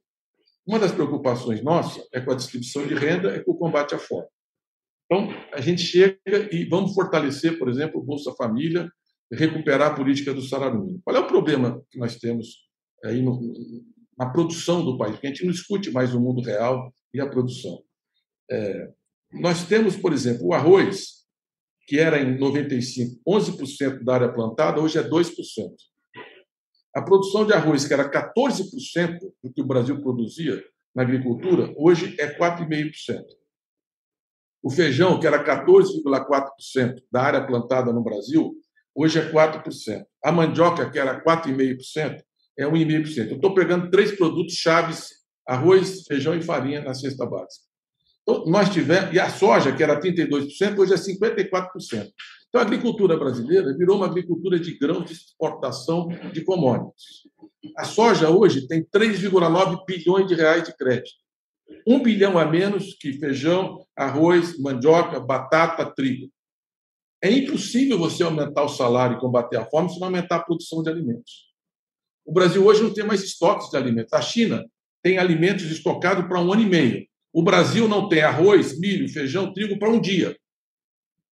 Uma 0.67 0.79
das 0.79 0.93
preocupações 0.93 1.63
nossa 1.63 2.05
é 2.13 2.21
com 2.21 2.33
a 2.33 2.35
distribuição 2.35 2.87
de 2.87 2.95
renda, 2.95 3.35
é 3.35 3.39
com 3.43 3.53
o 3.53 3.59
combate 3.59 3.95
à 3.95 3.99
fome. 3.99 4.27
Então, 5.05 5.29
a 5.53 5.61
gente 5.61 5.83
chega 5.83 6.19
e 6.51 6.65
vamos 6.65 6.93
fortalecer, 6.93 7.57
por 7.59 7.69
exemplo, 7.69 8.01
o 8.01 8.05
Bolsa 8.05 8.33
Família, 8.33 8.91
recuperar 9.33 9.93
a 9.93 9.95
política 9.95 10.35
do 10.35 10.43
salário. 10.43 11.01
Qual 11.05 11.17
é 11.17 11.21
o 11.21 11.27
problema 11.27 11.81
que 11.91 11.99
nós 11.99 12.17
temos 12.17 12.69
aí 13.05 13.23
no, 13.23 13.41
na 14.19 14.29
produção 14.31 14.85
do 14.85 14.99
país? 14.99 15.13
Porque 15.13 15.29
a 15.29 15.31
gente 15.31 15.45
não 15.45 15.53
discute 15.53 15.93
mais 15.93 16.13
o 16.13 16.21
mundo 16.21 16.43
real 16.43 16.93
e 17.15 17.21
a 17.21 17.29
produção. 17.29 17.83
É, 18.51 18.91
nós 19.33 19.65
temos, 19.67 19.97
por 19.97 20.13
exemplo, 20.13 20.47
o 20.47 20.53
arroz, 20.53 21.25
que 21.87 21.99
era 21.99 22.21
em 22.21 22.37
95 22.37 23.21
11% 23.27 24.03
da 24.03 24.15
área 24.15 24.33
plantada, 24.33 24.81
hoje 24.81 24.99
é 24.99 25.09
2%. 25.09 25.33
A 26.97 27.03
produção 27.03 27.45
de 27.45 27.53
arroz, 27.53 27.85
que 27.85 27.93
era 27.93 28.11
14% 28.11 29.19
do 29.45 29.53
que 29.53 29.61
o 29.61 29.67
Brasil 29.67 30.01
produzia 30.01 30.65
na 30.95 31.03
agricultura, 31.03 31.71
hoje 31.77 32.17
é 32.19 32.27
4,5%. 32.39 33.23
O 34.63 34.71
feijão, 34.71 35.21
que 35.21 35.27
era 35.27 35.45
14,4% 35.45 37.03
da 37.13 37.21
área 37.21 37.47
plantada 37.47 37.93
no 37.93 38.03
Brasil, 38.03 38.55
hoje 38.95 39.19
é 39.19 39.31
4%. 39.31 40.07
A 40.25 40.33
mandioca, 40.33 40.89
que 40.89 40.99
era 40.99 41.23
4,5%, 41.23 42.19
é 42.59 42.65
1,5%. 42.65 43.29
Eu 43.29 43.37
estou 43.37 43.53
pegando 43.53 43.91
três 43.91 44.17
produtos 44.17 44.55
chaves: 44.55 45.11
arroz, 45.47 46.07
feijão 46.07 46.35
e 46.35 46.41
farinha 46.41 46.81
na 46.81 46.95
cesta 46.95 47.27
básica. 47.27 47.67
Então, 48.23 48.47
nós 48.47 48.71
tivemos, 48.71 49.15
e 49.15 49.21
a 49.21 49.29
soja, 49.29 49.71
que 49.71 49.83
era 49.83 50.01
32%, 50.01 50.79
hoje 50.79 50.95
é 50.95 50.97
54%. 50.97 52.11
Então, 52.57 52.65
a 52.65 52.69
agricultura 52.69 53.19
brasileira 53.19 53.77
virou 53.77 53.99
uma 53.99 54.07
agricultura 54.07 54.59
de 54.59 54.79
grãos 54.79 55.05
de 55.05 55.13
exportação 55.13 56.09
de 56.33 56.43
commodities. 56.43 57.29
A 57.77 57.85
soja 57.85 58.31
hoje 58.31 58.67
tem 58.67 58.83
3,9 58.83 59.85
bilhões 59.87 60.27
de 60.27 60.35
reais 60.35 60.65
de 60.65 60.75
crédito. 60.75 61.17
Um 61.87 62.03
bilhão 62.03 62.39
a 62.39 62.47
menos 62.47 62.95
que 62.95 63.13
feijão, 63.13 63.85
arroz, 63.95 64.59
mandioca, 64.59 65.21
batata, 65.21 65.85
trigo. 65.85 66.33
É 67.23 67.31
impossível 67.31 67.99
você 67.99 68.23
aumentar 68.23 68.63
o 68.63 68.71
salário 68.71 69.19
e 69.19 69.21
combater 69.21 69.59
a 69.59 69.67
fome 69.67 69.91
se 69.91 70.01
não 70.01 70.07
aumentar 70.07 70.37
a 70.37 70.43
produção 70.43 70.83
de 70.83 70.89
alimentos. 70.89 71.53
O 72.25 72.33
Brasil 72.33 72.65
hoje 72.65 72.83
não 72.83 72.95
tem 72.95 73.05
mais 73.05 73.23
estoques 73.23 73.69
de 73.69 73.77
alimentos. 73.77 74.15
A 74.15 74.23
China 74.23 74.65
tem 75.03 75.19
alimentos 75.19 75.67
estocados 75.67 76.27
para 76.27 76.41
um 76.41 76.51
ano 76.51 76.63
e 76.63 76.67
meio. 76.67 77.07
O 77.35 77.43
Brasil 77.43 77.87
não 77.87 78.09
tem 78.09 78.23
arroz, 78.23 78.81
milho, 78.81 79.07
feijão, 79.11 79.53
trigo 79.53 79.79
para 79.79 79.91
um 79.91 80.01
dia. 80.01 80.35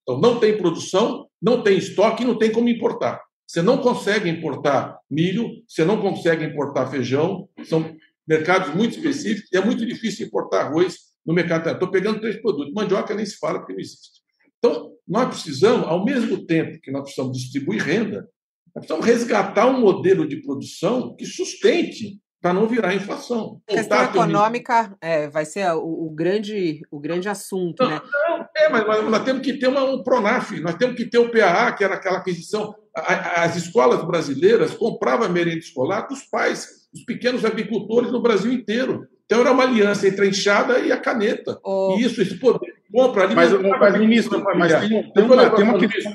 Então, 0.05 0.21
não 0.21 0.39
tem 0.39 0.57
produção, 0.57 1.27
não 1.41 1.63
tem 1.63 1.79
estoque, 1.79 2.25
não 2.25 2.39
tem 2.39 2.53
como 2.53 2.69
importar. 2.69 3.21
Você 3.47 3.61
não 3.61 3.79
consegue 3.79 4.29
importar 4.29 4.99
milho, 5.11 5.49
você 5.67 5.85
não 5.85 6.01
consegue 6.01 6.45
importar 6.45 6.91
feijão, 6.91 7.49
são 7.65 7.95
mercados 8.27 8.75
muito 8.75 8.97
específicos, 8.97 9.51
e 9.53 9.57
é 9.57 9.65
muito 9.65 9.85
difícil 9.85 10.27
importar 10.27 10.63
arroz 10.63 10.97
no 11.25 11.35
mercado. 11.35 11.69
Estou 11.71 11.91
pegando 11.91 12.21
três 12.21 12.41
produtos. 12.41 12.73
Mandioca 12.73 13.15
nem 13.15 13.25
se 13.25 13.39
fala 13.39 13.59
porque 13.59 13.73
não 13.73 13.81
existe. 13.81 14.23
Então, 14.59 14.93
nós 15.07 15.29
precisamos, 15.29 15.87
ao 15.87 16.05
mesmo 16.05 16.47
tempo 16.47 16.81
que 16.81 16.91
nós 16.91 17.03
precisamos 17.03 17.39
distribuir 17.39 17.83
renda, 17.83 18.29
nós 18.75 18.87
precisamos 18.87 19.07
resgatar 19.07 19.67
um 19.67 19.81
modelo 19.81 20.27
de 20.27 20.43
produção 20.43 21.15
que 21.15 21.27
sustente 21.27 22.19
para 22.45 22.53
não 22.53 22.67
virar 22.67 22.95
inflação. 22.95 23.59
A 23.67 23.73
questão 23.73 24.05
econômica 24.05 24.95
é, 25.01 25.29
vai 25.31 25.47
ser 25.47 25.67
o, 25.73 26.09
o, 26.09 26.11
grande, 26.11 26.83
o 26.91 27.01
grande 27.01 27.27
assunto, 27.27 27.83
não, 27.83 27.89
né? 27.89 28.03
Não, 28.05 28.47
é, 28.55 28.69
mas, 28.69 28.87
mas, 28.87 29.09
nós 29.09 29.25
temos 29.25 29.41
que 29.41 29.55
ter 29.55 29.67
uma, 29.67 29.83
um 29.83 30.03
Pronaf, 30.03 30.51
nós 30.61 30.75
temos 30.75 30.95
que 30.95 31.07
ter 31.07 31.17
o 31.17 31.31
PAA, 31.31 31.73
que 31.73 31.83
era 31.83 31.95
aquela 31.95 32.19
aquisição. 32.19 32.75
As 32.95 33.57
escolas 33.57 34.05
brasileiras 34.05 34.75
compravam 34.75 35.27
merenda 35.31 35.57
escolar 35.57 36.03
dos 36.03 36.25
pais, 36.25 36.69
dos 36.93 37.03
pequenos 37.07 37.47
agricultores 37.47 38.13
no 38.13 38.21
Brasil 38.21 38.53
inteiro. 38.53 39.09
Então 39.25 39.41
era 39.41 39.51
uma 39.51 39.63
aliança 39.63 40.07
entre 40.07 40.27
a 40.27 40.29
enxada 40.29 40.79
e 40.81 40.93
a 40.93 40.99
caneta. 40.99 41.59
Oh. 41.65 41.97
E 41.97 42.03
isso, 42.03 42.21
esse 42.21 42.35
poder 42.35 42.75
compra 42.93 43.23
ali. 43.23 43.35
Mas, 43.35 43.53
mas 43.53 43.99
ministro, 43.99 44.45
mas 44.55 44.81
tem, 44.81 45.13
tem, 45.13 45.25
uma, 45.25 45.49
tem 45.49 45.65
uma 45.65 45.79
questão 45.79 46.13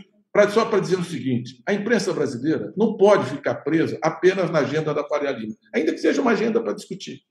só 0.52 0.66
para 0.66 0.80
dizer 0.80 0.98
o 0.98 1.04
seguinte: 1.04 1.62
a 1.66 1.74
imprensa 1.74 2.14
brasileira 2.14 2.74
não 2.78 2.96
pode 2.96 3.30
ficar 3.30 3.56
presa 3.56 3.98
apenas 4.02 4.50
na 4.50 4.60
agenda 4.60 4.94
da 4.94 5.04
Faria 5.04 5.32
Lima, 5.32 5.56
ainda 5.74 5.92
que 5.92 6.00
seja 6.00 6.22
uma 6.22 6.32
agenda 6.32 6.62
para 6.62 6.74
discutir. 6.74 7.22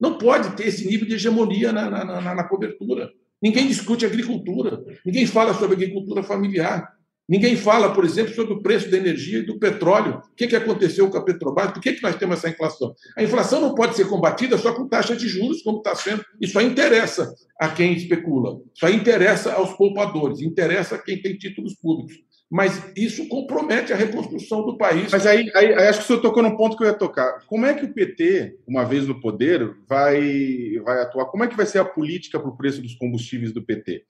Não 0.00 0.16
pode 0.16 0.56
ter 0.56 0.68
esse 0.68 0.86
nível 0.86 1.06
de 1.06 1.14
hegemonia 1.14 1.72
na, 1.72 1.90
na, 1.90 2.04
na, 2.04 2.34
na 2.34 2.44
cobertura. 2.44 3.10
Ninguém 3.42 3.68
discute 3.68 4.06
agricultura, 4.06 4.82
ninguém 5.04 5.26
fala 5.26 5.54
sobre 5.54 5.74
agricultura 5.74 6.22
familiar. 6.22 6.96
Ninguém 7.28 7.56
fala, 7.56 7.92
por 7.92 8.06
exemplo, 8.06 8.34
sobre 8.34 8.54
o 8.54 8.62
preço 8.62 8.90
da 8.90 8.96
energia 8.96 9.40
e 9.40 9.42
do 9.42 9.58
petróleo. 9.58 10.22
O 10.32 10.34
que, 10.34 10.46
que 10.46 10.56
aconteceu 10.56 11.10
com 11.10 11.18
a 11.18 11.22
Petrobras? 11.22 11.72
Por 11.72 11.82
que, 11.82 11.92
que 11.92 12.02
nós 12.02 12.16
temos 12.16 12.38
essa 12.38 12.48
inflação? 12.48 12.94
A 13.14 13.22
inflação 13.22 13.60
não 13.60 13.74
pode 13.74 13.96
ser 13.96 14.08
combatida 14.08 14.56
só 14.56 14.72
com 14.72 14.88
taxa 14.88 15.14
de 15.14 15.28
juros, 15.28 15.60
como 15.60 15.76
está 15.76 15.94
sendo. 15.94 16.24
Isso 16.40 16.58
aí 16.58 16.64
interessa 16.64 17.30
a 17.60 17.68
quem 17.68 17.92
especula. 17.92 18.58
Isso 18.74 18.86
aí 18.86 18.96
interessa 18.96 19.52
aos 19.52 19.74
poupadores, 19.74 20.40
interessa 20.40 20.94
a 20.94 20.98
quem 20.98 21.20
tem 21.20 21.36
títulos 21.36 21.74
públicos 21.74 22.16
mas 22.50 22.82
isso 22.96 23.28
compromete 23.28 23.92
a 23.92 23.96
reconstrução 23.96 24.64
do 24.64 24.78
país. 24.78 25.12
Mas 25.12 25.26
aí, 25.26 25.50
aí, 25.54 25.74
acho 25.74 25.98
que 25.98 26.04
o 26.04 26.06
senhor 26.06 26.22
tocou 26.22 26.42
no 26.42 26.56
ponto 26.56 26.76
que 26.76 26.82
eu 26.82 26.88
ia 26.88 26.94
tocar. 26.94 27.44
Como 27.46 27.66
é 27.66 27.74
que 27.74 27.84
o 27.84 27.92
PT, 27.92 28.56
uma 28.66 28.84
vez 28.84 29.06
no 29.06 29.20
poder, 29.20 29.76
vai, 29.86 30.78
vai 30.82 31.02
atuar? 31.02 31.26
Como 31.26 31.44
é 31.44 31.46
que 31.46 31.56
vai 31.56 31.66
ser 31.66 31.78
a 31.78 31.84
política 31.84 32.40
para 32.40 32.48
o 32.48 32.56
preço 32.56 32.80
dos 32.80 32.94
combustíveis 32.94 33.52
do 33.52 33.62
PT? 33.62 34.04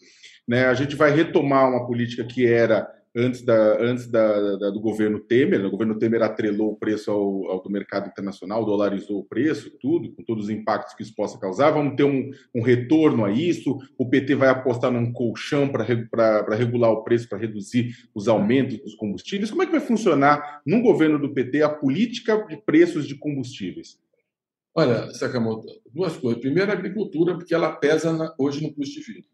Né, 0.46 0.66
a 0.66 0.74
gente 0.74 0.96
vai 0.96 1.10
retomar 1.10 1.68
uma 1.68 1.86
política 1.86 2.24
que 2.24 2.46
era 2.46 2.88
antes, 3.14 3.42
da, 3.42 3.82
antes 3.82 4.06
da, 4.06 4.56
da, 4.56 4.70
do 4.70 4.80
governo 4.80 5.20
Temer. 5.20 5.64
O 5.64 5.70
governo 5.70 5.98
Temer 5.98 6.22
atrelou 6.22 6.72
o 6.72 6.76
preço 6.76 7.10
ao, 7.10 7.50
ao, 7.50 7.62
do 7.62 7.70
mercado 7.70 8.08
internacional, 8.08 8.64
dolarizou 8.64 9.20
o 9.20 9.24
preço, 9.24 9.70
tudo, 9.80 10.12
com 10.12 10.22
todos 10.22 10.44
os 10.44 10.50
impactos 10.50 10.94
que 10.94 11.02
isso 11.02 11.14
possa 11.14 11.38
causar. 11.38 11.70
Vamos 11.70 11.96
ter 11.96 12.04
um, 12.04 12.30
um 12.54 12.62
retorno 12.62 13.24
a 13.24 13.30
isso. 13.30 13.78
O 13.96 14.08
PT 14.08 14.34
vai 14.34 14.48
apostar 14.48 14.90
num 14.90 15.12
colchão 15.12 15.68
para 15.68 15.84
regular 16.54 16.90
o 16.90 17.02
preço, 17.02 17.28
para 17.28 17.38
reduzir 17.38 18.08
os 18.14 18.28
aumentos 18.28 18.78
dos 18.78 18.94
combustíveis. 18.94 19.50
Como 19.50 19.62
é 19.62 19.66
que 19.66 19.72
vai 19.72 19.80
funcionar 19.80 20.62
no 20.66 20.80
governo 20.80 21.18
do 21.18 21.32
PT 21.32 21.62
a 21.62 21.68
política 21.68 22.46
de 22.48 22.56
preços 22.56 23.06
de 23.06 23.14
combustíveis? 23.16 23.98
Olha, 24.74 25.12
Sakamoto, 25.12 25.66
duas 25.92 26.16
coisas. 26.16 26.40
Primeiro, 26.40 26.70
a 26.70 26.74
agricultura, 26.74 27.34
porque 27.34 27.54
ela 27.54 27.72
pesa 27.72 28.12
na, 28.12 28.32
hoje 28.38 28.62
no 28.62 28.72
custo 28.72 29.00
de 29.00 29.12
vida. 29.12 29.26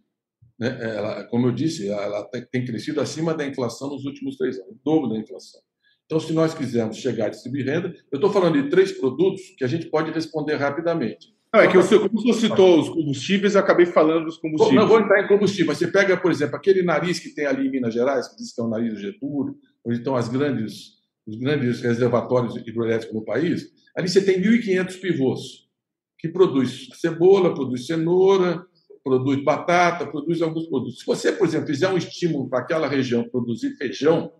Né? 0.58 0.78
Ela, 0.80 1.24
como 1.24 1.48
eu 1.48 1.52
disse, 1.52 1.88
ela 1.88 2.24
tem 2.50 2.64
crescido 2.64 3.00
acima 3.00 3.34
da 3.34 3.46
inflação 3.46 3.90
nos 3.90 4.04
últimos 4.04 4.36
três 4.36 4.58
anos, 4.58 4.72
o 4.72 4.80
dobro 4.84 5.08
da 5.08 5.18
inflação. 5.18 5.60
Então, 6.06 6.20
se 6.20 6.32
nós 6.32 6.54
quisermos 6.54 6.98
chegar 6.98 7.26
a 7.26 7.30
distribuir 7.30 7.66
renda, 7.66 7.94
eu 8.12 8.16
estou 8.16 8.30
falando 8.30 8.62
de 8.62 8.68
três 8.68 8.92
produtos 8.92 9.40
que 9.56 9.64
a 9.64 9.66
gente 9.66 9.86
pode 9.86 10.10
responder 10.10 10.54
rapidamente. 10.56 11.34
Não, 11.52 11.60
é 11.60 11.70
que 11.70 11.78
o 11.78 11.82
senhor, 11.82 12.08
como 12.08 12.20
senhor 12.20 12.34
citou 12.34 12.80
os 12.80 12.88
combustíveis, 12.88 13.54
eu 13.54 13.60
acabei 13.60 13.86
falando 13.86 14.24
dos 14.24 14.38
combustíveis. 14.38 14.80
Não 14.80 14.88
vou 14.88 15.00
entrar 15.00 15.22
em 15.22 15.28
combustível, 15.28 15.66
mas 15.66 15.78
você 15.78 15.86
pega, 15.86 16.16
por 16.16 16.30
exemplo, 16.30 16.56
aquele 16.56 16.82
nariz 16.82 17.20
que 17.20 17.32
tem 17.32 17.46
ali 17.46 17.68
em 17.68 17.70
Minas 17.70 17.94
Gerais, 17.94 18.26
que 18.28 18.36
diz 18.36 18.52
que 18.52 18.60
é 18.60 18.64
o 18.64 18.68
nariz 18.68 18.92
do 18.92 19.00
Getúlio, 19.00 19.56
onde 19.84 19.98
estão 19.98 20.16
as 20.16 20.28
grandes, 20.28 20.94
os 21.24 21.36
grandes 21.36 21.80
reservatórios 21.80 22.56
hidroelétricos 22.56 23.14
no 23.14 23.24
país, 23.24 23.70
ali 23.96 24.08
você 24.08 24.20
tem 24.20 24.42
1.500 24.42 25.00
pivôs, 25.00 25.40
que 26.18 26.28
produz 26.28 26.88
cebola, 26.94 27.54
produz 27.54 27.86
cenoura, 27.86 28.66
produz 29.04 29.44
batata, 29.44 30.06
produz 30.06 30.40
alguns 30.40 30.66
produtos. 30.66 31.00
Se 31.00 31.06
você, 31.06 31.30
por 31.30 31.46
exemplo, 31.46 31.66
fizer 31.66 31.88
um 31.88 31.98
estímulo 31.98 32.48
para 32.48 32.60
aquela 32.60 32.88
região 32.88 33.28
produzir 33.28 33.76
feijão, 33.76 34.32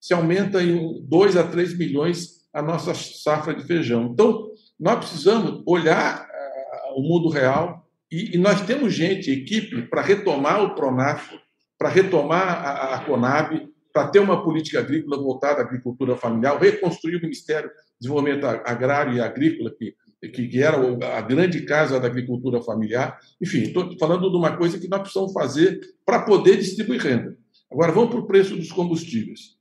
se 0.00 0.14
aumenta 0.14 0.62
em 0.62 1.04
2 1.04 1.36
a 1.36 1.42
3 1.42 1.76
milhões 1.76 2.42
a 2.52 2.62
nossa 2.62 2.94
safra 2.94 3.52
de 3.52 3.64
feijão. 3.64 4.10
Então, 4.12 4.50
nós 4.78 4.98
precisamos 4.98 5.62
olhar 5.66 6.26
uh, 6.26 7.00
o 7.00 7.02
mundo 7.02 7.28
real 7.28 7.82
e, 8.10 8.36
nós 8.36 8.60
temos 8.60 8.92
gente, 8.92 9.30
equipe, 9.30 9.82
para 9.82 10.02
retomar 10.02 10.62
o 10.62 10.74
Pronaf, 10.74 11.34
para 11.78 11.88
retomar 11.88 12.66
a, 12.66 12.94
a 12.94 13.04
Conab, 13.04 13.68
para 13.92 14.08
ter 14.08 14.18
uma 14.18 14.44
política 14.44 14.80
agrícola 14.80 15.16
voltada 15.16 15.60
à 15.60 15.64
agricultura 15.64 16.16
familiar, 16.16 16.58
reconstruir 16.60 17.16
o 17.16 17.22
Ministério 17.22 17.70
do 17.70 17.74
Desenvolvimento 18.00 18.44
Agrário 18.44 19.14
e 19.14 19.20
Agrícola, 19.20 19.70
que 19.70 19.94
que, 20.28 20.62
era 20.62 20.76
a 21.16 21.20
grande 21.20 21.64
casa 21.64 21.98
da 21.98 22.06
agricultura 22.06 22.62
familiar. 22.62 23.18
Enfim, 23.40 23.62
estou 23.62 23.96
falando 23.98 24.30
de 24.30 24.36
uma 24.36 24.56
coisa 24.56 24.78
que 24.78 24.88
nós 24.88 25.00
precisamos 25.00 25.32
fazer 25.32 25.80
para 26.04 26.22
poder 26.22 26.58
distribuir 26.58 27.00
renda. 27.00 27.36
Agora, 27.70 27.90
vamos 27.90 28.10
para 28.10 28.20
o 28.20 28.26
preço 28.26 28.56
dos 28.56 28.70
combustíveis. 28.70 29.58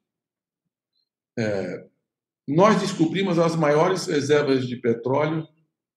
É, 1.37 1.85
nós 2.47 2.79
descobrimos 2.79 3.39
as 3.39 3.55
maiores 3.55 4.05
reservas 4.05 4.67
de 4.67 4.75
petróleo 4.75 5.47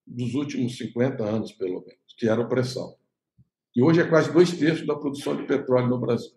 dos 0.06 0.34
últimos 0.34 0.76
50 0.76 1.22
anos, 1.24 1.52
pelo 1.52 1.80
menos, 1.80 2.14
que 2.16 2.28
era 2.28 2.42
a 2.42 2.46
pressão. 2.46 2.96
E 3.74 3.82
hoje 3.82 4.00
é 4.00 4.08
quase 4.08 4.32
dois 4.32 4.52
terços 4.52 4.86
da 4.86 4.94
produção 4.94 5.36
de 5.36 5.44
petróleo 5.44 5.88
no 5.88 5.98
Brasil. 5.98 6.32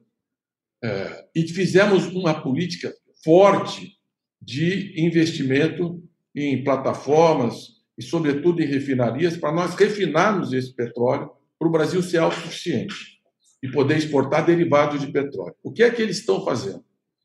É, 0.83 1.27
e 1.35 1.47
fizemos 1.47 2.07
uma 2.07 2.41
política 2.41 2.93
forte 3.23 3.97
de 4.41 4.93
investimento 4.99 6.03
em 6.35 6.63
plataformas, 6.63 7.76
e, 7.97 8.03
sobretudo, 8.03 8.62
em 8.62 8.65
refinarias, 8.65 9.36
para 9.36 9.51
nós 9.51 9.75
refinarmos 9.75 10.53
esse 10.53 10.73
petróleo 10.73 11.31
para 11.57 11.67
o 11.67 11.71
Brasil 11.71 12.01
ser 12.03 12.19
autossuficiente 12.19 13.17
e 13.62 13.69
poder 13.69 13.97
exportar 13.97 14.45
derivados 14.45 15.01
de 15.01 15.12
petróleo. 15.12 15.55
O 15.63 15.71
que 15.71 15.81
é 15.81 15.89
que 15.89 16.01
eles 16.01 16.19
estão 16.19 16.45
fazendo? 16.45 16.83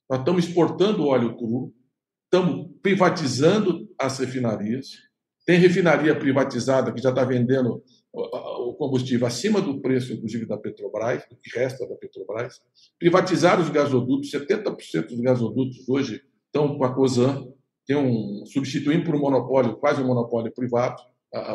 Nós 0.09 0.21
estamos 0.21 0.45
exportando 0.47 1.07
óleo 1.07 1.37
cru, 1.37 1.73
estamos 2.25 2.71
privatizando 2.83 3.89
as 3.99 4.19
refinarias. 4.19 4.89
Tem 5.45 5.59
refinaria 5.59 6.19
privatizada 6.19 6.93
que 6.93 7.03
já 7.03 7.11
está 7.11 7.25
vendendo 7.25 7.83
o 8.15 8.75
combustível 8.75 9.27
acima 9.27 9.61
do 9.61 9.81
preço, 9.81 10.13
inclusive, 10.13 10.47
da 10.47 10.57
Petrobras, 10.57 11.25
do 11.29 11.37
que 11.37 11.59
resta 11.59 11.87
da 11.87 11.95
Petrobras. 11.97 12.61
Privatizar 12.99 13.61
os 13.61 13.69
gasodutos, 13.71 14.31
70% 14.31 15.09
dos 15.09 15.21
gasodutos 15.21 15.89
hoje 15.89 16.23
estão 16.47 16.77
com 16.77 16.85
a 16.85 16.95
COSAN, 16.95 17.49
tem 17.93 17.97
um 17.97 18.47
substituindo 18.47 19.05
por 19.05 19.15
um 19.15 19.19
monopólio, 19.19 19.77
quase 19.77 20.01
um 20.03 20.07
monopólio 20.07 20.51
privado, 20.51 20.97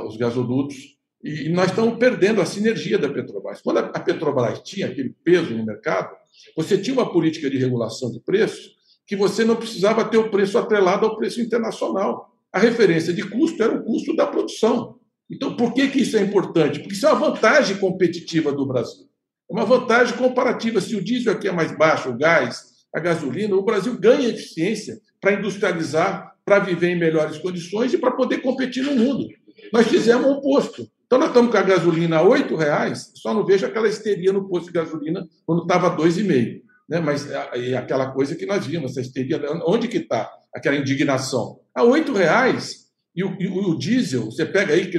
os 0.05 0.15
gasodutos, 0.17 0.95
e 1.23 1.49
nós 1.49 1.71
estamos 1.71 1.97
perdendo 1.97 2.39
a 2.39 2.45
sinergia 2.45 2.97
da 2.97 3.09
Petrobras. 3.09 3.59
Quando 3.61 3.79
a 3.79 3.99
Petrobras 3.99 4.61
tinha 4.61 4.85
aquele 4.85 5.15
peso 5.23 5.55
no 5.55 5.65
mercado, 5.65 6.15
você 6.55 6.77
tinha 6.77 6.93
uma 6.93 7.11
política 7.11 7.49
de 7.49 7.57
regulação 7.57 8.11
de 8.11 8.19
preços 8.19 8.77
que 9.07 9.15
você 9.15 9.43
não 9.43 9.55
precisava 9.55 10.05
ter 10.05 10.17
o 10.17 10.29
preço 10.29 10.57
atrelado 10.57 11.05
ao 11.05 11.17
preço 11.17 11.41
internacional. 11.41 12.31
A 12.53 12.59
referência 12.59 13.11
de 13.11 13.23
custo 13.27 13.63
era 13.63 13.73
o 13.73 13.83
custo 13.83 14.15
da 14.15 14.27
produção. 14.27 14.99
Então, 15.29 15.55
por 15.55 15.73
que, 15.73 15.87
que 15.87 16.01
isso 16.01 16.17
é 16.17 16.21
importante? 16.21 16.79
Porque 16.79 16.93
isso 16.93 17.07
é 17.07 17.11
uma 17.11 17.31
vantagem 17.31 17.77
competitiva 17.77 18.51
do 18.51 18.65
Brasil. 18.65 19.07
É 19.49 19.53
uma 19.53 19.65
vantagem 19.65 20.15
comparativa. 20.17 20.81
Se 20.81 20.95
o 20.95 21.03
diesel 21.03 21.33
aqui 21.33 21.47
é 21.47 21.51
mais 21.51 21.75
baixo, 21.75 22.09
o 22.09 22.17
gás, 22.17 22.63
a 22.93 22.99
gasolina, 22.99 23.55
o 23.55 23.63
Brasil 23.63 23.97
ganha 23.97 24.29
eficiência 24.29 24.99
para 25.19 25.33
industrializar, 25.33 26.35
para 26.45 26.59
viver 26.59 26.89
em 26.89 26.99
melhores 26.99 27.37
condições 27.37 27.93
e 27.93 27.97
para 27.97 28.11
poder 28.11 28.39
competir 28.39 28.83
no 28.83 28.95
mundo. 28.95 29.27
Nós 29.73 29.87
fizemos 29.87 30.25
o 30.25 30.31
oposto. 30.33 30.87
Então, 31.05 31.17
nós 31.19 31.29
estamos 31.29 31.51
com 31.51 31.57
a 31.57 31.61
gasolina 31.61 32.19
a 32.19 32.21
R$ 32.21 32.55
reais, 32.55 33.11
só 33.15 33.33
não 33.33 33.45
vejo 33.45 33.65
aquela 33.65 33.87
histeria 33.87 34.33
no 34.33 34.47
posto 34.47 34.67
de 34.67 34.73
gasolina 34.73 35.25
quando 35.45 35.61
estava 35.61 35.87
a 35.87 35.97
2,5. 35.97 36.61
Né? 36.89 36.99
Mas 36.99 37.29
é 37.31 37.77
aquela 37.77 38.11
coisa 38.11 38.35
que 38.35 38.45
nós 38.45 38.65
vimos, 38.65 38.91
essa 38.91 39.01
histeria, 39.01 39.41
onde 39.65 39.87
que 39.87 39.97
está 39.97 40.29
aquela 40.53 40.75
indignação? 40.75 41.59
A 41.73 41.83
R$ 41.83 42.03
reais 42.13 42.87
e 43.15 43.23
o, 43.23 43.35
e 43.39 43.47
o, 43.47 43.75
diesel, 43.75 44.25
você 44.25 44.45
pega 44.45 44.73
aí, 44.73 44.91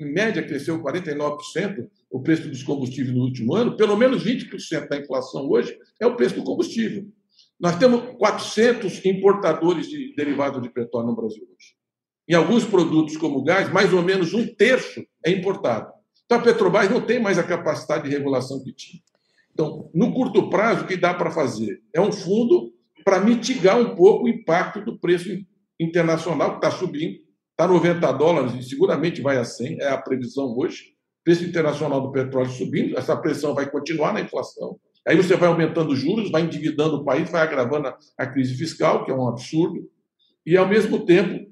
em 0.00 0.12
média 0.12 0.42
cresceu 0.42 0.82
49% 0.82 1.86
o 2.10 2.20
preço 2.20 2.48
dos 2.48 2.62
combustíveis 2.62 3.14
no 3.14 3.22
último 3.22 3.54
ano, 3.54 3.76
pelo 3.76 3.96
menos 3.96 4.24
20% 4.24 4.88
da 4.88 4.96
inflação 4.96 5.48
hoje 5.48 5.76
é 6.00 6.06
o 6.06 6.16
preço 6.16 6.36
do 6.36 6.42
combustível. 6.42 7.06
Nós 7.60 7.76
temos 7.76 8.16
400 8.16 9.04
importadores 9.04 9.86
de 9.86 10.14
derivados 10.16 10.62
de 10.62 10.70
petróleo 10.70 11.08
no 11.08 11.16
Brasil 11.16 11.42
hoje. 11.42 11.74
Em 12.26 12.34
alguns 12.34 12.64
produtos, 12.64 13.16
como 13.18 13.44
gás, 13.44 13.70
mais 13.70 13.92
ou 13.92 14.02
menos 14.02 14.32
um 14.32 14.46
terço 14.54 15.04
é 15.24 15.30
importado. 15.30 15.92
Então, 16.24 16.38
a 16.38 16.42
Petrobras 16.42 16.88
não 16.88 17.00
tem 17.00 17.20
mais 17.20 17.38
a 17.38 17.42
capacidade 17.42 18.04
de 18.04 18.16
regulação 18.16 18.62
que 18.62 18.72
tinha. 18.72 19.02
Então, 19.52 19.90
no 19.92 20.14
curto 20.14 20.48
prazo, 20.48 20.84
o 20.84 20.86
que 20.86 20.96
dá 20.96 21.12
para 21.12 21.30
fazer? 21.30 21.82
É 21.92 22.00
um 22.00 22.12
fundo 22.12 22.72
para 23.04 23.20
mitigar 23.20 23.78
um 23.78 23.94
pouco 23.94 24.24
o 24.24 24.28
impacto 24.28 24.80
do 24.80 24.98
preço 24.98 25.28
internacional, 25.78 26.52
que 26.52 26.66
está 26.66 26.70
subindo, 26.70 27.18
está 27.50 27.66
90 27.66 28.12
dólares 28.12 28.54
e 28.54 28.62
seguramente 28.62 29.20
vai 29.20 29.36
a 29.36 29.44
100, 29.44 29.80
é 29.80 29.88
a 29.88 29.98
previsão 29.98 30.56
hoje. 30.56 30.94
Preço 31.22 31.44
internacional 31.44 32.00
do 32.00 32.12
petróleo 32.12 32.48
subindo, 32.48 32.96
essa 32.96 33.16
pressão 33.16 33.54
vai 33.54 33.68
continuar 33.68 34.14
na 34.14 34.20
inflação. 34.20 34.78
Aí 35.06 35.16
você 35.16 35.34
vai 35.36 35.48
aumentando 35.48 35.92
os 35.92 35.98
juros, 35.98 36.30
vai 36.30 36.42
endividando 36.42 36.96
o 36.96 37.04
país, 37.04 37.30
vai 37.30 37.42
agravando 37.42 37.88
a, 37.88 37.98
a 38.18 38.26
crise 38.26 38.54
fiscal, 38.54 39.04
que 39.04 39.10
é 39.10 39.14
um 39.14 39.28
absurdo, 39.28 39.88
e, 40.44 40.56
ao 40.56 40.68
mesmo 40.68 41.04
tempo, 41.04 41.50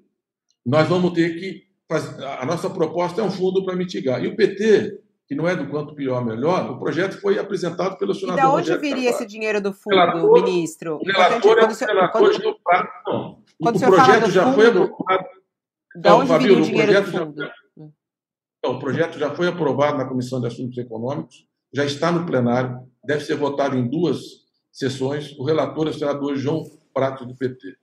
nós 0.64 0.88
vamos 0.88 1.12
ter 1.12 1.38
que. 1.38 1.68
Fazer, 1.90 2.22
a 2.22 2.44
nossa 2.44 2.68
proposta 2.68 3.22
é 3.22 3.24
um 3.24 3.30
fundo 3.30 3.64
para 3.64 3.74
mitigar. 3.74 4.22
E 4.22 4.28
o 4.28 4.36
PT, 4.36 5.00
que 5.26 5.34
não 5.34 5.48
é 5.48 5.56
do 5.56 5.68
quanto 5.68 5.94
pior, 5.94 6.22
melhor, 6.22 6.70
o 6.70 6.78
projeto 6.78 7.18
foi 7.18 7.38
apresentado 7.38 7.96
pelo 7.96 8.14
senador. 8.14 8.38
E 8.38 8.42
de 8.42 8.46
onde 8.46 8.56
Rogério 8.58 8.80
viria 8.80 8.96
Carvalho. 8.96 9.14
esse 9.14 9.26
dinheiro 9.26 9.62
do 9.62 9.72
fundo, 9.72 9.96
relator, 9.96 10.44
ministro? 10.44 10.96
O 10.96 11.06
relator 11.06 11.40
quando, 11.40 11.58
é 11.58 11.64
o 11.64 11.86
relator 11.86 12.20
quando, 12.62 12.90
não. 13.06 13.42
Quando 13.58 13.76
o 13.76 13.80
projeto 13.80 14.30
já 14.30 14.44
fundo, 14.44 14.56
foi 14.56 14.66
aprovado. 14.66 15.28
De 15.96 16.08
onde 16.10 16.38
viria 16.38 16.58
o 16.58 16.62
dinheiro 16.62 17.02
do 17.02 17.10
fundo? 17.10 17.36
Já, 17.36 17.52
então, 18.58 18.76
o 18.76 18.78
projeto 18.78 19.18
já 19.18 19.30
foi 19.34 19.48
aprovado 19.48 19.98
na 19.98 20.04
Comissão 20.04 20.40
de 20.40 20.46
Assuntos 20.48 20.76
Econômicos, 20.76 21.46
já 21.72 21.84
está 21.84 22.12
no 22.12 22.26
plenário, 22.26 22.80
deve 23.08 23.24
ser 23.24 23.36
votado 23.36 23.74
em 23.74 23.88
duas 23.88 24.18
sessões. 24.70 25.32
O 25.38 25.44
relator 25.44 25.86
é 25.86 25.90
o 25.90 25.94
senador 25.94 26.36
João 26.36 26.62
Prato, 26.92 27.24
do 27.24 27.34
PT. 27.34 27.74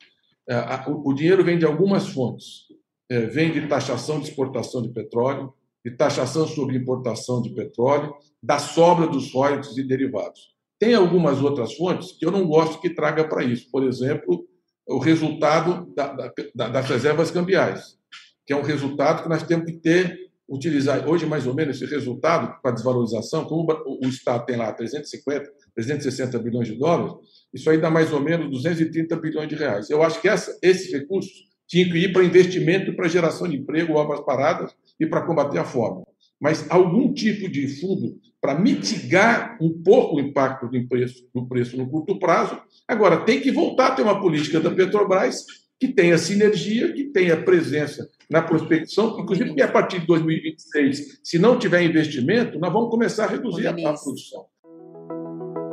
É, 0.48 0.60
o 0.88 1.12
dinheiro 1.14 1.44
vem 1.44 1.58
de 1.58 1.66
algumas 1.66 2.10
fontes. 2.10 2.68
É, 3.10 3.22
vem 3.22 3.52
de 3.52 3.68
taxação 3.68 4.20
de 4.20 4.30
exportação 4.30 4.84
de 4.84 4.90
petróleo, 4.90 5.52
de 5.84 5.92
taxação 5.92 6.48
sobre 6.48 6.78
importação 6.78 7.42
de 7.42 7.50
petróleo, 7.50 8.14
da 8.42 8.60
sobra 8.60 9.08
dos 9.08 9.34
royalties 9.34 9.76
e 9.78 9.84
derivados. 9.84 10.54
Tem 10.80 10.94
algumas 10.94 11.42
outras 11.42 11.74
fontes 11.74 12.12
que 12.12 12.26
eu 12.26 12.32
não 12.32 12.48
gosto 12.48 12.80
que 12.80 12.92
traga 12.92 13.28
para 13.28 13.44
isso. 13.44 13.70
Por 13.72 13.84
exemplo, 13.84 14.46
o 14.88 15.00
resultado 15.00 15.92
da, 15.96 16.32
da, 16.54 16.70
das 16.70 16.88
reservas 16.88 17.32
cambiais, 17.32 17.98
que 18.46 18.54
é 18.54 18.56
um 18.56 18.62
resultado 18.62 19.24
que 19.24 19.30
nós 19.30 19.42
temos 19.42 19.66
que 19.66 19.78
ter 19.78 20.25
utilizar 20.48 21.08
hoje 21.08 21.26
mais 21.26 21.48
ou 21.48 21.54
menos 21.54 21.82
esse 21.82 21.92
resultado 21.92 22.60
com 22.62 22.68
a 22.68 22.72
desvalorização, 22.72 23.46
como 23.46 23.68
o 24.02 24.08
Estado 24.08 24.46
tem 24.46 24.56
lá 24.56 24.72
350, 24.72 25.52
360 25.74 26.40
bilhões 26.40 26.68
de 26.68 26.76
dólares, 26.76 27.16
isso 27.54 27.70
aí 27.70 27.78
dá 27.78 27.90
mais 27.90 28.14
ou 28.14 28.20
menos 28.20 28.50
230 28.50 29.16
bilhões 29.18 29.50
de 29.50 29.56
reais. 29.56 29.90
Eu 29.90 30.04
acho 30.04 30.22
que 30.22 30.28
essa, 30.28 30.58
esses 30.62 30.92
recursos 30.92 31.32
tinham 31.68 31.90
que 31.90 31.98
ir 31.98 32.14
para 32.14 32.24
investimento 32.24 32.96
para 32.96 33.08
geração 33.08 33.48
de 33.48 33.58
emprego, 33.58 33.94
obras 33.94 34.22
paradas 34.22 34.72
e 35.00 35.06
para 35.06 35.26
combater 35.26 35.58
a 35.58 35.66
fome. 35.66 36.04
mas 36.40 36.70
algum 36.70 37.14
tipo 37.14 37.50
de 37.50 37.68
fundo 37.80 38.20
para 38.40 38.60
mitigar 38.60 39.58
um 39.60 39.82
pouco 39.82 40.18
o 40.18 40.20
impacto 40.20 40.68
do 40.68 40.88
preço, 40.88 41.28
do 41.34 41.48
preço 41.48 41.76
no 41.76 41.90
curto 41.90 42.20
prazo. 42.20 42.62
Agora, 42.88 43.26
tem 43.26 43.42
que 43.42 43.52
voltar 43.52 43.88
a 43.88 43.92
ter 43.96 44.04
uma 44.04 44.22
política 44.22 44.60
da 44.60 44.70
Petrobras 44.70 45.46
que 45.80 45.88
tenha 45.90 46.18
sinergia, 46.18 46.94
que 46.94 47.06
tenha 47.06 47.44
presença 47.44 48.08
na 48.30 48.42
prospecção, 48.42 49.20
inclusive 49.20 49.50
porque 49.50 49.62
a 49.62 49.72
partir 49.72 50.00
de 50.00 50.08
2026, 50.08 51.20
se 51.24 51.38
não 51.38 51.60
tiver 51.60 51.84
investimento, 51.84 52.58
nós 52.60 52.72
vamos 52.72 52.90
começar 52.90 53.26
a 53.26 53.30
reduzir 53.30 53.68
a, 53.68 53.72
a 53.72 53.94
produção. 53.94 54.46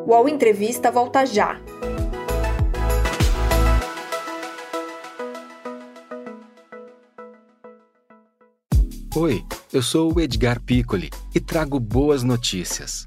O 0.06 0.10
UOL 0.10 0.28
Entrevista 0.28 0.90
volta 0.90 1.24
já. 1.24 1.60
Oi, 9.14 9.44
eu 9.72 9.82
sou 9.82 10.12
o 10.14 10.20
Edgar 10.20 10.60
Piccoli 10.60 11.10
e 11.34 11.38
trago 11.40 11.78
boas 11.78 12.22
notícias. 12.22 13.06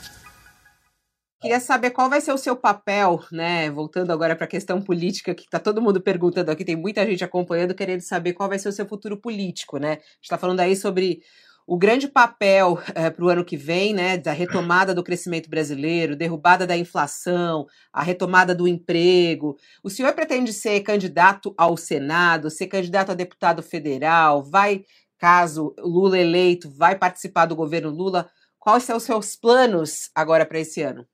Queria 1.41 1.59
saber 1.59 1.89
qual 1.89 2.07
vai 2.07 2.21
ser 2.21 2.31
o 2.31 2.37
seu 2.37 2.55
papel, 2.55 3.19
né? 3.31 3.67
Voltando 3.71 4.11
agora 4.11 4.35
para 4.35 4.45
a 4.45 4.47
questão 4.47 4.79
política, 4.79 5.33
que 5.33 5.41
está 5.41 5.57
todo 5.57 5.81
mundo 5.81 5.99
perguntando 5.99 6.51
aqui, 6.51 6.63
tem 6.63 6.75
muita 6.75 7.03
gente 7.03 7.23
acompanhando, 7.23 7.73
querendo 7.73 8.01
saber 8.01 8.33
qual 8.33 8.47
vai 8.47 8.59
ser 8.59 8.69
o 8.69 8.71
seu 8.71 8.87
futuro 8.87 9.17
político, 9.17 9.77
né? 9.79 9.93
A 9.93 9.95
gente 9.95 10.23
está 10.23 10.37
falando 10.37 10.59
aí 10.59 10.75
sobre 10.75 11.23
o 11.65 11.77
grande 11.77 12.07
papel 12.07 12.79
é, 12.93 13.05
eh, 13.05 13.09
para 13.09 13.25
o 13.25 13.29
ano 13.29 13.43
que 13.43 13.57
vem, 13.57 13.91
né, 13.91 14.17
da 14.17 14.31
retomada 14.31 14.93
do 14.93 15.03
crescimento 15.03 15.49
brasileiro, 15.49 16.15
derrubada 16.15 16.67
da 16.67 16.77
inflação, 16.77 17.65
a 17.91 18.03
retomada 18.03 18.53
do 18.53 18.67
emprego. 18.67 19.57
O 19.83 19.89
senhor 19.89 20.13
pretende 20.13 20.53
ser 20.53 20.81
candidato 20.81 21.55
ao 21.57 21.75
Senado, 21.75 22.51
ser 22.51 22.67
candidato 22.67 23.11
a 23.11 23.15
deputado 23.15 23.63
federal? 23.63 24.43
Vai, 24.43 24.83
caso 25.17 25.73
Lula 25.79 26.19
eleito, 26.19 26.69
vai 26.69 26.95
participar 26.95 27.45
do 27.47 27.55
governo 27.55 27.89
Lula? 27.89 28.29
Quais 28.59 28.83
são 28.83 28.97
os 28.97 29.03
seus 29.03 29.35
planos 29.35 30.11
agora 30.13 30.45
para 30.45 30.59
esse 30.59 30.81
ano? 30.83 31.07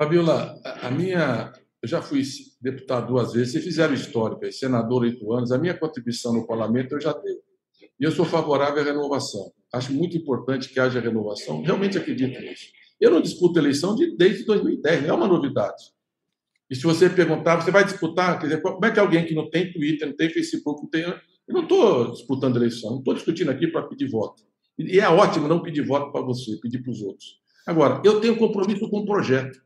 Fabiola, 0.00 0.58
a 0.64 0.90
minha. 0.90 1.52
Eu 1.82 1.88
já 1.88 2.00
fui 2.00 2.22
deputado 2.58 3.08
duas 3.08 3.34
vezes, 3.34 3.52
vocês 3.52 3.64
fizeram 3.64 3.92
histórica, 3.92 4.50
senador 4.50 5.02
oito 5.02 5.30
anos, 5.30 5.52
a 5.52 5.58
minha 5.58 5.74
contribuição 5.74 6.32
no 6.32 6.46
parlamento 6.46 6.94
eu 6.94 7.00
já 7.00 7.12
dei. 7.12 7.36
E 7.98 8.04
eu 8.04 8.10
sou 8.10 8.24
favorável 8.24 8.80
à 8.80 8.84
renovação. 8.84 9.52
Acho 9.74 9.92
muito 9.92 10.16
importante 10.16 10.70
que 10.70 10.80
haja 10.80 11.00
renovação. 11.00 11.62
Realmente 11.62 11.98
acredito 11.98 12.40
nisso. 12.40 12.64
Eu 12.98 13.10
não 13.10 13.20
disputo 13.20 13.58
eleição 13.58 13.94
de, 13.94 14.16
desde 14.16 14.44
2010, 14.44 15.02
não 15.02 15.10
é 15.10 15.12
uma 15.12 15.28
novidade. 15.28 15.84
E 16.70 16.74
se 16.74 16.82
você 16.82 17.10
perguntar, 17.10 17.56
você 17.60 17.70
vai 17.70 17.84
disputar? 17.84 18.38
Quer 18.38 18.46
dizer, 18.46 18.62
como 18.62 18.84
é 18.86 18.90
que 18.90 19.00
alguém 19.00 19.26
que 19.26 19.34
não 19.34 19.50
tem 19.50 19.70
Twitter, 19.70 20.08
não 20.08 20.16
tem 20.16 20.30
Facebook, 20.30 20.82
não 20.82 20.88
tem. 20.88 21.02
Eu 21.02 21.20
não 21.48 21.62
estou 21.64 22.12
disputando 22.12 22.56
eleição, 22.56 22.92
não 22.92 22.98
estou 23.00 23.12
discutindo 23.12 23.50
aqui 23.50 23.66
para 23.66 23.82
pedir 23.82 24.08
voto. 24.08 24.42
E 24.78 24.98
é 24.98 25.08
ótimo 25.10 25.46
não 25.46 25.62
pedir 25.62 25.82
voto 25.82 26.10
para 26.10 26.22
você, 26.22 26.56
pedir 26.56 26.82
para 26.82 26.90
os 26.90 27.02
outros. 27.02 27.38
Agora, 27.66 28.00
eu 28.02 28.18
tenho 28.18 28.38
compromisso 28.38 28.88
com 28.88 29.00
o 29.00 29.04
projeto. 29.04 29.60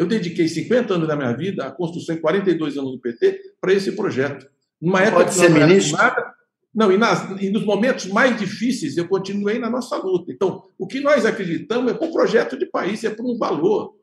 Eu 0.00 0.06
dediquei 0.06 0.48
50 0.48 0.94
anos 0.94 1.06
da 1.06 1.14
minha 1.14 1.30
vida 1.34 1.66
à 1.66 1.70
construção 1.70 2.14
em 2.14 2.20
42 2.22 2.78
anos 2.78 2.92
do 2.92 2.98
PT 2.98 3.38
para 3.60 3.74
esse 3.74 3.92
projeto. 3.92 4.46
Numa 4.80 5.02
época 5.02 5.24
Pode 5.24 5.34
ser 5.34 5.50
ministro? 5.50 5.98
Nada, 5.98 6.32
não, 6.74 6.90
e, 6.90 6.96
nas, 6.96 7.38
e, 7.38 7.50
nos 7.50 7.66
momentos 7.66 8.06
mais 8.06 8.38
difíceis 8.38 8.96
eu 8.96 9.06
continuei 9.06 9.58
na 9.58 9.68
nossa 9.68 9.98
luta. 9.98 10.32
Então, 10.32 10.62
o 10.78 10.86
que 10.86 11.00
nós 11.00 11.26
acreditamos 11.26 11.92
é 11.92 11.94
para 11.94 12.06
um 12.06 12.12
projeto 12.12 12.56
de 12.56 12.64
país, 12.64 13.04
é 13.04 13.10
para 13.10 13.26
um 13.26 13.36
valor. 13.36 13.94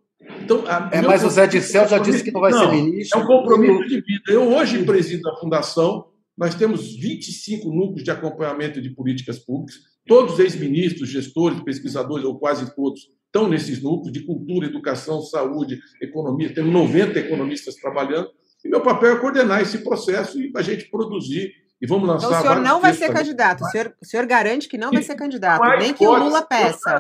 Então, 0.44 0.64
a, 0.68 0.88
é, 0.94 1.02
mas 1.02 1.24
o 1.24 1.32
Zé 1.32 1.48
Dissel 1.48 1.88
já 1.88 1.98
disse 1.98 2.24
que 2.24 2.32
não 2.32 2.42
vai 2.42 2.52
não, 2.52 2.60
ser 2.60 2.76
ministro. 2.76 3.20
É 3.20 3.24
um 3.24 3.26
compromisso 3.26 3.88
de 3.88 4.00
vida. 4.00 4.24
Eu 4.28 4.54
hoje 4.54 4.84
presido 4.84 5.28
a 5.32 5.36
fundação, 5.38 6.06
nós 6.38 6.54
temos 6.54 6.96
25 6.96 7.72
núcleos 7.72 8.04
de 8.04 8.12
acompanhamento 8.12 8.80
de 8.80 8.92
políticas 8.92 9.40
públicas, 9.40 9.80
todos 10.06 10.38
ex-ministros, 10.38 11.10
gestores, 11.10 11.60
pesquisadores, 11.62 12.24
ou 12.24 12.38
quase 12.38 12.76
todos, 12.76 13.10
estão 13.28 13.48
nesses 13.48 13.82
núcleos 13.82 14.12
de 14.12 14.26
cultura, 14.26 14.68
educação, 14.68 15.22
saúde, 15.22 15.80
economia. 16.02 16.54
Temos 16.54 16.74
90 16.74 17.20
economistas 17.20 17.76
trabalhando. 17.76 18.30
E 18.66 18.70
meu 18.70 18.82
papel 18.82 19.14
é 19.14 19.20
coordenar 19.20 19.62
esse 19.62 19.80
processo 19.80 20.42
e 20.42 20.52
a 20.56 20.62
gente 20.62 20.90
produzir 20.90 21.54
e 21.80 21.86
vamos 21.86 22.08
lançar. 22.08 22.28
Então, 22.28 22.40
o 22.40 22.42
senhor 22.42 22.60
não 22.62 22.82
vai 22.82 22.94
ser 22.94 23.14
candidato. 23.14 23.64
O 23.64 23.70
senhor, 23.70 23.94
o 24.02 24.06
senhor 24.06 24.26
garante 24.26 24.68
que 24.68 24.78
não 24.78 24.92
vai 24.92 25.04
ser 25.04 25.16
candidato, 25.16 25.64
nem 25.80 25.94
que 25.94 26.06
o 26.06 26.16
Lula 26.16 26.42
peça. 26.42 27.00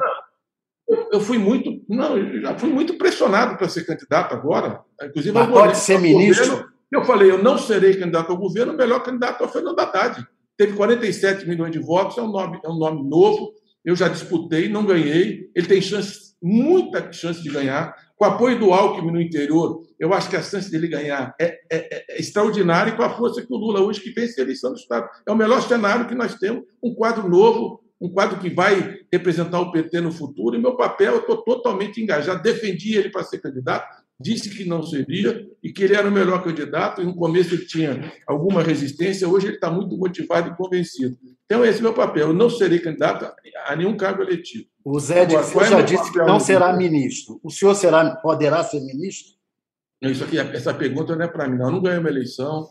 Eu, 0.88 1.09
eu 1.13 1.19
fui 1.19 1.38
muito, 1.38 1.69
não, 1.89 2.17
eu 2.17 2.41
já 2.41 2.57
fui 2.57 2.69
muito 2.69 2.97
pressionado 2.97 3.57
para 3.57 3.67
ser 3.67 3.86
candidato 3.86 4.34
agora. 4.34 4.82
Inclusive, 5.03 5.34
Mas 5.34 5.49
pode 5.49 5.78
ser 5.78 5.99
ministro. 5.99 6.45
Governo, 6.45 6.71
eu 6.91 7.03
falei, 7.03 7.30
eu 7.30 7.43
não 7.43 7.57
serei 7.57 7.95
candidato 7.95 8.32
ao 8.32 8.38
governo, 8.38 8.73
o 8.73 8.78
melhor 8.78 9.03
candidato 9.03 9.43
é 9.43 9.45
o 9.45 9.49
Fernando 9.49 9.80
Haddad. 9.80 10.25
Teve 10.55 10.73
47 10.73 11.47
milhões 11.47 11.71
de 11.71 11.80
votos, 11.80 12.17
é 12.17 12.21
um 12.21 12.32
nome, 12.32 12.59
é 12.63 12.69
um 12.69 12.78
nome 12.78 13.07
novo. 13.07 13.53
Eu 13.88 13.96
já 13.96 14.10
disputei, 14.10 14.68
não 14.68 14.86
ganhei. 14.86 15.50
Ele 15.56 15.66
tem 15.66 15.82
chance, 15.82 16.36
muita 16.44 17.10
chance 17.14 17.42
de 17.42 17.50
ganhar. 17.50 17.96
Com 18.18 18.26
o 18.26 18.28
apoio 18.28 18.60
do 18.60 18.74
Alckmin 18.74 19.14
no 19.14 19.22
interior, 19.22 19.82
eu 19.98 20.14
acho 20.14 20.30
que 20.30 20.36
a 20.36 20.42
chance 20.42 20.70
dele 20.70 20.90
ganhar 20.90 21.34
é, 21.40 21.58
é, 21.72 22.06
é 22.12 22.20
extraordinária 22.20 22.92
e 22.92 22.98
com 22.98 23.04
a 23.04 23.16
força 23.16 23.42
que 23.42 23.54
o 23.54 23.56
Lula 23.56 23.80
hoje 23.80 24.02
que 24.02 24.12
vence 24.12 24.42
a 24.42 24.44
eleição 24.44 24.74
do 24.74 24.78
Estado. 24.78 25.08
É 25.26 25.32
o 25.32 25.38
melhor 25.38 25.62
cenário 25.62 26.06
que 26.06 26.16
nós 26.16 26.36
temos, 26.36 26.66
um 26.84 26.94
quadro 26.94 27.30
novo, 27.30 27.82
um 28.02 28.10
quadro 28.10 28.38
que 28.40 28.50
vai 28.50 29.00
representar 29.10 29.62
o 29.62 29.72
PT 29.72 30.02
no 30.02 30.12
futuro. 30.12 30.58
E 30.58 30.60
meu 30.60 30.76
papel, 30.76 31.14
eu 31.14 31.20
estou 31.22 31.38
totalmente 31.38 32.02
engajado. 32.02 32.44
Defendi 32.44 32.94
ele 32.98 33.10
para 33.10 33.24
ser 33.24 33.38
candidato, 33.38 33.88
disse 34.20 34.49
que 34.49 34.65
não 34.65 34.82
seria 34.82 35.47
e 35.61 35.72
que 35.72 35.84
ele 35.84 35.95
era 35.95 36.07
o 36.07 36.11
melhor 36.11 36.43
candidato. 36.43 37.01
E 37.01 37.05
no 37.05 37.15
começo 37.15 37.53
ele 37.53 37.65
tinha 37.65 38.11
alguma 38.26 38.63
resistência, 38.63 39.28
hoje 39.28 39.47
ele 39.47 39.55
está 39.55 39.70
muito 39.70 39.95
motivado 39.97 40.49
e 40.49 40.55
convencido. 40.55 41.18
Então, 41.45 41.63
esse 41.63 41.78
é 41.78 41.82
o 41.82 41.84
meu 41.84 41.93
papel. 41.93 42.28
Eu 42.28 42.34
não 42.34 42.49
serei 42.49 42.80
candidato 42.80 43.32
a 43.65 43.76
nenhum 43.76 43.95
cargo 43.95 44.22
eletivo. 44.22 44.65
O 44.84 44.99
Zé 44.99 45.22
Agora, 45.22 45.65
é 45.65 45.70
já 45.70 45.82
disse 45.82 46.11
que 46.11 46.18
não 46.20 46.39
será 46.39 46.74
ministro. 46.74 47.39
O 47.43 47.49
senhor 47.49 47.76
será, 47.76 48.15
poderá 48.18 48.63
ser 48.63 48.82
ministro? 48.82 49.38
Isso 50.01 50.24
aqui, 50.24 50.38
essa 50.38 50.74
pergunta 50.74 51.15
não 51.15 51.26
é 51.26 51.28
para 51.28 51.47
mim, 51.47 51.57
não. 51.57 51.68
Eu 51.68 51.72
não 51.72 51.82
ganhei 51.82 51.99
uma 51.99 52.09
eleição. 52.09 52.68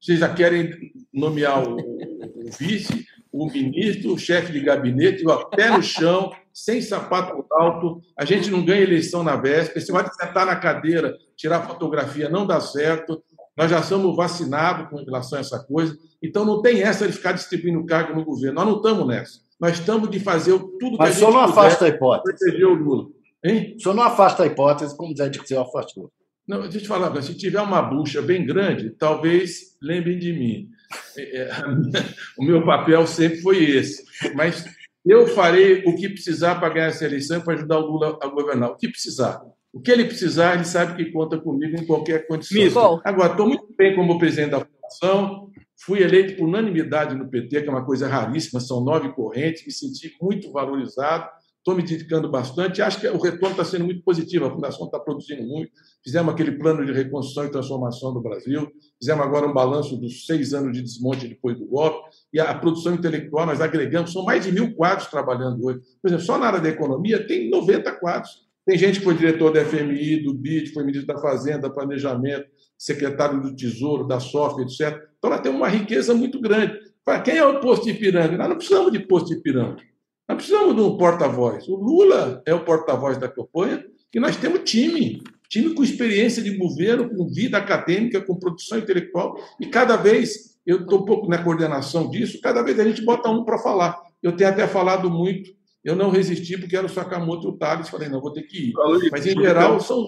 Vocês 0.00 0.18
já 0.18 0.32
querem 0.32 0.92
nomear 1.12 1.62
o, 1.62 1.76
o 1.76 2.50
vice, 2.58 3.06
o 3.32 3.46
ministro, 3.46 4.14
o 4.14 4.18
chefe 4.18 4.52
de 4.52 4.60
gabinete, 4.60 5.26
o 5.26 5.44
pé 5.50 5.70
no 5.70 5.82
chão, 5.82 6.32
sem 6.52 6.80
sapato 6.82 7.44
alto. 7.50 8.00
A 8.18 8.24
gente 8.24 8.50
não 8.50 8.64
ganha 8.64 8.82
eleição 8.82 9.22
na 9.22 9.36
véspera. 9.36 9.80
Você 9.80 9.92
vai 9.92 10.04
sentar 10.12 10.46
na 10.46 10.56
cadeira, 10.56 11.16
tirar 11.36 11.62
fotografia, 11.62 12.28
não 12.28 12.46
dá 12.46 12.60
certo. 12.60 13.22
Nós 13.56 13.70
já 13.70 13.82
somos 13.82 14.16
vacinados 14.16 14.88
com 14.88 14.96
relação 14.96 15.38
a 15.38 15.40
essa 15.40 15.58
coisa. 15.60 15.96
Então 16.22 16.44
não 16.44 16.60
tem 16.60 16.82
essa 16.82 17.06
de 17.06 17.12
ficar 17.12 17.32
distribuindo 17.32 17.84
cargo 17.86 18.14
no 18.14 18.24
governo. 18.24 18.56
Nós 18.56 18.66
não 18.66 18.76
estamos 18.76 19.06
nessa. 19.06 19.40
Nós 19.60 19.78
estamos 19.78 20.10
de 20.10 20.18
fazer 20.18 20.58
tudo 20.58 20.78
que 20.78 20.98
Mas 20.98 21.10
a 21.10 21.12
gente 21.12 21.22
Mas 21.24 21.34
não 21.34 21.40
afasta 21.40 21.84
a 21.84 21.88
hipótese. 21.88 22.38
Proteger 22.38 22.66
o 22.66 22.74
Lula. 22.74 23.08
Hein? 23.44 23.74
O 23.76 23.80
senhor 23.80 23.94
não 23.94 24.02
afasta 24.02 24.42
a 24.42 24.46
hipótese, 24.46 24.96
como 24.96 25.16
Zé 25.16 25.28
que 25.28 25.54
o 25.54 25.60
afastou. 25.60 26.10
Não, 26.46 26.62
deixa 26.62 26.78
eu 26.78 26.82
te 26.82 26.88
falar, 26.88 27.22
se 27.22 27.34
tiver 27.36 27.60
uma 27.60 27.80
bucha 27.80 28.20
bem 28.20 28.44
grande, 28.44 28.90
talvez 28.90 29.76
lembrem 29.80 30.18
de 30.18 30.32
mim. 30.32 30.68
É, 31.16 31.42
é, 31.42 31.50
o 32.38 32.44
meu 32.44 32.64
papel 32.64 33.06
sempre 33.06 33.40
foi 33.40 33.64
esse. 33.64 34.04
Mas 34.34 34.64
eu 35.04 35.26
farei 35.26 35.82
o 35.86 35.94
que 35.94 36.08
precisar 36.08 36.56
para 36.56 36.72
ganhar 36.72 36.86
essa 36.86 37.04
eleição 37.04 37.40
para 37.40 37.54
ajudar 37.54 37.78
o 37.78 37.86
Lula 37.86 38.18
a 38.20 38.26
governar. 38.28 38.70
O 38.70 38.76
que 38.76 38.88
precisar. 38.88 39.40
O 39.72 39.80
que 39.80 39.90
ele 39.90 40.04
precisar, 40.04 40.54
ele 40.54 40.64
sabe 40.64 40.96
que 40.96 41.12
conta 41.12 41.38
comigo 41.38 41.80
em 41.80 41.86
qualquer 41.86 42.26
condição. 42.26 43.00
Agora, 43.04 43.32
estou 43.32 43.46
muito 43.46 43.68
bem 43.76 43.94
como 43.94 44.18
presidente 44.18 44.50
da 44.50 44.60
Fundação, 44.64 45.48
fui 45.84 46.02
eleito 46.02 46.36
por 46.36 46.48
unanimidade 46.48 47.14
no 47.14 47.28
PT, 47.28 47.62
que 47.62 47.68
é 47.68 47.70
uma 47.70 47.84
coisa 47.84 48.08
raríssima, 48.08 48.58
são 48.58 48.82
nove 48.82 49.12
correntes, 49.12 49.64
me 49.64 49.72
senti 49.72 50.12
muito 50.20 50.50
valorizado 50.50 51.30
estou 51.60 51.76
me 51.76 51.82
dedicando 51.82 52.30
bastante. 52.30 52.82
Acho 52.82 53.00
que 53.00 53.08
o 53.08 53.18
retorno 53.18 53.50
está 53.50 53.64
sendo 53.64 53.84
muito 53.84 54.02
positivo. 54.02 54.46
A 54.46 54.50
Fundação 54.50 54.86
está 54.86 54.98
produzindo 54.98 55.42
muito. 55.42 55.70
Fizemos 56.02 56.32
aquele 56.32 56.52
plano 56.52 56.84
de 56.84 56.92
reconstrução 56.92 57.44
e 57.44 57.50
transformação 57.50 58.12
do 58.12 58.20
Brasil. 58.20 58.68
Fizemos 58.98 59.24
agora 59.24 59.46
um 59.46 59.52
balanço 59.52 59.96
dos 59.96 60.26
seis 60.26 60.52
anos 60.52 60.72
de 60.72 60.82
desmonte 60.82 61.28
depois 61.28 61.58
do 61.58 61.66
golpe. 61.66 62.08
E 62.32 62.40
a 62.40 62.54
produção 62.54 62.94
intelectual 62.94 63.46
nós 63.46 63.60
agregamos. 63.60 64.12
São 64.12 64.24
mais 64.24 64.44
de 64.44 64.52
mil 64.52 64.74
quadros 64.74 65.08
trabalhando 65.08 65.64
hoje. 65.64 65.80
Por 66.02 66.08
exemplo, 66.08 66.24
só 66.24 66.38
na 66.38 66.46
área 66.46 66.60
da 66.60 66.68
economia 66.68 67.26
tem 67.26 67.50
90 67.50 67.92
quadros. 67.92 68.48
Tem 68.66 68.78
gente 68.78 68.98
que 68.98 69.04
foi 69.04 69.14
diretor 69.14 69.52
da 69.52 69.64
FMI, 69.64 70.22
do 70.22 70.34
BID, 70.34 70.72
foi 70.72 70.84
ministro 70.84 71.12
da 71.12 71.20
Fazenda, 71.20 71.70
Planejamento, 71.70 72.46
secretário 72.78 73.40
do 73.40 73.54
Tesouro, 73.54 74.06
da 74.06 74.20
SOF, 74.20 74.60
etc. 74.62 74.96
Então, 75.18 75.30
nós 75.30 75.40
temos 75.40 75.58
uma 75.58 75.68
riqueza 75.68 76.14
muito 76.14 76.40
grande. 76.40 76.78
Quem 77.24 77.36
é 77.36 77.44
o 77.44 77.60
posto 77.60 77.86
de 77.86 77.90
Ipiranga? 77.90 78.36
Nós 78.36 78.48
não 78.48 78.56
precisamos 78.56 78.92
de 78.92 79.00
posto 79.00 79.28
de 79.28 79.34
Ipiranga. 79.34 79.89
Nós 80.30 80.36
precisamos 80.36 80.76
de 80.76 80.80
um 80.80 80.96
porta-voz. 80.96 81.66
O 81.66 81.74
Lula 81.74 82.40
é 82.46 82.54
o 82.54 82.64
porta-voz 82.64 83.18
da 83.18 83.28
campanha 83.28 83.84
e 84.14 84.20
nós 84.20 84.36
temos 84.36 84.60
time. 84.60 85.20
time 85.48 85.74
com 85.74 85.82
experiência 85.82 86.40
de 86.40 86.56
governo, 86.56 87.10
com 87.10 87.26
vida 87.26 87.58
acadêmica, 87.58 88.20
com 88.20 88.38
produção 88.38 88.78
intelectual, 88.78 89.36
e 89.58 89.66
cada 89.66 89.96
vez, 89.96 90.56
eu 90.64 90.82
estou 90.82 91.00
um 91.00 91.04
pouco 91.04 91.28
na 91.28 91.42
coordenação 91.42 92.08
disso, 92.08 92.40
cada 92.40 92.62
vez 92.62 92.78
a 92.78 92.84
gente 92.84 93.04
bota 93.04 93.28
um 93.28 93.44
para 93.44 93.58
falar. 93.58 94.00
Eu 94.22 94.30
tenho 94.36 94.50
até 94.50 94.68
falado 94.68 95.10
muito, 95.10 95.50
eu 95.82 95.96
não 95.96 96.10
resisti 96.10 96.56
porque 96.56 96.76
era 96.76 96.86
o 96.86 96.88
Sakamoto 96.88 97.48
e 97.48 97.50
o 97.50 97.58
Thales, 97.58 97.88
falei, 97.88 98.08
não, 98.08 98.20
vou 98.20 98.32
ter 98.32 98.42
que 98.42 98.68
ir. 98.68 98.72
Mas, 99.10 99.26
em 99.26 99.34
geral, 99.34 99.80
são 99.80 100.06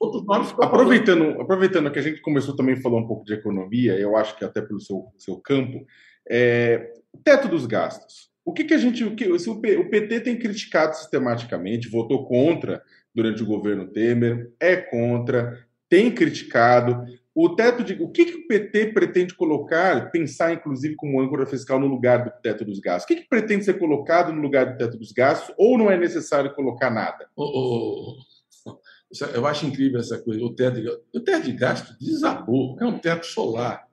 outros 0.00 0.26
nomes. 0.26 0.52
Aproveitando, 0.60 1.40
aproveitando 1.40 1.88
que 1.92 2.00
a 2.00 2.02
gente 2.02 2.20
começou 2.20 2.56
também 2.56 2.74
a 2.74 2.80
falar 2.80 2.98
um 2.98 3.06
pouco 3.06 3.24
de 3.24 3.34
economia, 3.34 3.96
eu 3.96 4.16
acho 4.16 4.36
que 4.36 4.44
até 4.44 4.60
pelo 4.60 4.80
seu, 4.80 5.04
seu 5.16 5.36
campo, 5.36 5.86
é, 6.28 6.94
teto 7.22 7.46
dos 7.46 7.64
gastos. 7.64 8.31
O 8.44 8.52
que, 8.52 8.64
que 8.64 8.74
a 8.74 8.78
gente. 8.78 9.04
O, 9.04 9.14
que, 9.14 9.26
o 9.26 9.90
PT 9.90 10.20
tem 10.20 10.38
criticado 10.38 10.96
sistematicamente, 10.96 11.88
votou 11.88 12.26
contra 12.26 12.82
durante 13.14 13.42
o 13.42 13.46
governo 13.46 13.86
Temer, 13.86 14.52
é 14.58 14.76
contra, 14.76 15.66
tem 15.88 16.10
criticado. 16.10 17.04
O 17.34 17.54
teto 17.54 17.84
de. 17.84 18.02
O 18.02 18.10
que, 18.10 18.24
que 18.24 18.36
o 18.38 18.46
PT 18.46 18.92
pretende 18.92 19.34
colocar, 19.34 20.10
pensar, 20.10 20.52
inclusive, 20.52 20.96
como 20.96 21.20
âncora 21.20 21.46
fiscal 21.46 21.78
no 21.78 21.86
lugar 21.86 22.24
do 22.24 22.30
teto 22.42 22.64
dos 22.64 22.80
gastos? 22.80 23.04
O 23.04 23.06
que, 23.08 23.22
que 23.22 23.28
pretende 23.28 23.64
ser 23.64 23.78
colocado 23.78 24.32
no 24.32 24.42
lugar 24.42 24.72
do 24.72 24.78
teto 24.78 24.98
dos 24.98 25.12
gastos, 25.12 25.54
ou 25.56 25.78
não 25.78 25.90
é 25.90 25.96
necessário 25.96 26.54
colocar 26.54 26.90
nada? 26.90 27.28
Oh, 27.36 27.44
oh, 27.44 28.16
oh. 28.18 28.32
Eu 29.34 29.46
acho 29.46 29.66
incrível 29.66 30.00
essa 30.00 30.18
coisa. 30.18 30.42
O 30.42 30.54
teto, 30.54 30.80
o 31.14 31.20
teto 31.20 31.44
de 31.44 31.52
gasto 31.52 31.96
desabou, 32.00 32.76
é 32.80 32.84
um 32.84 32.98
teto 32.98 33.26
solar. 33.26 33.86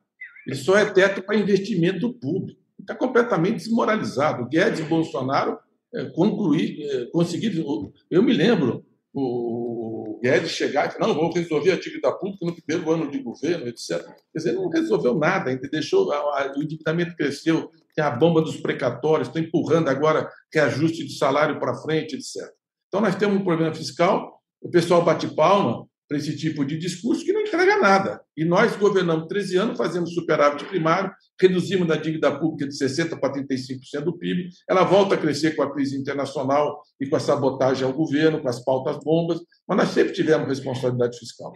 Ele 0.47 0.55
só 0.55 0.77
é 0.77 0.85
teto 0.85 1.21
para 1.21 1.35
investimento 1.35 2.11
público. 2.13 2.58
Está 2.79 2.95
completamente 2.95 3.57
desmoralizado. 3.57 4.47
Guedes 4.47 4.79
e 4.79 4.83
Bolsonaro 4.83 5.57
é, 5.93 6.05
concluir, 6.05 6.81
é, 6.81 7.05
conseguiram. 7.11 7.91
Eu 8.09 8.23
me 8.23 8.33
lembro 8.33 8.85
o 9.13 10.19
Guedes 10.21 10.51
chegar 10.51 10.87
e 10.87 10.91
falar, 10.91 11.07
não, 11.07 11.15
vou 11.15 11.31
resolver 11.31 11.71
a 11.71 11.79
dívida 11.79 12.11
pública 12.11 12.45
no 12.45 12.55
primeiro 12.55 12.91
ano 12.91 13.09
de 13.09 13.19
governo, 13.19 13.67
etc. 13.67 14.05
Quer 14.31 14.37
dizer, 14.37 14.53
não 14.53 14.69
resolveu 14.69 15.15
nada, 15.15 15.49
ainda 15.49 15.67
deixou, 15.69 16.07
o 16.07 16.61
endividamento 16.61 17.15
cresceu, 17.15 17.71
tem 17.95 18.03
a 18.03 18.11
bomba 18.11 18.41
dos 18.41 18.57
precatórios, 18.57 19.27
está 19.27 19.39
empurrando 19.39 19.89
agora 19.89 20.29
reajuste 20.53 21.05
de 21.05 21.17
salário 21.17 21.59
para 21.59 21.75
frente, 21.75 22.15
etc. 22.15 22.49
Então, 22.87 23.01
nós 23.01 23.15
temos 23.15 23.39
um 23.39 23.43
problema 23.43 23.73
fiscal, 23.73 24.39
o 24.61 24.69
pessoal 24.69 25.03
bate 25.03 25.27
palma 25.33 25.88
para 26.09 26.17
esse 26.17 26.35
tipo 26.35 26.65
de 26.65 26.75
discurso 26.75 27.23
que 27.23 27.31
não 27.31 27.41
entrega 27.41 27.77
nada. 27.77 28.19
E 28.35 28.43
nós 28.43 28.75
governamos 28.75 29.27
13 29.27 29.57
anos, 29.57 29.77
fazemos 29.77 30.11
superávit 30.15 30.65
primário, 30.65 31.13
reduzimos 31.39 31.89
a 31.91 31.95
dívida 31.95 32.37
pública 32.37 32.67
de 32.67 32.75
60% 32.75 33.19
para 33.19 33.33
35% 33.33 34.03
do 34.03 34.17
PIB, 34.17 34.49
ela 34.67 34.83
volta 34.83 35.13
a 35.13 35.17
crescer 35.17 35.55
com 35.55 35.61
a 35.61 35.71
crise 35.71 35.95
internacional 35.95 36.81
e 36.99 37.07
com 37.07 37.15
a 37.15 37.19
sabotagem 37.19 37.85
ao 37.85 37.93
governo, 37.93 38.41
com 38.41 38.49
as 38.49 38.63
pautas 38.63 38.97
bombas, 39.03 39.39
mas 39.67 39.77
nós 39.77 39.89
sempre 39.89 40.11
tivemos 40.11 40.47
responsabilidade 40.47 41.19
fiscal. 41.19 41.53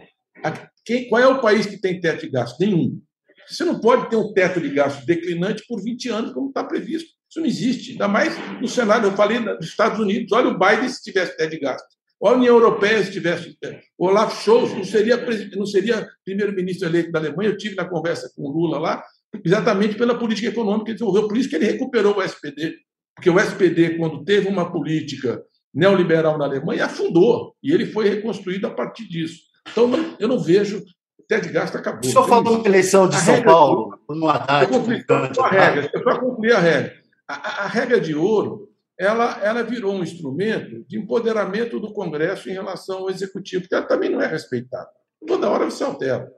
Quem, 0.84 1.08
qual 1.08 1.20
é 1.20 1.26
o 1.26 1.40
país 1.40 1.66
que 1.66 1.80
tem 1.80 2.00
teto 2.00 2.20
de 2.20 2.30
gasto? 2.30 2.60
Nenhum. 2.60 3.00
Você 3.48 3.64
não 3.64 3.80
pode 3.80 4.08
ter 4.08 4.16
um 4.16 4.32
teto 4.32 4.60
de 4.60 4.70
gasto 4.70 5.04
declinante 5.04 5.64
por 5.66 5.82
20 5.82 6.08
anos, 6.10 6.32
como 6.32 6.48
está 6.48 6.62
previsto. 6.62 7.10
Isso 7.28 7.40
não 7.40 7.46
existe. 7.46 7.92
Ainda 7.92 8.06
mais 8.06 8.32
no 8.60 8.68
cenário, 8.68 9.08
eu 9.08 9.16
falei 9.16 9.40
dos 9.40 9.66
Estados 9.66 9.98
Unidos. 9.98 10.30
Olha 10.32 10.48
o 10.48 10.58
Biden 10.58 10.88
se 10.88 11.02
tivesse 11.02 11.36
teto 11.36 11.50
de 11.50 11.58
gasto. 11.58 11.88
A 12.22 12.32
União 12.32 12.54
Europeia 12.54 13.02
se 13.02 13.12
tivesse. 13.12 13.56
O 13.98 14.06
Olaf 14.06 14.42
Scholz 14.42 14.72
não 14.72 14.84
seria, 14.84 15.16
não 15.56 15.66
seria 15.66 16.08
primeiro-ministro 16.24 16.88
eleito 16.88 17.12
da 17.12 17.18
Alemanha. 17.18 17.50
Eu 17.50 17.56
tive 17.56 17.74
na 17.74 17.84
conversa 17.84 18.32
com 18.34 18.42
o 18.42 18.50
Lula 18.50 18.78
lá 18.78 19.04
exatamente 19.44 19.96
pela 19.96 20.18
política 20.18 20.48
econômica 20.48 20.84
que 20.84 20.90
ele 20.92 20.98
desenvolveu. 20.98 21.28
Por 21.28 21.36
isso 21.36 21.48
que 21.48 21.56
ele 21.56 21.66
recuperou 21.66 22.16
o 22.16 22.22
SPD. 22.22 22.74
Porque 23.14 23.30
o 23.30 23.38
SPD, 23.38 23.96
quando 23.96 24.24
teve 24.24 24.48
uma 24.48 24.70
política 24.70 25.42
neoliberal 25.72 26.38
na 26.38 26.44
Alemanha, 26.44 26.86
afundou. 26.86 27.54
E 27.62 27.72
ele 27.72 27.86
foi 27.86 28.08
reconstruído 28.08 28.66
a 28.66 28.70
partir 28.70 29.08
disso. 29.08 29.40
Então, 29.70 29.90
eu 30.18 30.28
não 30.28 30.38
vejo. 30.38 30.82
Ted 31.28 31.48
Gasto 31.48 31.76
acabou. 31.76 32.00
O 32.02 32.04
senhor 32.04 32.28
falou 32.28 32.62
da 32.62 32.68
eleição 32.68 33.08
de 33.08 33.16
a 33.16 33.18
São 33.18 33.42
Paulo, 33.42 33.98
no 34.10 34.28
Haddad. 34.28 34.64
Eu 34.64 34.78
concluí, 34.78 35.04
a 35.08 35.48
regra, 35.48 36.02
para 36.02 36.18
concluir 36.20 36.52
a 36.52 36.60
regra. 36.60 36.94
A, 37.26 37.64
a, 37.64 37.66
regra 37.66 37.98
de 37.98 38.14
ouro 38.14 38.68
ela, 38.98 39.40
ela 39.42 39.62
virou 39.62 39.94
um 39.94 40.02
instrumento 40.02 40.84
de 40.86 40.98
empoderamento 40.98 41.80
do 41.80 41.92
Congresso 41.92 42.48
em 42.48 42.52
relação 42.52 42.98
ao 42.98 43.10
Executivo, 43.10 43.62
porque 43.62 43.74
ela 43.74 43.86
também 43.86 44.10
não 44.10 44.20
é 44.20 44.26
respeitada. 44.26 44.88
Toda 45.26 45.50
hora 45.50 45.64
você 45.64 45.82
altera. 45.82 46.30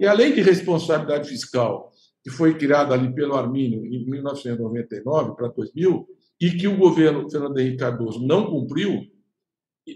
E 0.00 0.06
além 0.06 0.34
de 0.34 0.40
responsabilidade 0.40 1.28
fiscal 1.28 1.92
que 2.22 2.30
foi 2.30 2.56
criada 2.56 2.94
ali 2.94 3.12
pelo 3.12 3.34
Armínio 3.34 3.84
em 3.84 4.08
1999 4.08 5.34
para 5.34 5.48
2000, 5.48 6.06
e 6.40 6.50
que 6.52 6.68
o 6.68 6.76
governo 6.76 7.28
Fernando 7.30 7.58
Henrique 7.58 7.78
Cardoso 7.78 8.24
não 8.24 8.46
cumpriu, 8.46 9.06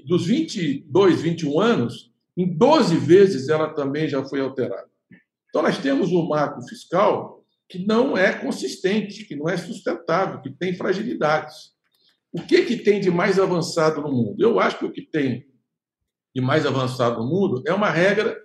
dos 0.07 0.27
22, 0.27 1.23
21 1.23 1.61
anos, 1.61 2.13
em 2.37 2.57
12 2.57 2.97
vezes 2.97 3.49
ela 3.49 3.73
também 3.73 4.09
já 4.09 4.25
foi 4.25 4.41
alterada. 4.41 4.89
Então, 5.49 5.63
nós 5.63 5.79
temos 5.79 6.11
um 6.13 6.27
marco 6.27 6.63
fiscal 6.69 7.45
que 7.69 7.85
não 7.85 8.17
é 8.17 8.33
consistente, 8.33 9.25
que 9.25 9.35
não 9.35 9.49
é 9.49 9.57
sustentável, 9.57 10.41
que 10.41 10.51
tem 10.51 10.75
fragilidades. 10.75 11.76
O 12.33 12.43
que, 12.43 12.63
que 12.63 12.77
tem 12.77 13.01
de 13.01 13.11
mais 13.11 13.39
avançado 13.39 14.01
no 14.01 14.13
mundo? 14.13 14.37
Eu 14.39 14.61
acho 14.61 14.79
que 14.79 14.85
o 14.85 14.93
que 14.93 15.03
tem 15.03 15.47
de 16.35 16.41
mais 16.43 16.67
avançado 16.67 17.23
no 17.23 17.29
mundo 17.29 17.63
é 17.67 17.73
uma 17.73 17.91
regra 17.91 18.37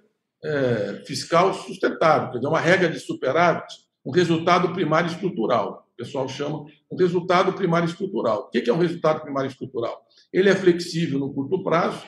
é, 0.43 1.03
fiscal 1.05 1.53
sustentável, 1.53 2.31
quer 2.31 2.37
dizer, 2.37 2.47
uma 2.47 2.59
regra 2.59 2.89
de 2.89 2.99
superávit, 2.99 3.73
um 4.05 4.11
resultado 4.11 4.73
primário 4.73 5.09
estrutural. 5.09 5.87
O 5.93 5.97
pessoal 5.97 6.27
chama 6.27 6.65
um 6.91 6.95
resultado 6.97 7.53
primário 7.53 7.87
estrutural. 7.87 8.43
O 8.43 8.49
que 8.49 8.69
é 8.69 8.73
um 8.73 8.77
resultado 8.77 9.21
primário 9.21 9.49
estrutural? 9.49 10.01
Ele 10.33 10.49
é 10.49 10.55
flexível 10.55 11.19
no 11.19 11.33
curto 11.33 11.63
prazo, 11.63 12.03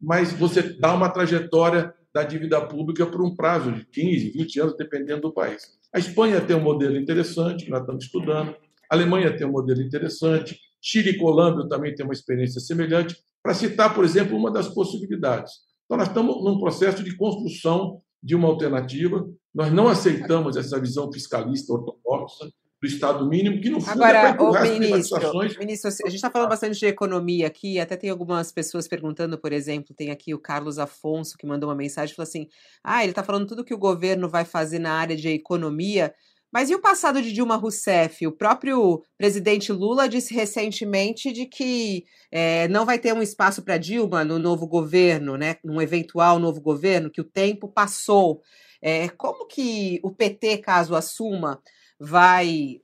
mas 0.00 0.32
você 0.32 0.62
dá 0.62 0.92
uma 0.92 1.08
trajetória 1.08 1.94
da 2.12 2.22
dívida 2.22 2.60
pública 2.60 3.06
por 3.06 3.22
um 3.22 3.34
prazo 3.34 3.72
de 3.72 3.84
15, 3.86 4.30
20 4.30 4.60
anos, 4.60 4.76
dependendo 4.76 5.22
do 5.22 5.32
país. 5.32 5.78
A 5.92 5.98
Espanha 5.98 6.40
tem 6.40 6.56
um 6.56 6.60
modelo 6.60 6.96
interessante, 6.96 7.64
que 7.64 7.70
nós 7.70 7.80
estamos 7.80 8.04
estudando. 8.04 8.54
A 8.90 8.94
Alemanha 8.94 9.34
tem 9.36 9.46
um 9.46 9.52
modelo 9.52 9.80
interessante. 9.80 10.58
Chile 10.80 11.10
e 11.10 11.18
Colômbia 11.18 11.68
também 11.68 11.94
têm 11.94 12.04
uma 12.04 12.14
experiência 12.14 12.60
semelhante. 12.60 13.16
Para 13.42 13.54
citar, 13.54 13.94
por 13.94 14.04
exemplo, 14.04 14.36
uma 14.36 14.50
das 14.50 14.68
possibilidades. 14.68 15.52
Então, 15.84 15.98
nós 15.98 16.08
estamos 16.08 16.44
num 16.44 16.58
processo 16.60 17.02
de 17.02 17.16
construção 17.16 18.00
de 18.22 18.34
uma 18.34 18.48
alternativa. 18.48 19.28
Nós 19.54 19.72
não 19.72 19.88
aceitamos 19.88 20.56
essa 20.56 20.78
visão 20.78 21.12
fiscalista 21.12 21.72
ortodoxa 21.72 22.50
do 22.80 22.86
Estado 22.86 23.28
mínimo, 23.28 23.60
que 23.60 23.68
no 23.68 23.78
fundo 23.78 24.02
Agora, 24.02 24.18
é 24.30 24.32
para 24.32 24.62
ministro, 24.62 25.38
ministro, 25.58 25.90
a 25.90 26.08
gente 26.08 26.14
está 26.14 26.30
falando 26.30 26.48
bastante 26.48 26.78
de 26.78 26.86
economia 26.86 27.46
aqui, 27.46 27.78
até 27.78 27.94
tem 27.94 28.08
algumas 28.08 28.50
pessoas 28.50 28.88
perguntando, 28.88 29.36
por 29.36 29.52
exemplo, 29.52 29.94
tem 29.94 30.10
aqui 30.10 30.32
o 30.32 30.38
Carlos 30.38 30.78
Afonso 30.78 31.36
que 31.36 31.46
mandou 31.46 31.68
uma 31.68 31.76
mensagem, 31.76 32.14
falou 32.14 32.26
assim, 32.26 32.48
ah, 32.82 33.02
ele 33.02 33.12
está 33.12 33.22
falando 33.22 33.46
tudo 33.46 33.64
que 33.64 33.74
o 33.74 33.78
governo 33.78 34.30
vai 34.30 34.46
fazer 34.46 34.78
na 34.78 34.94
área 34.94 35.14
de 35.14 35.28
economia, 35.28 36.14
mas 36.52 36.70
e 36.70 36.74
o 36.74 36.80
passado 36.80 37.22
de 37.22 37.32
Dilma 37.32 37.56
Rousseff? 37.56 38.26
O 38.26 38.32
próprio 38.32 39.02
presidente 39.16 39.72
Lula 39.72 40.08
disse 40.08 40.34
recentemente 40.34 41.32
de 41.32 41.46
que 41.46 42.04
é, 42.30 42.66
não 42.68 42.84
vai 42.84 42.98
ter 42.98 43.12
um 43.12 43.22
espaço 43.22 43.62
para 43.62 43.78
Dilma 43.78 44.24
no 44.24 44.38
novo 44.38 44.66
governo, 44.66 45.36
né? 45.36 45.56
Num 45.64 45.80
eventual 45.80 46.38
novo 46.38 46.60
governo, 46.60 47.10
que 47.10 47.20
o 47.20 47.24
tempo 47.24 47.68
passou. 47.68 48.42
É, 48.82 49.08
como 49.10 49.46
que 49.46 50.00
o 50.02 50.10
PT, 50.10 50.58
caso 50.58 50.94
assuma, 50.96 51.62
vai 51.98 52.80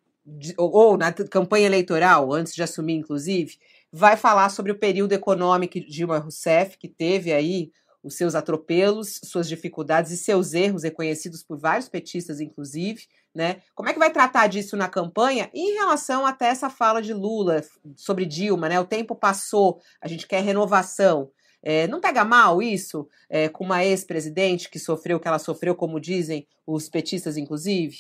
ou 0.59 0.97
na 0.97 1.13
campanha 1.13 1.67
eleitoral, 1.67 2.33
antes 2.33 2.53
de 2.53 2.63
assumir, 2.63 2.95
inclusive, 2.95 3.57
vai 3.93 4.17
falar 4.17 4.49
sobre 4.49 4.73
o 4.73 4.79
período 4.79 5.13
econômico 5.13 5.75
de 5.75 5.87
Dilma 5.87 6.19
Rousseff, 6.19 6.77
que 6.77 6.89
teve 6.89 7.33
aí 7.33 7.71
os 8.03 8.15
seus 8.15 8.35
atropelos, 8.35 9.21
suas 9.25 9.49
dificuldades 9.49 10.13
e 10.13 10.17
seus 10.17 10.55
erros 10.55 10.85
reconhecidos 10.85 11.43
por 11.43 11.59
vários 11.59 11.89
petistas, 11.89 12.41
inclusive, 12.41 13.07
né? 13.37 13.61
Como 13.75 13.87
é 13.87 13.93
que 13.93 13.99
vai 13.99 14.11
tratar 14.11 14.47
disso 14.47 14.79
na 14.79 14.89
campanha? 14.89 15.51
E 15.53 15.61
em 15.61 15.75
relação 15.75 16.25
até 16.25 16.47
essa 16.47 16.71
fala 16.71 17.03
de 17.03 17.13
Lula 17.13 17.63
sobre 17.95 18.25
Dilma, 18.25 18.67
né? 18.67 18.81
O 18.81 18.87
tempo 18.87 19.15
passou, 19.15 19.79
a 20.01 20.09
gente 20.09 20.27
quer 20.27 20.43
renovação. 20.43 21.31
É, 21.63 21.87
não 21.87 22.01
pega 22.01 22.25
mal 22.25 22.63
isso 22.63 23.07
é, 23.29 23.49
com 23.49 23.65
uma 23.65 23.85
ex-presidente 23.85 24.71
que 24.71 24.79
sofreu 24.79 25.19
o 25.19 25.21
que 25.21 25.29
ela 25.29 25.39
sofreu, 25.39 25.75
como 25.75 26.01
dizem 26.01 26.47
os 26.67 26.89
petistas, 26.89 27.37
inclusive? 27.37 27.97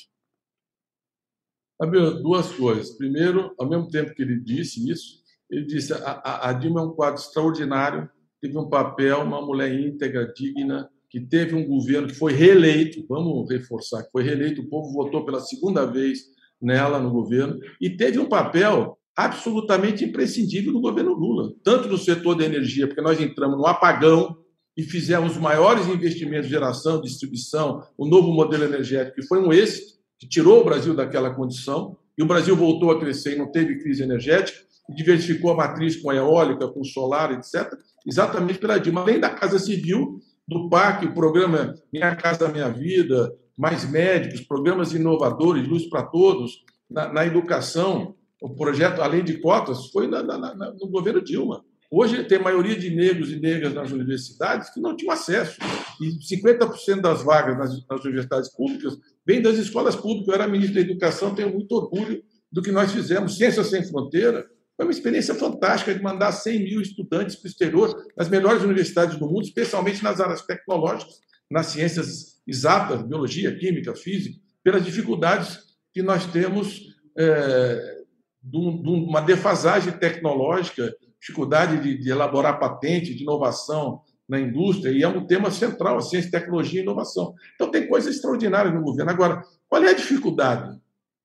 Duas 2.23 2.51
coisas. 2.53 2.97
Primeiro, 2.97 3.55
ao 3.59 3.69
mesmo 3.69 3.91
tempo 3.91 4.15
que 4.15 4.23
ele 4.23 4.41
disse 4.41 4.91
isso, 4.91 5.23
ele 5.51 5.67
disse 5.67 5.93
a, 5.93 5.99
a, 5.99 6.49
a 6.49 6.53
Dilma 6.55 6.81
é 6.81 6.85
um 6.85 6.95
quadro 6.95 7.21
extraordinário, 7.21 8.09
teve 8.41 8.57
um 8.57 8.71
papel, 8.71 9.21
uma 9.21 9.43
mulher 9.43 9.71
íntegra, 9.79 10.33
digna, 10.33 10.89
que 11.17 11.21
teve 11.23 11.55
um 11.55 11.67
governo 11.67 12.09
que 12.09 12.15
foi 12.15 12.35
reeleito, 12.35 13.03
vamos 13.09 13.51
reforçar, 13.51 14.03
que 14.03 14.11
foi 14.11 14.23
reeleito, 14.23 14.61
o 14.61 14.69
povo 14.69 14.93
votou 14.93 15.25
pela 15.25 15.41
segunda 15.41 15.87
vez 15.87 16.19
nela 16.61 17.01
no 17.01 17.11
governo, 17.11 17.59
e 17.81 17.89
teve 17.89 18.19
um 18.19 18.29
papel 18.29 18.99
absolutamente 19.17 20.05
imprescindível 20.05 20.75
no 20.75 20.81
governo 20.83 21.15
Lula, 21.15 21.55
tanto 21.65 21.89
no 21.89 21.97
setor 21.97 22.35
da 22.35 22.45
energia, 22.45 22.87
porque 22.87 23.01
nós 23.01 23.19
entramos 23.19 23.57
no 23.57 23.67
apagão 23.67 24.37
e 24.77 24.83
fizemos 24.83 25.33
os 25.33 25.39
maiores 25.39 25.87
investimentos 25.87 26.51
geração, 26.51 27.01
distribuição, 27.01 27.83
o 27.97 28.07
novo 28.07 28.31
modelo 28.31 28.65
energético, 28.65 29.17
que 29.17 29.27
foi 29.27 29.41
um 29.41 29.51
êxito, 29.51 29.95
que 30.19 30.29
tirou 30.29 30.61
o 30.61 30.65
Brasil 30.65 30.93
daquela 30.93 31.35
condição, 31.35 31.97
e 32.19 32.23
o 32.23 32.27
Brasil 32.27 32.55
voltou 32.55 32.91
a 32.91 33.01
crescer 33.01 33.37
e 33.37 33.39
não 33.39 33.51
teve 33.51 33.79
crise 33.79 34.03
energética, 34.03 34.59
diversificou 34.95 35.53
a 35.53 35.57
matriz 35.57 35.97
com 35.97 36.11
a 36.11 36.15
eólica, 36.15 36.69
com 36.69 36.85
solar, 36.85 37.33
etc., 37.33 37.73
exatamente 38.07 38.59
pela 38.59 38.79
Dilma. 38.79 39.01
Além 39.01 39.19
da 39.19 39.31
Casa 39.31 39.59
Civil, 39.59 40.21
do 40.47 40.69
PAC, 40.69 41.07
o 41.07 41.15
programa 41.15 41.75
Minha 41.93 42.15
Casa 42.15 42.49
Minha 42.49 42.69
Vida, 42.69 43.35
mais 43.57 43.89
médicos, 43.89 44.43
programas 44.43 44.93
inovadores, 44.93 45.67
luz 45.67 45.89
para 45.89 46.03
todos, 46.03 46.65
na, 46.89 47.13
na, 47.13 47.27
educação, 47.27 48.15
o 48.41 48.55
projeto 48.55 49.01
Além 49.01 49.25
de 49.25 49.39
Cotas, 49.39 49.87
foi 49.91 50.07
na, 50.07 50.23
na, 50.23 50.55
no 50.55 50.89
governo 50.89 51.23
Dilma. 51.23 51.65
Hoje 51.91 52.25
tem 52.25 52.39
maioria 52.39 52.77
de 52.77 52.91
negros 52.91 53.31
e 53.31 53.41
negras 53.41 53.73
nas 53.73 53.91
universidades 53.91 54.71
que 54.71 54.81
não 54.81 54.97
tinham 54.97 55.13
acesso. 55.13 55.59
E 56.01 56.19
50% 56.19 57.01
das 57.01 57.23
vagas 57.23 57.57
nas, 57.57 57.87
nas, 57.89 58.05
universidades 58.05 58.51
públicas 58.55 58.99
vêm 59.25 59.41
das 59.41 59.57
escolas 59.57 59.97
públicas. 59.97 60.29
Eu 60.29 60.35
era 60.35 60.49
ministro 60.49 60.75
da 60.75 60.81
Educação, 60.81 61.35
tenho 61.35 61.53
muito 61.53 61.73
orgulho 61.73 62.23
do 62.51 62.61
que 62.61 62.73
nós 62.73 62.93
fizemos. 62.93 63.37
Ciência 63.37 63.63
Sem 63.65 63.85
Fronteira 63.85 64.47
foi 64.77 64.87
uma 64.87 64.93
experiência 64.93 65.35
fantástica 65.35 65.95
de 65.95 66.03
mandar 66.03 66.33
100 66.33 66.59
mil 66.59 66.81
estudantes 66.81 67.37
para 67.37 67.47
o 67.47 67.51
exterior, 67.51 68.07
nas 68.17 68.29
melhores 68.29 68.63
universidades 68.63 69.17
do 69.17 69.27
mundo, 69.27 69.45
especialmente 69.45 70.03
nas 70.03 70.21
áreas 70.21 70.43
tecnológicas, 70.43 71.21
nas 71.51 71.67
ciências 71.67 72.41
exatas, 72.47 73.03
biologia, 73.03 73.57
química, 73.57 73.95
física, 73.95 74.39
pelas 74.63 74.85
dificuldades 74.85 75.59
que 75.95 76.03
nós 76.03 76.27
temos 76.27 76.95
é, 77.17 78.03
de 78.43 78.57
uma 78.59 79.21
defasagem 79.21 79.93
tecnológica 79.93 80.95
dificuldade 81.27 81.83
de, 81.83 81.99
de 81.99 82.11
elaborar 82.11 82.59
patente, 82.59 83.15
de 83.15 83.23
inovação 83.23 84.01
na 84.29 84.41
indústria, 84.41 84.91
e 84.91 85.03
é 85.03 85.09
um 85.09 85.27
tema 85.27 85.51
central, 85.51 85.99
a 85.99 86.01
ciência, 86.01 86.31
tecnologia 86.31 86.81
e 86.81 86.83
inovação. 86.83 87.35
Então, 87.55 87.71
tem 87.71 87.89
coisas 87.89 88.15
extraordinárias 88.15 88.75
no 88.75 88.83
governo. 88.83 89.11
Agora, 89.11 89.43
qual 89.69 89.83
é 89.83 89.91
a 89.91 89.95
dificuldade? 89.95 90.79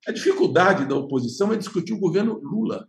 A 0.07 0.11
dificuldade 0.11 0.85
da 0.85 0.95
oposição 0.95 1.51
é 1.53 1.57
discutir 1.57 1.93
o 1.93 1.99
governo 1.99 2.39
Lula. 2.43 2.87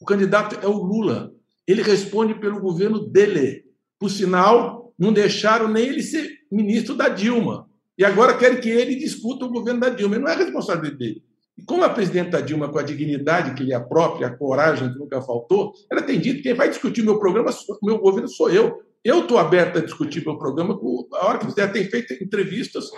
O 0.00 0.04
candidato 0.04 0.58
é 0.62 0.68
o 0.68 0.82
Lula. 0.82 1.32
Ele 1.66 1.82
responde 1.82 2.34
pelo 2.34 2.60
governo 2.60 3.00
dele. 3.00 3.64
Por 3.98 4.10
sinal, 4.10 4.92
não 4.98 5.12
deixaram 5.12 5.68
nem 5.68 5.86
ele 5.86 6.02
ser 6.02 6.30
ministro 6.50 6.94
da 6.94 7.08
Dilma. 7.08 7.66
E 7.98 8.04
agora 8.04 8.36
querem 8.36 8.60
que 8.60 8.68
ele 8.68 8.94
discuta 8.94 9.46
o 9.46 9.50
governo 9.50 9.80
da 9.80 9.88
Dilma. 9.88 10.16
E 10.16 10.18
não 10.18 10.28
é 10.28 10.36
responsabilidade 10.36 10.98
dele. 10.98 11.22
E 11.56 11.62
como 11.62 11.82
a 11.82 11.88
presidenta 11.88 12.42
Dilma, 12.42 12.68
com 12.68 12.78
a 12.78 12.82
dignidade 12.82 13.54
que 13.54 13.64
lhe 13.64 13.72
é 13.72 13.80
própria, 13.80 14.26
a 14.26 14.36
coragem 14.36 14.92
que 14.92 14.98
nunca 14.98 15.22
faltou, 15.22 15.72
ela 15.90 16.02
tem 16.02 16.20
dito 16.20 16.36
que 16.36 16.42
quem 16.42 16.54
vai 16.54 16.68
discutir 16.68 17.02
meu 17.02 17.18
programa, 17.18 17.50
meu 17.82 17.98
governo, 17.98 18.28
sou 18.28 18.50
eu. 18.50 18.82
Eu 19.02 19.20
estou 19.20 19.38
aberto 19.38 19.78
a 19.78 19.80
discutir 19.80 20.24
meu 20.24 20.36
programa 20.36 20.78
a 21.14 21.26
hora 21.26 21.38
que 21.38 21.46
quiser. 21.46 21.72
Tem 21.72 21.84
feito 21.84 22.12
entrevistas 22.22 22.90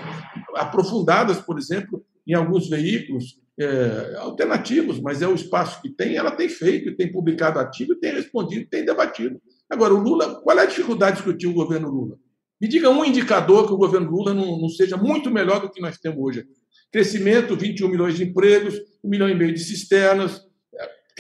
aprofundadas, 0.57 1.39
por 1.39 1.59
exemplo, 1.59 2.05
em 2.27 2.35
alguns 2.35 2.69
veículos 2.69 3.39
é, 3.59 4.17
alternativos, 4.19 5.01
mas 5.01 5.21
é 5.21 5.27
o 5.27 5.35
espaço 5.35 5.83
que 5.83 5.91
tem. 5.91 6.17
Ela 6.17 6.31
tem 6.31 6.49
feito, 6.49 6.97
tem 6.97 7.11
publicado 7.11 7.59
ativo, 7.59 7.97
tem 7.97 8.13
respondido, 8.13 8.69
tem 8.71 8.85
debatido. 8.85 9.41
Agora, 9.69 9.93
o 9.93 9.99
Lula, 9.99 10.41
qual 10.43 10.59
é 10.59 10.63
a 10.63 10.67
dificuldade 10.67 11.17
de 11.17 11.23
discutir 11.23 11.47
o 11.47 11.55
governo 11.55 11.91
Lula? 11.91 12.17
Me 12.61 12.69
diga 12.69 12.91
um 12.91 13.05
indicador 13.05 13.67
que 13.67 13.73
o 13.73 13.79
governo 13.79 14.11
Lula 14.11 14.33
não, 14.33 14.61
não 14.61 14.69
seja 14.69 14.97
muito 14.97 15.31
melhor 15.31 15.61
do 15.61 15.71
que 15.71 15.81
nós 15.81 15.99
temos 15.99 16.19
hoje. 16.21 16.47
Crescimento, 16.93 17.57
21 17.57 17.89
milhões 17.89 18.17
de 18.17 18.25
empregos, 18.25 18.75
1 19.05 19.09
milhão 19.09 19.29
e 19.29 19.35
meio 19.35 19.53
de 19.53 19.61
cisternas, 19.61 20.41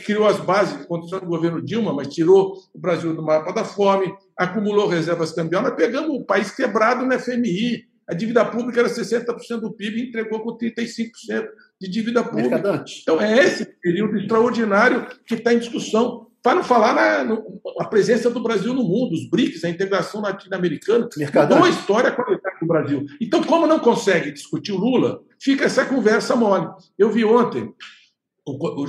criou 0.05 0.26
as 0.26 0.39
bases 0.39 0.78
de 0.78 0.86
condição 0.86 1.20
do 1.20 1.26
governo 1.26 1.62
Dilma, 1.62 1.93
mas 1.93 2.09
tirou 2.09 2.55
o 2.72 2.78
Brasil 2.78 3.14
do 3.14 3.22
mapa 3.22 3.53
da 3.53 3.64
fome, 3.64 4.12
acumulou 4.36 4.89
reservas 4.89 5.32
cambiais. 5.32 5.64
Nós 5.64 5.76
pegamos 5.76 6.16
o 6.16 6.24
país 6.24 6.51
quebrado 6.51 7.05
no 7.05 7.18
FMI. 7.18 7.86
A 8.09 8.14
dívida 8.14 8.45
pública 8.45 8.80
era 8.80 8.89
60% 8.89 9.61
do 9.61 9.74
PIB 9.74 9.99
e 9.99 10.09
entregou 10.09 10.41
com 10.41 10.57
35% 10.57 11.47
de 11.81 11.89
dívida 11.89 12.24
pública. 12.24 12.85
Então, 13.03 13.20
é 13.20 13.39
esse 13.39 13.64
período 13.81 14.18
extraordinário 14.18 15.07
que 15.26 15.35
está 15.35 15.53
em 15.55 15.59
discussão. 15.59 16.26
Para 16.43 16.55
não 16.55 16.64
falar 16.64 16.95
na 16.95 17.24
no, 17.24 17.61
a 17.81 17.85
presença 17.85 18.31
do 18.31 18.43
Brasil 18.43 18.72
no 18.72 18.85
mundo, 18.85 19.12
os 19.12 19.29
BRICS, 19.29 19.64
a 19.64 19.68
integração 19.68 20.20
latino-americana, 20.20 21.09
mudou 21.16 21.64
a 21.64 21.68
história 21.68 22.12
qualidade 22.12 22.61
do 22.61 22.66
Brasil. 22.66 23.07
Então, 23.20 23.43
como 23.43 23.66
não 23.66 23.81
consegue 23.81 24.31
discutir 24.31 24.72
o 24.72 24.79
Lula, 24.79 25.20
fica 25.41 25.64
essa 25.64 25.85
conversa 25.85 26.37
mole. 26.37 26.68
Eu 26.97 27.11
vi 27.11 27.24
ontem, 27.24 27.72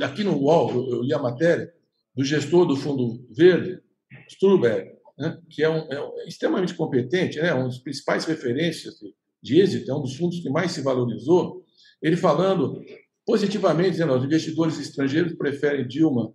aqui 0.04 0.24
no 0.24 0.38
UOL, 0.38 0.90
eu 0.90 1.02
li 1.02 1.14
a 1.14 1.20
matéria 1.20 1.74
do 2.16 2.24
gestor 2.24 2.66
do 2.66 2.76
Fundo 2.76 3.26
Verde, 3.32 3.82
Sturberg, 4.30 4.92
né, 5.18 5.38
que 5.50 5.64
é, 5.64 5.70
um, 5.70 5.92
é, 5.92 6.28
extremamente 6.28 6.74
competente, 6.74 7.40
né, 7.40 7.54
uma 7.54 7.66
das 7.66 7.80
principais 7.80 8.26
referências 8.26 8.96
de 9.42 9.60
êxito, 9.60 9.92
é 9.92 9.96
um 9.96 10.02
dos 10.02 10.16
fundos 10.16 10.40
que 10.40 10.50
mais 10.50 10.72
se 10.72 10.82
valorizou, 10.82 11.59
ele 12.02 12.18
falando 12.18 12.84
positivamente, 13.26 13.92
dizendo, 13.92 14.14
os 14.14 14.26
investidores 14.26 14.80
estrangeiros 14.80 15.36
preferem 15.36 15.88
Dilma 15.88 16.34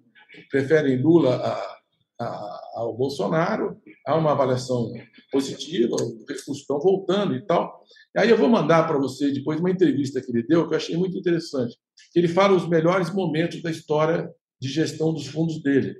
preferem 0.50 1.00
Lula 1.00 1.36
a, 1.36 2.24
a, 2.24 2.60
ao 2.74 2.96
Bolsonaro, 2.96 3.76
há 4.06 4.16
uma 4.16 4.32
avaliação 4.32 4.92
positiva, 5.30 5.94
os 5.94 6.20
recursos 6.28 6.58
estão 6.58 6.78
voltando 6.80 7.34
e 7.34 7.44
tal. 7.44 7.84
Aí 8.16 8.30
eu 8.30 8.36
vou 8.36 8.48
mandar 8.48 8.86
para 8.86 8.98
você 8.98 9.30
depois 9.30 9.60
uma 9.60 9.70
entrevista 9.70 10.20
que 10.20 10.30
ele 10.30 10.46
deu, 10.46 10.68
que 10.68 10.74
eu 10.74 10.76
achei 10.76 10.96
muito 10.96 11.16
interessante. 11.16 11.76
Ele 12.14 12.28
fala 12.28 12.56
os 12.56 12.68
melhores 12.68 13.12
momentos 13.12 13.62
da 13.62 13.70
história 13.70 14.30
de 14.60 14.68
gestão 14.68 15.12
dos 15.12 15.26
fundos 15.26 15.62
dele. 15.62 15.96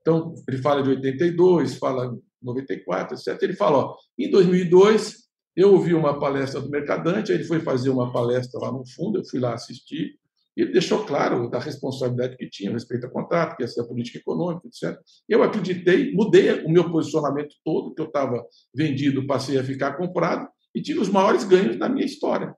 Então, 0.00 0.34
ele 0.48 0.58
fala 0.58 0.82
de 0.82 0.90
82, 0.90 1.76
fala 1.76 2.16
94, 2.42 3.16
etc. 3.16 3.42
Ele 3.42 3.52
fala, 3.52 3.78
ó, 3.78 3.96
em 4.18 4.30
2002, 4.30 5.19
eu 5.56 5.72
ouvi 5.72 5.94
uma 5.94 6.18
palestra 6.18 6.60
do 6.60 6.70
Mercadante, 6.70 7.32
aí 7.32 7.38
ele 7.38 7.44
foi 7.44 7.60
fazer 7.60 7.90
uma 7.90 8.12
palestra 8.12 8.60
lá 8.60 8.72
no 8.72 8.86
fundo, 8.86 9.18
eu 9.18 9.24
fui 9.24 9.40
lá 9.40 9.54
assistir, 9.54 10.18
ele 10.56 10.72
deixou 10.72 11.04
claro 11.04 11.48
da 11.48 11.58
responsabilidade 11.58 12.36
que 12.36 12.48
tinha 12.48 12.72
respeito 12.72 13.06
ao 13.06 13.12
contrato, 13.12 13.56
que 13.56 13.62
ia 13.62 13.68
ser 13.68 13.80
a 13.80 13.86
política 13.86 14.18
econômica, 14.18 14.66
etc. 14.66 14.98
Eu 15.28 15.42
acreditei, 15.42 16.12
mudei 16.12 16.64
o 16.64 16.70
meu 16.70 16.90
posicionamento 16.90 17.54
todo, 17.64 17.94
que 17.94 18.02
eu 18.02 18.06
estava 18.06 18.44
vendido, 18.74 19.26
passei 19.26 19.58
a 19.58 19.64
ficar 19.64 19.96
comprado, 19.96 20.48
e 20.74 20.82
tive 20.82 21.00
os 21.00 21.08
maiores 21.08 21.44
ganhos 21.44 21.78
da 21.78 21.88
minha 21.88 22.04
história. 22.04 22.54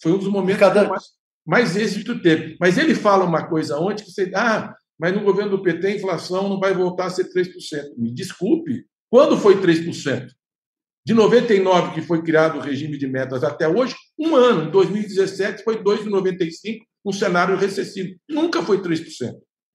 Foi 0.00 0.12
um 0.12 0.18
dos 0.18 0.28
momentos 0.28 0.60
mais, 0.60 1.04
mais 1.46 1.76
êxito 1.76 2.20
teve. 2.20 2.56
Mas 2.60 2.76
ele 2.76 2.94
fala 2.94 3.24
uma 3.24 3.48
coisa 3.48 3.78
ontem 3.78 4.04
que 4.04 4.10
você. 4.10 4.30
Ah, 4.34 4.74
mas 4.98 5.14
no 5.14 5.22
governo 5.22 5.52
do 5.52 5.62
PT 5.62 5.86
a 5.86 5.96
inflação 5.96 6.48
não 6.48 6.60
vai 6.60 6.74
voltar 6.74 7.06
a 7.06 7.10
ser 7.10 7.32
3%. 7.32 7.96
Me 7.96 8.12
desculpe, 8.12 8.84
quando 9.10 9.36
foi 9.36 9.60
3%? 9.60 10.28
De 11.06 11.14
99, 11.14 11.94
que 11.94 12.02
foi 12.02 12.20
criado 12.20 12.58
o 12.58 12.60
regime 12.60 12.98
de 12.98 13.06
metas, 13.06 13.44
até 13.44 13.68
hoje, 13.68 13.94
um 14.18 14.34
ano. 14.34 14.64
Em 14.64 14.70
2017 14.72 15.62
foi 15.62 15.80
2,95, 15.80 16.80
um 17.04 17.12
cenário 17.12 17.56
recessivo. 17.56 18.16
Nunca 18.28 18.60
foi 18.60 18.82
3%. 18.82 19.32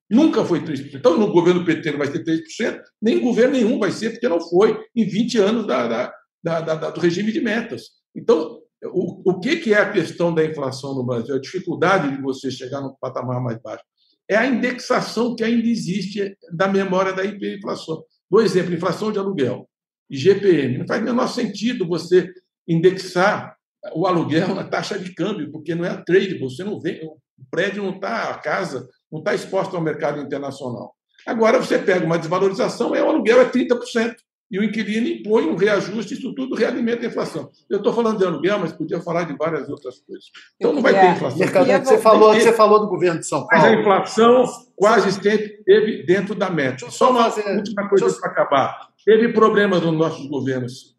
Nunca 0.09 0.43
foi 0.43 0.59
3%. 0.59 0.93
Então, 0.93 1.17
no 1.17 1.31
governo 1.31 1.63
PT 1.63 1.91
não 1.91 1.99
vai 1.99 2.07
ser 2.07 2.25
3%, 2.25 2.81
nem 3.01 3.21
governo 3.21 3.53
nenhum 3.53 3.79
vai 3.79 3.93
ser, 3.93 4.09
porque 4.09 4.27
não 4.27 4.41
foi 4.41 4.77
em 4.93 5.05
20 5.05 5.37
anos 5.37 5.65
da, 5.65 5.87
da, 5.87 6.13
da, 6.43 6.75
da 6.75 6.89
do 6.89 6.99
regime 6.99 7.31
de 7.31 7.39
metas. 7.39 7.83
Então, 8.13 8.59
o, 8.87 9.31
o 9.31 9.39
que, 9.39 9.55
que 9.55 9.73
é 9.73 9.77
a 9.77 9.89
questão 9.89 10.35
da 10.35 10.43
inflação 10.43 10.93
no 10.93 11.05
Brasil? 11.05 11.33
A 11.33 11.39
dificuldade 11.39 12.13
de 12.13 12.21
você 12.21 12.51
chegar 12.51 12.81
num 12.81 12.93
patamar 12.99 13.41
mais 13.41 13.57
baixo. 13.61 13.85
É 14.29 14.35
a 14.35 14.45
indexação 14.45 15.33
que 15.33 15.45
ainda 15.45 15.65
existe 15.65 16.35
da 16.51 16.67
memória 16.67 17.13
da 17.13 17.23
hiperinflação. 17.23 18.03
Por 18.29 18.43
exemplo, 18.43 18.73
inflação 18.73 19.13
de 19.13 19.19
aluguel 19.19 19.65
e 20.11 20.17
GPM. 20.17 20.77
Não 20.79 20.85
faz 20.85 21.01
o 21.01 21.05
menor 21.05 21.27
sentido 21.27 21.87
você 21.87 22.29
indexar 22.67 23.55
o 23.95 24.05
aluguel 24.05 24.53
na 24.53 24.65
taxa 24.65 24.99
de 24.99 25.15
câmbio, 25.15 25.49
porque 25.51 25.73
não 25.73 25.85
é 25.85 26.03
trade, 26.03 26.37
você 26.37 26.63
não 26.63 26.79
vê, 26.79 27.01
o 27.03 27.17
prédio 27.49 27.81
não 27.81 27.95
está, 27.95 28.29
a 28.29 28.37
casa 28.37 28.87
não 29.11 29.19
está 29.19 29.33
exposta 29.33 29.75
ao 29.75 29.81
mercado 29.81 30.21
internacional. 30.21 30.93
Agora 31.25 31.57
você 31.59 31.79
pega 31.79 32.05
uma 32.05 32.19
desvalorização, 32.19 32.93
é 32.93 33.01
o 33.01 33.09
aluguel 33.09 33.41
é 33.41 33.49
30%, 33.49 34.15
e 34.51 34.59
o 34.59 34.63
inquilino 34.63 35.07
impõe 35.07 35.45
um 35.47 35.55
reajuste, 35.55 36.13
isso 36.13 36.35
tudo 36.35 36.55
realimenta 36.55 37.05
a 37.05 37.07
inflação. 37.07 37.49
Eu 37.69 37.77
estou 37.77 37.93
falando 37.93 38.17
de 38.17 38.25
aluguel, 38.25 38.59
mas 38.59 38.73
podia 38.73 38.99
falar 38.99 39.23
de 39.23 39.33
várias 39.37 39.69
outras 39.69 40.01
coisas. 40.01 40.25
Então 40.57 40.73
não 40.73 40.81
vai 40.81 40.93
ter 40.93 41.09
inflação. 41.09 41.39
Mercadante, 41.39 41.87
você 41.87 41.97
falou, 41.97 42.33
você 42.33 42.51
falou 42.51 42.81
do 42.81 42.89
governo 42.89 43.21
de 43.21 43.27
São 43.27 43.47
Paulo. 43.47 43.65
Mas 43.65 43.73
a 43.73 43.79
inflação 43.79 44.45
quase 44.75 45.09
sempre 45.13 45.63
teve 45.63 46.03
dentro 46.03 46.35
da 46.35 46.49
meta. 46.49 46.89
Só 46.91 47.11
uma 47.11 47.31
fazer... 47.31 47.49
última 47.55 47.87
coisa 47.87 48.11
para 48.19 48.29
acabar. 48.29 48.90
Teve 49.05 49.33
problemas 49.33 49.81
nos 49.81 49.93
nossos 49.93 50.27
governos 50.27 50.91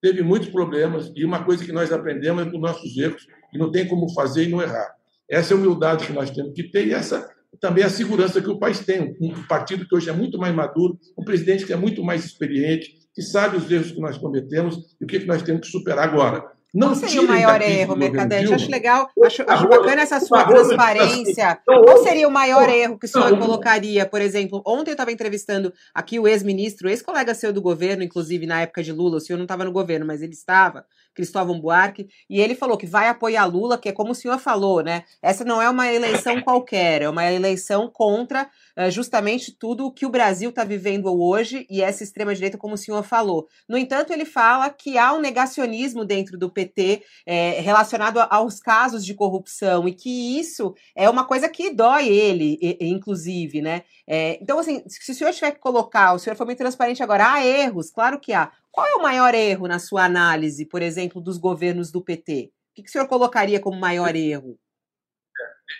teve 0.00 0.22
muitos 0.22 0.48
problemas 0.48 1.12
e 1.14 1.24
uma 1.24 1.44
coisa 1.44 1.64
que 1.64 1.72
nós 1.72 1.92
aprendemos 1.92 2.46
é 2.46 2.50
com 2.50 2.58
nossos 2.58 2.96
erros 2.96 3.26
e 3.52 3.58
não 3.58 3.70
tem 3.70 3.86
como 3.86 4.12
fazer 4.12 4.44
e 4.44 4.48
não 4.48 4.62
errar. 4.62 4.94
Essa 5.28 5.52
é 5.52 5.56
a 5.56 5.60
humildade 5.60 6.06
que 6.06 6.12
nós 6.12 6.30
temos 6.30 6.52
que 6.54 6.64
ter 6.64 6.86
e 6.86 6.92
essa 6.92 7.28
também 7.60 7.82
é 7.82 7.86
a 7.86 7.90
segurança 7.90 8.40
que 8.40 8.48
o 8.48 8.58
país 8.58 8.80
tem. 8.80 9.16
Um 9.20 9.42
partido 9.46 9.86
que 9.86 9.94
hoje 9.94 10.08
é 10.08 10.12
muito 10.12 10.38
mais 10.38 10.54
maduro, 10.54 10.98
um 11.18 11.24
presidente 11.24 11.66
que 11.66 11.72
é 11.72 11.76
muito 11.76 12.04
mais 12.04 12.24
experiente, 12.24 12.94
que 13.14 13.22
sabe 13.22 13.56
os 13.56 13.70
erros 13.70 13.90
que 13.90 14.00
nós 14.00 14.16
cometemos 14.16 14.96
e 15.00 15.04
o 15.04 15.06
que 15.06 15.18
nós 15.24 15.42
temos 15.42 15.62
que 15.62 15.72
superar 15.72 16.08
agora. 16.08 16.44
Não 16.74 16.88
Qual 16.88 16.96
seria 16.96 17.22
o 17.22 17.26
maior 17.26 17.62
erro, 17.62 17.96
Mercadante? 17.96 18.52
Acho 18.52 18.70
legal, 18.70 19.08
acho, 19.24 19.42
acho 19.48 19.68
bacana 19.68 20.02
essa 20.02 20.20
sua 20.20 20.44
transparência. 20.44 21.58
Qual 21.64 22.02
seria 22.02 22.28
o 22.28 22.30
maior 22.30 22.68
erro 22.68 22.98
que 22.98 23.06
o 23.06 23.08
senhor 23.08 23.38
colocaria? 23.38 24.04
Por 24.04 24.20
exemplo, 24.20 24.62
ontem 24.66 24.90
eu 24.90 24.94
estava 24.94 25.10
entrevistando 25.10 25.72
aqui 25.94 26.18
o 26.18 26.28
ex-ministro, 26.28 26.90
ex-colega 26.90 27.34
seu 27.34 27.54
do 27.54 27.62
governo, 27.62 28.02
inclusive 28.02 28.46
na 28.46 28.60
época 28.60 28.82
de 28.82 28.92
Lula, 28.92 29.16
o 29.16 29.20
senhor 29.20 29.38
não 29.38 29.44
estava 29.44 29.64
no 29.64 29.72
governo, 29.72 30.04
mas 30.04 30.20
ele 30.20 30.34
estava, 30.34 30.84
Cristóvão 31.18 31.60
Buarque, 31.60 32.08
e 32.30 32.40
ele 32.40 32.54
falou 32.54 32.78
que 32.78 32.86
vai 32.86 33.08
apoiar 33.08 33.44
Lula, 33.44 33.76
que 33.76 33.88
é 33.88 33.92
como 33.92 34.12
o 34.12 34.14
senhor 34.14 34.38
falou, 34.38 34.84
né? 34.84 35.02
Essa 35.20 35.44
não 35.44 35.60
é 35.60 35.68
uma 35.68 35.92
eleição 35.92 36.40
qualquer, 36.46 37.02
é 37.02 37.08
uma 37.08 37.28
eleição 37.28 37.90
contra 37.92 38.48
uh, 38.78 38.88
justamente 38.88 39.50
tudo 39.50 39.84
o 39.84 39.90
que 39.90 40.06
o 40.06 40.10
Brasil 40.10 40.50
está 40.50 40.62
vivendo 40.62 41.06
hoje 41.06 41.66
e 41.68 41.82
essa 41.82 42.04
extrema-direita, 42.04 42.56
como 42.56 42.74
o 42.74 42.78
senhor 42.78 43.02
falou. 43.02 43.48
No 43.68 43.76
entanto, 43.76 44.12
ele 44.12 44.24
fala 44.24 44.70
que 44.70 44.96
há 44.96 45.12
um 45.12 45.20
negacionismo 45.20 46.04
dentro 46.04 46.38
do 46.38 46.48
PT 46.48 47.02
é, 47.26 47.60
relacionado 47.60 48.18
aos 48.30 48.60
casos 48.60 49.04
de 49.04 49.12
corrupção 49.12 49.88
e 49.88 49.92
que 49.92 50.38
isso 50.38 50.72
é 50.94 51.10
uma 51.10 51.24
coisa 51.24 51.48
que 51.48 51.70
dói 51.70 52.06
ele, 52.08 52.76
inclusive, 52.80 53.60
né? 53.60 53.82
É, 54.06 54.38
então, 54.40 54.58
assim, 54.58 54.84
se 54.86 55.10
o 55.10 55.14
senhor 55.14 55.32
tiver 55.32 55.50
que 55.50 55.58
colocar, 55.58 56.14
o 56.14 56.18
senhor 56.18 56.36
foi 56.36 56.46
muito 56.46 56.58
transparente 56.58 57.02
agora, 57.02 57.32
há 57.32 57.44
erros, 57.44 57.90
claro 57.90 58.20
que 58.20 58.32
há. 58.32 58.52
Qual 58.70 58.86
é 58.86 58.94
o 58.94 59.02
maior 59.02 59.34
erro 59.34 59.66
na 59.66 59.78
sua 59.78 60.04
análise, 60.04 60.66
por 60.66 60.82
exemplo, 60.82 61.20
dos 61.20 61.38
governos 61.38 61.90
do 61.90 62.02
PT? 62.02 62.50
O 62.70 62.82
que 62.82 62.88
o 62.88 62.90
senhor 62.90 63.08
colocaria 63.08 63.60
como 63.60 63.78
maior 63.78 64.14
erro? 64.14 64.58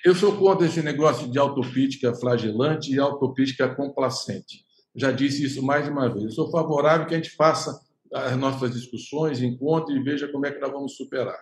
Eu 0.04 0.14
sou 0.14 0.36
contra 0.36 0.66
esse 0.66 0.82
negócio 0.82 1.30
de 1.30 1.38
autocrítica 1.38 2.14
flagelante 2.14 2.92
e 2.92 2.98
autocrítica 2.98 3.74
complacente. 3.74 4.64
Já 4.94 5.10
disse 5.12 5.44
isso 5.44 5.62
mais 5.62 5.84
de 5.84 5.90
uma 5.90 6.12
vez. 6.12 6.24
Eu 6.24 6.30
sou 6.30 6.50
favorável 6.50 7.06
que 7.06 7.14
a 7.14 7.16
gente 7.16 7.30
faça 7.30 7.78
as 8.12 8.36
nossas 8.36 8.72
discussões, 8.72 9.42
encontre 9.42 9.94
e 9.94 10.02
veja 10.02 10.28
como 10.28 10.46
é 10.46 10.50
que 10.50 10.60
nós 10.60 10.72
vamos 10.72 10.96
superar. 10.96 11.38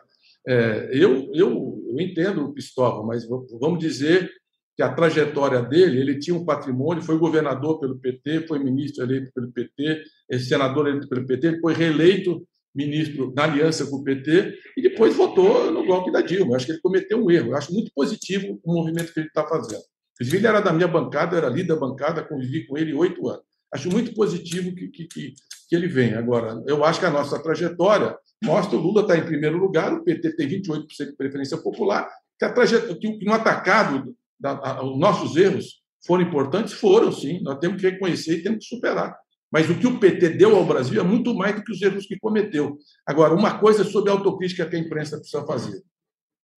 É, 0.47 0.91
eu, 0.93 1.31
eu, 1.35 1.85
eu 1.89 2.01
entendo 2.01 2.45
o 2.45 2.53
Pistola, 2.53 3.05
mas 3.05 3.27
vamos 3.59 3.79
dizer 3.79 4.31
que 4.77 4.83
a 4.83 4.93
trajetória 4.93 5.63
dele, 5.63 5.99
ele 5.99 6.19
tinha 6.19 6.37
um 6.37 6.45
patrimônio, 6.45 7.03
foi 7.03 7.17
governador 7.17 7.81
pelo 7.81 7.99
PT, 7.99 8.47
foi 8.47 8.59
ministro 8.59 9.05
eleito 9.05 9.33
pelo 9.33 9.51
PT, 9.51 10.05
senador 10.39 10.87
eleito 10.87 11.09
pelo 11.09 11.27
PT, 11.27 11.47
ele 11.47 11.61
foi 11.61 11.73
reeleito 11.73 12.47
ministro 12.75 13.33
na 13.35 13.45
aliança 13.45 13.87
com 13.87 13.97
o 13.97 14.05
PT 14.05 14.55
e 14.77 14.83
depois 14.83 15.17
votou 15.17 15.73
no 15.73 15.87
golpe 15.87 16.13
da 16.13 16.21
Dilma. 16.21 16.53
Eu 16.53 16.57
acho 16.57 16.67
que 16.67 16.73
ele 16.73 16.81
cometeu 16.81 17.25
um 17.25 17.31
erro. 17.31 17.53
Eu 17.53 17.57
acho 17.57 17.73
muito 17.73 17.91
positivo 17.95 18.61
o 18.63 18.75
movimento 18.75 19.15
que 19.15 19.21
ele 19.21 19.29
está 19.29 19.49
fazendo. 19.49 19.81
Ele 20.21 20.47
era 20.47 20.61
da 20.61 20.75
minha 20.75 20.87
bancada, 20.87 21.39
era 21.39 21.49
líder 21.49 21.69
da 21.69 21.77
bancada, 21.77 22.23
convivi 22.23 22.67
com 22.67 22.77
ele 22.77 22.93
oito 22.93 23.27
anos. 23.29 23.45
Acho 23.73 23.91
muito 23.91 24.15
positivo 24.15 24.75
que, 24.75 24.89
que, 24.89 25.07
que, 25.07 25.35
que 25.69 25.75
ele 25.75 25.89
venha. 25.89 26.19
Agora, 26.19 26.63
eu 26.67 26.85
acho 26.85 27.01
que 27.01 27.07
a 27.07 27.11
nossa 27.11 27.43
trajetória 27.43 28.17
mostra 28.45 28.77
o 28.77 28.81
Lula 28.81 29.03
está 29.03 29.17
em 29.17 29.25
primeiro 29.25 29.57
lugar, 29.57 29.95
o 29.95 30.05
PT 30.05 30.37
tem 30.37 30.49
28% 30.49 30.87
de 31.07 31.17
preferência 31.17 31.57
popular, 31.57 32.09
que, 32.39 32.45
a 32.45 32.53
trajetória, 32.53 32.97
que 32.97 33.25
no 33.25 33.33
atacado 33.33 34.15
da, 34.39 34.53
a, 34.53 34.85
os 34.85 34.99
nossos 34.99 35.37
erros 35.37 35.83
foram 36.07 36.23
importantes? 36.23 36.73
Foram, 36.75 37.11
sim. 37.13 37.41
Nós 37.43 37.59
temos 37.59 37.81
que 37.81 37.89
reconhecer 37.89 38.39
e 38.39 38.43
temos 38.43 38.67
que 38.67 38.75
superar. 38.75 39.17
Mas 39.51 39.71
o 39.71 39.79
que 39.79 39.87
o 39.87 39.99
PT 39.99 40.31
deu 40.31 40.57
ao 40.57 40.65
Brasil 40.65 41.01
é 41.01 41.05
muito 41.05 41.35
mais 41.35 41.55
do 41.55 41.63
que 41.63 41.73
os 41.73 41.81
erros 41.81 42.07
que 42.07 42.19
cometeu. 42.19 42.77
Agora, 43.07 43.35
uma 43.35 43.59
coisa 43.59 43.85
sobre 43.85 44.11
a 44.11 44.15
autocrítica 44.15 44.67
que 44.67 44.77
a 44.77 44.79
imprensa 44.79 45.19
precisa 45.19 45.47
fazer. 45.47 45.83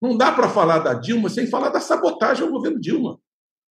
Não 0.02 0.16
dá 0.16 0.32
para 0.32 0.50
falar 0.50 0.80
da 0.80 0.94
Dilma 0.94 1.30
sem 1.30 1.48
falar 1.48 1.70
da 1.70 1.80
sabotagem 1.80 2.46
ao 2.46 2.52
governo 2.52 2.80
Dilma, 2.80 3.20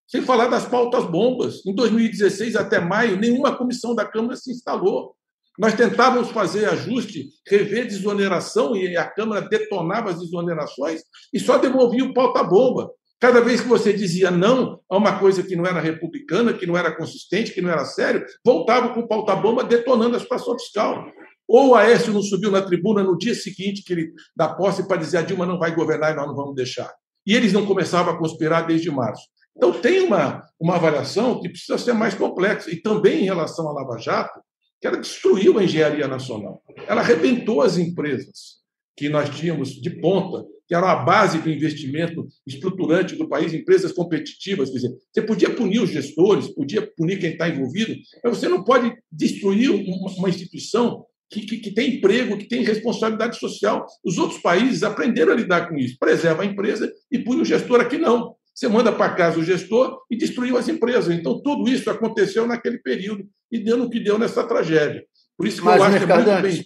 sem 0.08 0.22
falar 0.22 0.48
das 0.48 0.66
pautas 0.66 1.06
bombas. 1.06 1.66
Em 1.66 1.74
2016 1.74 2.56
até 2.56 2.80
maio, 2.80 3.18
nenhuma 3.18 3.56
comissão 3.56 3.96
da 3.96 4.06
Câmara 4.06 4.36
se 4.36 4.52
instalou. 4.52 5.16
Nós 5.58 5.74
tentávamos 5.74 6.32
fazer 6.32 6.66
ajuste, 6.66 7.30
rever 7.48 7.88
desoneração, 7.88 8.76
e 8.76 8.98
a 8.98 9.08
Câmara 9.08 9.48
detonava 9.48 10.10
as 10.10 10.20
desonerações 10.20 11.02
e 11.34 11.40
só 11.40 11.58
devolvia 11.58 12.04
o 12.04 12.14
pauta-bomba. 12.14 12.92
Cada 13.20 13.42
vez 13.42 13.62
que 13.62 13.68
você 13.68 13.94
dizia 13.94 14.30
não 14.30 14.80
a 14.90 14.98
uma 14.98 15.18
coisa 15.20 15.42
que 15.42 15.56
não 15.56 15.66
era 15.66 15.80
republicana, 15.80 16.54
que 16.54 16.66
não 16.66 16.78
era 16.78 16.96
consistente, 16.96 17.54
que 17.54 17.62
não 17.62 17.70
era 17.70 17.86
sério, 17.86 18.26
voltava 18.44 18.94
com 18.94 19.08
pauta-bomba 19.08 19.64
detonando 19.64 20.18
a 20.18 20.20
situação 20.20 20.58
fiscal. 20.60 21.06
Ou 21.48 21.70
o 21.70 21.76
Aécio 21.76 22.12
não 22.12 22.22
subiu 22.22 22.52
na 22.52 22.62
tribuna 22.62 23.04
no 23.04 23.18
dia 23.18 23.34
seguinte 23.34 23.84
que 23.84 23.94
ele 23.94 24.14
dá 24.36 24.50
posse 24.50 24.88
para 24.88 24.98
dizer 24.98 25.18
a 25.18 25.22
Dilma 25.22 25.46
não 25.46 25.60
vai 25.60 25.74
governar 25.74 26.12
e 26.12 26.16
nós 26.16 26.28
não 26.28 26.36
vamos 26.36 26.56
deixar. 26.56 26.92
E 27.26 27.34
eles 27.34 27.54
não 27.54 27.66
começavam 27.66 28.14
a 28.14 28.18
conspirar 28.18 28.68
desde 28.68 28.92
março. 28.92 29.24
Então 29.56 29.72
tem 29.72 30.02
uma, 30.02 30.44
uma 30.60 30.76
avaliação 30.76 31.40
que 31.40 31.50
precisa 31.50 31.78
ser 31.78 31.94
mais 31.94 32.14
complexa. 32.14 32.70
E 32.70 32.82
também 32.82 33.22
em 33.22 33.26
relação 33.26 33.70
à 33.70 33.72
Lava 33.72 33.98
Jato, 33.98 34.42
que 34.82 34.88
ela 34.88 34.98
destruiu 34.98 35.58
a 35.58 35.64
engenharia 35.64 36.08
nacional. 36.08 36.62
Ela 36.88 37.02
arrebentou 37.02 37.62
as 37.62 37.78
empresas 37.78 38.58
que 38.98 39.08
nós 39.08 39.30
tínhamos 39.30 39.70
de 39.70 39.90
ponta 40.02 40.46
que 40.68 40.74
era 40.74 40.92
a 40.92 40.96
base 40.96 41.40
do 41.40 41.50
investimento 41.50 42.28
estruturante 42.46 43.16
do 43.16 43.28
país, 43.28 43.54
empresas 43.54 43.92
competitivas. 43.92 44.70
Quer 44.70 44.78
dizer, 44.78 44.94
você 45.12 45.22
podia 45.22 45.50
punir 45.50 45.80
os 45.82 45.90
gestores, 45.90 46.48
podia 46.48 46.82
punir 46.98 47.20
quem 47.20 47.32
está 47.32 47.48
envolvido, 47.48 47.96
mas 48.24 48.38
você 48.38 48.48
não 48.48 48.64
pode 48.64 48.94
destruir 49.12 49.70
uma, 49.70 50.30
instituição 50.30 51.06
que, 51.30 51.42
que, 51.42 51.58
que, 51.58 51.72
tem 51.72 51.96
emprego, 51.96 52.38
que 52.38 52.48
tem 52.48 52.64
responsabilidade 52.64 53.40
social. 53.40 53.86
Os 54.04 54.18
outros 54.18 54.42
países 54.42 54.84
aprenderam 54.84 55.34
a 55.34 55.36
lidar 55.36 55.70
com 55.70 55.76
isso. 55.76 55.98
Preserva 56.00 56.44
a 56.44 56.46
empresa 56.46 56.92
e 57.12 57.20
pune 57.20 57.42
o 57.42 57.46
gestor. 57.46 57.80
Aqui 57.80 57.98
não. 57.98 58.36
Você 58.54 58.68
manda 58.68 58.92
para 58.92 59.14
casa 59.14 59.40
o 59.40 59.44
gestor 59.44 60.00
e 60.10 60.16
destruiu 60.16 60.58
as 60.58 60.70
empresas. 60.70 61.14
Então, 61.14 61.42
tudo 61.42 61.70
isso 61.70 61.90
aconteceu 61.90 62.48
naquele 62.48 62.78
período 62.78 63.26
e 63.52 63.60
deu 63.60 63.76
no 63.76 63.90
que 63.90 64.00
deu 64.00 64.18
nessa 64.18 64.46
tragédia. 64.48 65.04
Por 65.38 65.46
isso 65.46 65.58
que 65.58 65.66
Mas, 65.66 65.78
eu 65.78 65.84
acho 65.84 66.06
que 66.06 66.12
é 66.12 66.16
muito 66.16 66.42
bem 66.42 66.66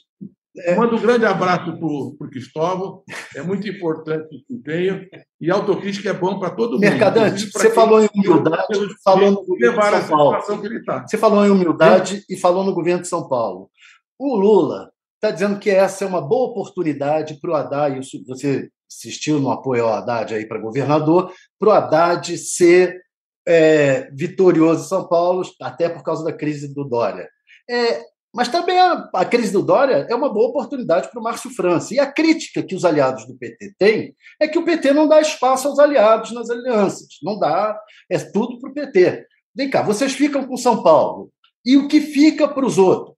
é. 0.58 0.76
Mando 0.76 0.96
um 0.96 1.02
grande 1.02 1.26
abraço 1.26 1.78
para 1.78 1.88
o 1.88 2.30
Cristóvão. 2.30 3.04
É 3.36 3.42
muito 3.42 3.68
importante 3.68 4.44
que 4.48 4.58
tenha. 4.58 5.08
E 5.40 5.50
autocrítica 5.50 6.10
é 6.10 6.14
bom 6.14 6.40
para 6.40 6.50
todo 6.50 6.72
mundo. 6.72 6.82
Mercadante, 6.82 7.50
você 7.52 7.70
falou 7.70 8.04
em 8.04 8.10
humildade, 8.14 8.68
falou 9.04 9.32
no 9.32 9.46
governo 9.46 9.80
de 9.80 10.08
São 10.08 10.18
Paulo. 10.18 10.38
Tá. 10.86 11.08
Você 11.08 11.18
falou 11.18 11.46
em 11.46 11.50
humildade 11.50 12.18
é. 12.18 12.34
e 12.34 12.38
falou 12.38 12.64
no 12.64 12.74
governo 12.74 13.02
de 13.02 13.08
São 13.08 13.28
Paulo. 13.28 13.70
O 14.18 14.36
Lula 14.36 14.92
está 15.16 15.32
dizendo 15.32 15.60
que 15.60 15.70
essa 15.70 16.04
é 16.04 16.08
uma 16.08 16.22
boa 16.22 16.50
oportunidade 16.50 17.40
para 17.40 17.52
o 17.52 17.56
Haddad, 17.56 18.00
você 18.26 18.70
insistiu 18.90 19.40
no 19.40 19.52
apoio 19.52 19.86
ao 19.86 19.94
Haddad 19.94 20.34
aí 20.34 20.48
para 20.48 20.60
governador, 20.60 21.32
para 21.60 21.70
o 21.70 21.72
Haddad 21.72 22.38
ser 22.38 23.00
é, 23.48 24.10
vitorioso 24.12 24.86
em 24.86 24.88
São 24.88 25.08
Paulo, 25.08 25.44
até 25.62 25.90
por 25.90 26.04
causa 26.04 26.24
da 26.24 26.34
crise 26.34 26.74
do 26.74 26.84
Dória. 26.84 27.30
É, 27.70 28.02
mas 28.34 28.48
também 28.48 28.80
a, 28.80 29.10
a, 29.14 29.26
crise 29.26 29.52
do 29.52 29.64
Dória 29.64 30.06
é 30.08 30.14
uma 30.14 30.32
boa 30.32 30.50
oportunidade 30.50 31.10
para 31.10 31.20
o 31.20 31.24
Márcio 31.24 31.50
França. 31.50 31.94
E 31.94 32.00
a 32.00 32.12
crítica 32.12 32.62
que 32.62 32.76
os 32.76 32.86
aliados 32.86 33.26
do 33.26 33.36
PT 33.36 33.74
têm 33.78 34.16
é 34.40 34.48
que 34.48 34.58
o 34.58 34.64
PT 34.64 34.94
não 34.94 35.08
dá 35.08 35.20
espaço 35.20 35.68
aos 35.68 35.80
aliados 35.80 36.32
nas 36.32 36.50
alianças. 36.50 37.08
Não 37.24 37.40
dá, 37.40 37.80
é 38.10 38.20
tudo 38.20 38.60
para 38.60 38.70
o 38.70 38.74
PT. 38.74 39.26
Vem 39.56 39.70
cá, 39.70 39.82
vocês 39.82 40.14
ficam 40.14 40.46
com 40.46 40.56
São 40.58 40.84
Paulo. 40.84 41.32
E 41.66 41.76
o 41.76 41.88
que 41.88 42.00
fica 42.00 42.48
para 42.48 42.66
os 42.66 42.78
outros? 42.78 43.18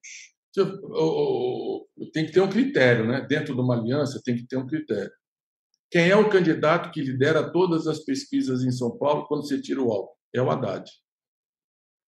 Tem 2.14 2.26
que 2.26 2.32
ter 2.32 2.42
um 2.42 2.50
critério, 2.50 3.06
né? 3.06 3.26
Dentro 3.28 3.54
de 3.54 3.62
uma 3.62 3.76
aliança 3.76 4.22
tem 4.24 4.36
que 4.36 4.48
ter 4.48 4.58
um 4.58 4.66
critério. 4.66 5.12
Quem 5.90 6.10
é 6.10 6.16
o 6.16 6.30
candidato 6.30 6.90
que 6.92 7.02
lidera 7.02 7.52
todas 7.52 7.86
as 7.86 8.00
pesquisas 8.00 8.64
em 8.64 8.72
São 8.72 8.98
Paulo 8.98 9.28
quando 9.28 9.46
você 9.46 9.62
tira 9.62 9.82
o 9.82 9.92
álcool? 9.92 10.16
É 10.34 10.42
o 10.42 10.50
Haddad. 10.50 10.90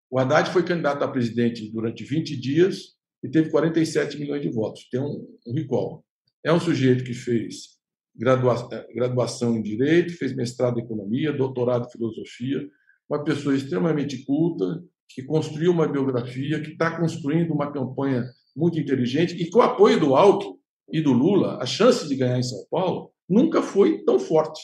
O 0.09 0.17
Haddad 0.17 0.51
foi 0.51 0.63
candidato 0.63 1.03
a 1.03 1.07
presidente 1.07 1.71
durante 1.71 2.03
20 2.03 2.35
dias 2.39 2.95
e 3.23 3.29
teve 3.29 3.49
47 3.49 4.17
milhões 4.17 4.41
de 4.41 4.49
votos. 4.49 4.87
Tem 4.89 4.99
um, 4.99 5.27
um 5.45 5.53
recall. 5.53 6.03
É 6.43 6.51
um 6.51 6.59
sujeito 6.59 7.03
que 7.03 7.13
fez 7.13 7.77
graduação 8.15 9.55
em 9.55 9.61
Direito, 9.61 10.17
fez 10.17 10.35
mestrado 10.35 10.79
em 10.79 10.83
Economia, 10.83 11.31
doutorado 11.31 11.87
em 11.87 11.91
Filosofia, 11.91 12.67
uma 13.09 13.23
pessoa 13.23 13.55
extremamente 13.55 14.25
culta, 14.25 14.83
que 15.07 15.23
construiu 15.23 15.71
uma 15.71 15.87
biografia, 15.87 16.61
que 16.61 16.71
está 16.71 16.97
construindo 16.97 17.53
uma 17.53 17.71
campanha 17.71 18.25
muito 18.55 18.79
inteligente 18.79 19.35
e 19.35 19.49
com 19.49 19.59
o 19.59 19.63
apoio 19.63 19.99
do 19.99 20.15
Alckmin 20.15 20.57
e 20.91 21.01
do 21.01 21.13
Lula, 21.13 21.61
a 21.61 21.65
chance 21.65 22.07
de 22.07 22.15
ganhar 22.15 22.37
em 22.37 22.43
São 22.43 22.65
Paulo 22.69 23.11
nunca 23.27 23.61
foi 23.61 24.03
tão 24.03 24.19
forte. 24.19 24.61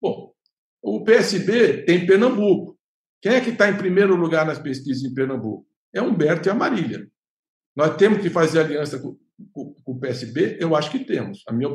Bom, 0.00 0.32
o 0.82 1.02
PSB 1.02 1.84
tem 1.84 2.06
Pernambuco, 2.06 2.71
quem 3.22 3.32
é 3.32 3.40
que 3.40 3.50
está 3.50 3.70
em 3.70 3.78
primeiro 3.78 4.16
lugar 4.16 4.44
nas 4.44 4.58
pesquisas 4.58 5.04
em 5.04 5.14
Pernambuco? 5.14 5.64
É 5.94 6.02
Humberto 6.02 6.48
e 6.48 6.50
a 6.50 6.54
Marília. 6.54 7.08
Nós 7.76 7.96
temos 7.96 8.20
que 8.20 8.28
fazer 8.28 8.60
aliança 8.60 8.98
com, 8.98 9.16
com, 9.52 9.74
com 9.74 9.92
o 9.92 10.00
PSB? 10.00 10.58
Eu 10.60 10.74
acho 10.74 10.90
que 10.90 10.98
temos. 10.98 11.42
A 11.46 11.52
minha 11.52 11.74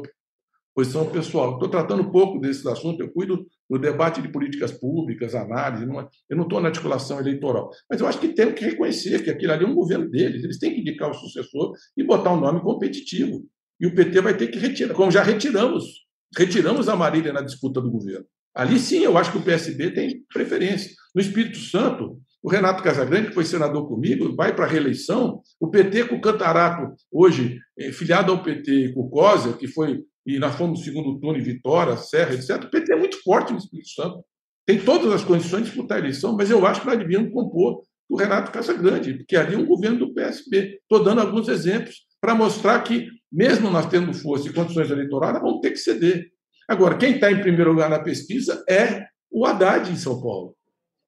posição 0.78 1.10
pessoal. 1.10 1.54
Estou 1.54 1.70
tratando 1.70 2.04
um 2.04 2.12
pouco 2.12 2.40
desse 2.40 2.68
assunto, 2.70 3.02
eu 3.02 3.12
cuido 3.12 3.48
do 3.68 3.80
debate 3.80 4.22
de 4.22 4.28
políticas 4.28 4.72
públicas, 4.72 5.34
análise, 5.34 5.88
não 5.88 6.02
é, 6.02 6.08
eu 6.30 6.38
não 6.38 6.44
estou 6.44 6.62
na 6.62 6.68
articulação 6.68 7.20
eleitoral. 7.20 7.72
Mas 7.90 8.00
eu 8.00 8.06
acho 8.06 8.20
que 8.20 8.28
temos 8.30 8.54
que 8.54 8.64
reconhecer 8.64 9.24
que 9.24 9.30
aquilo 9.32 9.54
ali 9.54 9.66
é 9.66 9.68
um 9.68 9.74
governo 9.74 10.08
deles, 10.08 10.44
eles 10.44 10.60
têm 10.60 10.76
que 10.76 10.82
indicar 10.82 11.10
o 11.10 11.16
sucessor 11.16 11.74
e 11.98 12.04
botar 12.04 12.32
um 12.32 12.40
nome 12.40 12.62
competitivo. 12.62 13.44
E 13.80 13.88
o 13.88 13.96
PT 13.96 14.22
vai 14.22 14.38
ter 14.38 14.48
que 14.48 14.60
retirar, 14.60 14.94
como 14.94 15.10
já 15.10 15.24
retiramos, 15.24 15.84
retiramos 16.38 16.88
a 16.88 16.96
Marília 16.96 17.34
na 17.34 17.42
disputa 17.42 17.82
do 17.82 17.90
governo. 17.90 18.28
Ali 18.58 18.80
sim, 18.80 19.04
eu 19.04 19.16
acho 19.16 19.32
que 19.32 19.38
o 19.38 19.44
PSB 19.44 19.92
tem 19.92 20.24
preferência. 20.34 20.90
No 21.14 21.22
Espírito 21.22 21.60
Santo, 21.60 22.20
o 22.42 22.50
Renato 22.50 22.82
Casagrande, 22.82 23.28
que 23.28 23.36
foi 23.36 23.46
senador 23.46 23.88
comigo, 23.88 24.36
vai 24.36 24.56
para 24.56 24.66
a 24.66 24.68
reeleição. 24.68 25.42
O 25.60 25.70
PT 25.70 26.06
com 26.06 26.16
o 26.16 26.22
Cantarato, 26.22 26.92
hoje, 27.12 27.60
é, 27.78 27.92
filiado 27.92 28.32
ao 28.32 28.42
PT 28.42 28.94
com 28.94 29.02
o 29.02 29.10
Cosa, 29.12 29.54
que 29.54 29.68
foi, 29.68 30.02
e 30.26 30.40
nós 30.40 30.56
fomos 30.56 30.80
no 30.80 30.86
segundo 30.86 31.20
turno 31.20 31.38
em 31.38 31.44
Vitória, 31.44 31.96
Serra, 31.98 32.34
etc. 32.34 32.64
O 32.64 32.72
PT 32.72 32.94
é 32.94 32.96
muito 32.96 33.22
forte 33.22 33.54
no 33.54 33.60
Espírito 33.60 33.90
Santo. 33.90 34.24
Tem 34.66 34.80
todas 34.80 35.14
as 35.14 35.24
condições 35.24 35.64
de 35.64 35.70
disputar 35.70 35.98
a 35.98 36.02
eleição, 36.02 36.36
mas 36.36 36.50
eu 36.50 36.66
acho 36.66 36.82
que 36.82 36.88
nós 36.88 36.98
devíamos 36.98 37.32
compor 37.32 37.84
o 38.10 38.18
Renato 38.18 38.52
Casagrande, 38.52 39.14
porque 39.14 39.36
ali 39.36 39.54
é 39.54 39.58
um 39.58 39.68
governo 39.68 40.00
do 40.00 40.14
PSB. 40.16 40.80
Estou 40.82 41.04
dando 41.04 41.22
alguns 41.22 41.48
exemplos 41.48 42.08
para 42.20 42.34
mostrar 42.34 42.82
que 42.82 43.08
mesmo 43.32 43.70
nós 43.70 43.86
tendo 43.86 44.14
força 44.14 44.48
e 44.48 44.54
condições 44.54 44.90
eleitorais, 44.90 45.40
vamos 45.42 45.60
ter 45.62 45.72
que 45.72 45.78
ceder. 45.78 46.32
Agora, 46.68 46.98
quem 46.98 47.16
está 47.16 47.32
em 47.32 47.40
primeiro 47.40 47.72
lugar 47.72 47.90
na 47.90 48.00
pesquisa 48.00 48.64
é 48.70 49.06
o 49.32 49.46
Haddad 49.46 49.92
em 49.92 49.96
São 49.96 50.22
Paulo. 50.22 50.56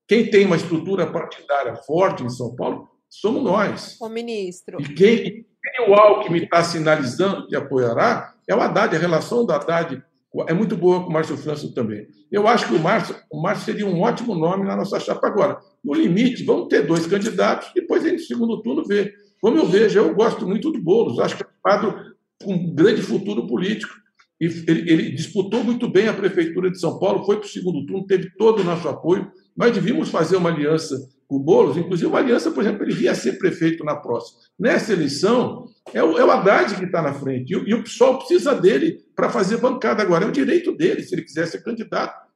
Quem 0.08 0.30
tem 0.30 0.46
uma 0.46 0.56
estrutura 0.56 1.06
partidária 1.06 1.76
forte 1.76 2.24
em 2.24 2.30
São 2.30 2.56
Paulo 2.56 2.88
somos 3.10 3.44
nós. 3.44 3.98
O 4.00 4.08
ministro. 4.08 4.80
E 4.80 4.94
quem, 4.94 5.24
quem 5.24 5.90
o 5.90 5.94
Alckmin 5.94 6.44
está 6.44 6.64
sinalizando 6.64 7.48
que 7.48 7.56
apoiará 7.56 8.34
é 8.48 8.56
o 8.56 8.62
Haddad. 8.62 8.96
A 8.96 9.00
relação 9.00 9.46
do 9.46 9.52
Haddad 9.52 10.02
é 10.48 10.54
muito 10.54 10.78
boa 10.78 11.04
com 11.04 11.10
o 11.10 11.14
Márcio 11.14 11.38
França 11.38 11.72
também. 11.74 12.08
Eu 12.32 12.48
acho 12.48 12.68
que 12.68 12.76
o 12.76 12.80
Márcio, 12.80 13.16
o 13.32 13.42
Márcio 13.42 13.66
seria 13.66 13.86
um 13.86 14.02
ótimo 14.02 14.36
nome 14.36 14.66
na 14.66 14.76
nossa 14.76 15.00
chapa 15.00 15.28
agora. 15.28 15.60
No 15.84 15.94
limite, 15.94 16.44
vamos 16.44 16.68
ter 16.68 16.86
dois 16.86 17.08
candidatos, 17.08 17.72
depois 17.74 18.06
a 18.06 18.10
gente, 18.10 18.22
no 18.22 18.26
segundo 18.26 18.62
turno, 18.62 18.86
vê. 18.86 19.12
Como 19.42 19.58
eu 19.58 19.66
vejo, 19.66 20.00
eu 20.00 20.14
gosto 20.14 20.46
muito 20.48 20.72
do 20.72 20.82
Boulos, 20.82 21.20
acho 21.20 21.36
que 21.36 21.44
é 21.44 21.46
um 21.46 21.62
quadro 21.62 22.16
com 22.44 22.54
um 22.54 22.76
grande 22.76 23.02
futuro 23.02 23.48
político. 23.48 23.94
Ele, 24.40 24.92
ele, 24.92 25.12
disputou 25.12 25.64
muito 25.64 25.90
bem 25.90 26.08
a 26.08 26.14
prefeitura 26.14 26.72
de 26.72 26.80
São 26.80 26.98
Paulo, 26.98 27.26
foi 27.26 27.38
para 27.38 27.46
o 27.46 27.50
segundo 27.50 27.86
turno, 27.86 28.08
teve 28.08 28.30
todo 28.38 28.62
o 28.62 28.64
nosso 28.64 28.88
apoio. 28.88 29.30
Nós 29.56 29.74
devíamos 29.74 30.10
fazer 30.10 30.38
uma 30.38 30.50
aliança 30.50 30.96
com 31.28 31.36
o 31.36 31.40
Boulos, 31.40 31.78
inclusive 31.78 32.08
uma 32.08 32.20
aliança, 32.20 32.50
por 32.50 32.64
exemplo, 32.64 32.84
ele 32.84 33.04
ia 33.04 33.14
ser 33.14 33.38
prefeito 33.38 33.84
na 33.84 33.96
próxima. 33.96 34.40
Nessa 34.58 34.94
eleição, 34.94 35.66
é 35.94 36.02
o, 36.02 36.18
é 36.18 36.24
o 36.24 36.32
Haddad 36.32 36.76
que 36.76 36.86
está 36.86 37.02
na 37.02 37.14
frente, 37.14 37.52
e 37.52 37.56
o, 37.56 37.68
e 37.68 37.74
o 37.74 37.84
PSOL 37.84 38.18
precisa 38.18 38.56
dele 38.56 38.98
para 39.16 39.30
fazer 39.30 39.58
bancada 39.58 40.02
agora. 40.02 40.26
É 40.26 40.28
o 40.28 40.32
direito 40.32 40.76
dele, 40.76 41.04
se 41.04 41.14
ele 41.14 41.24
quiser 41.24 41.46
ser 41.46 41.62
candidato. 41.62 42.28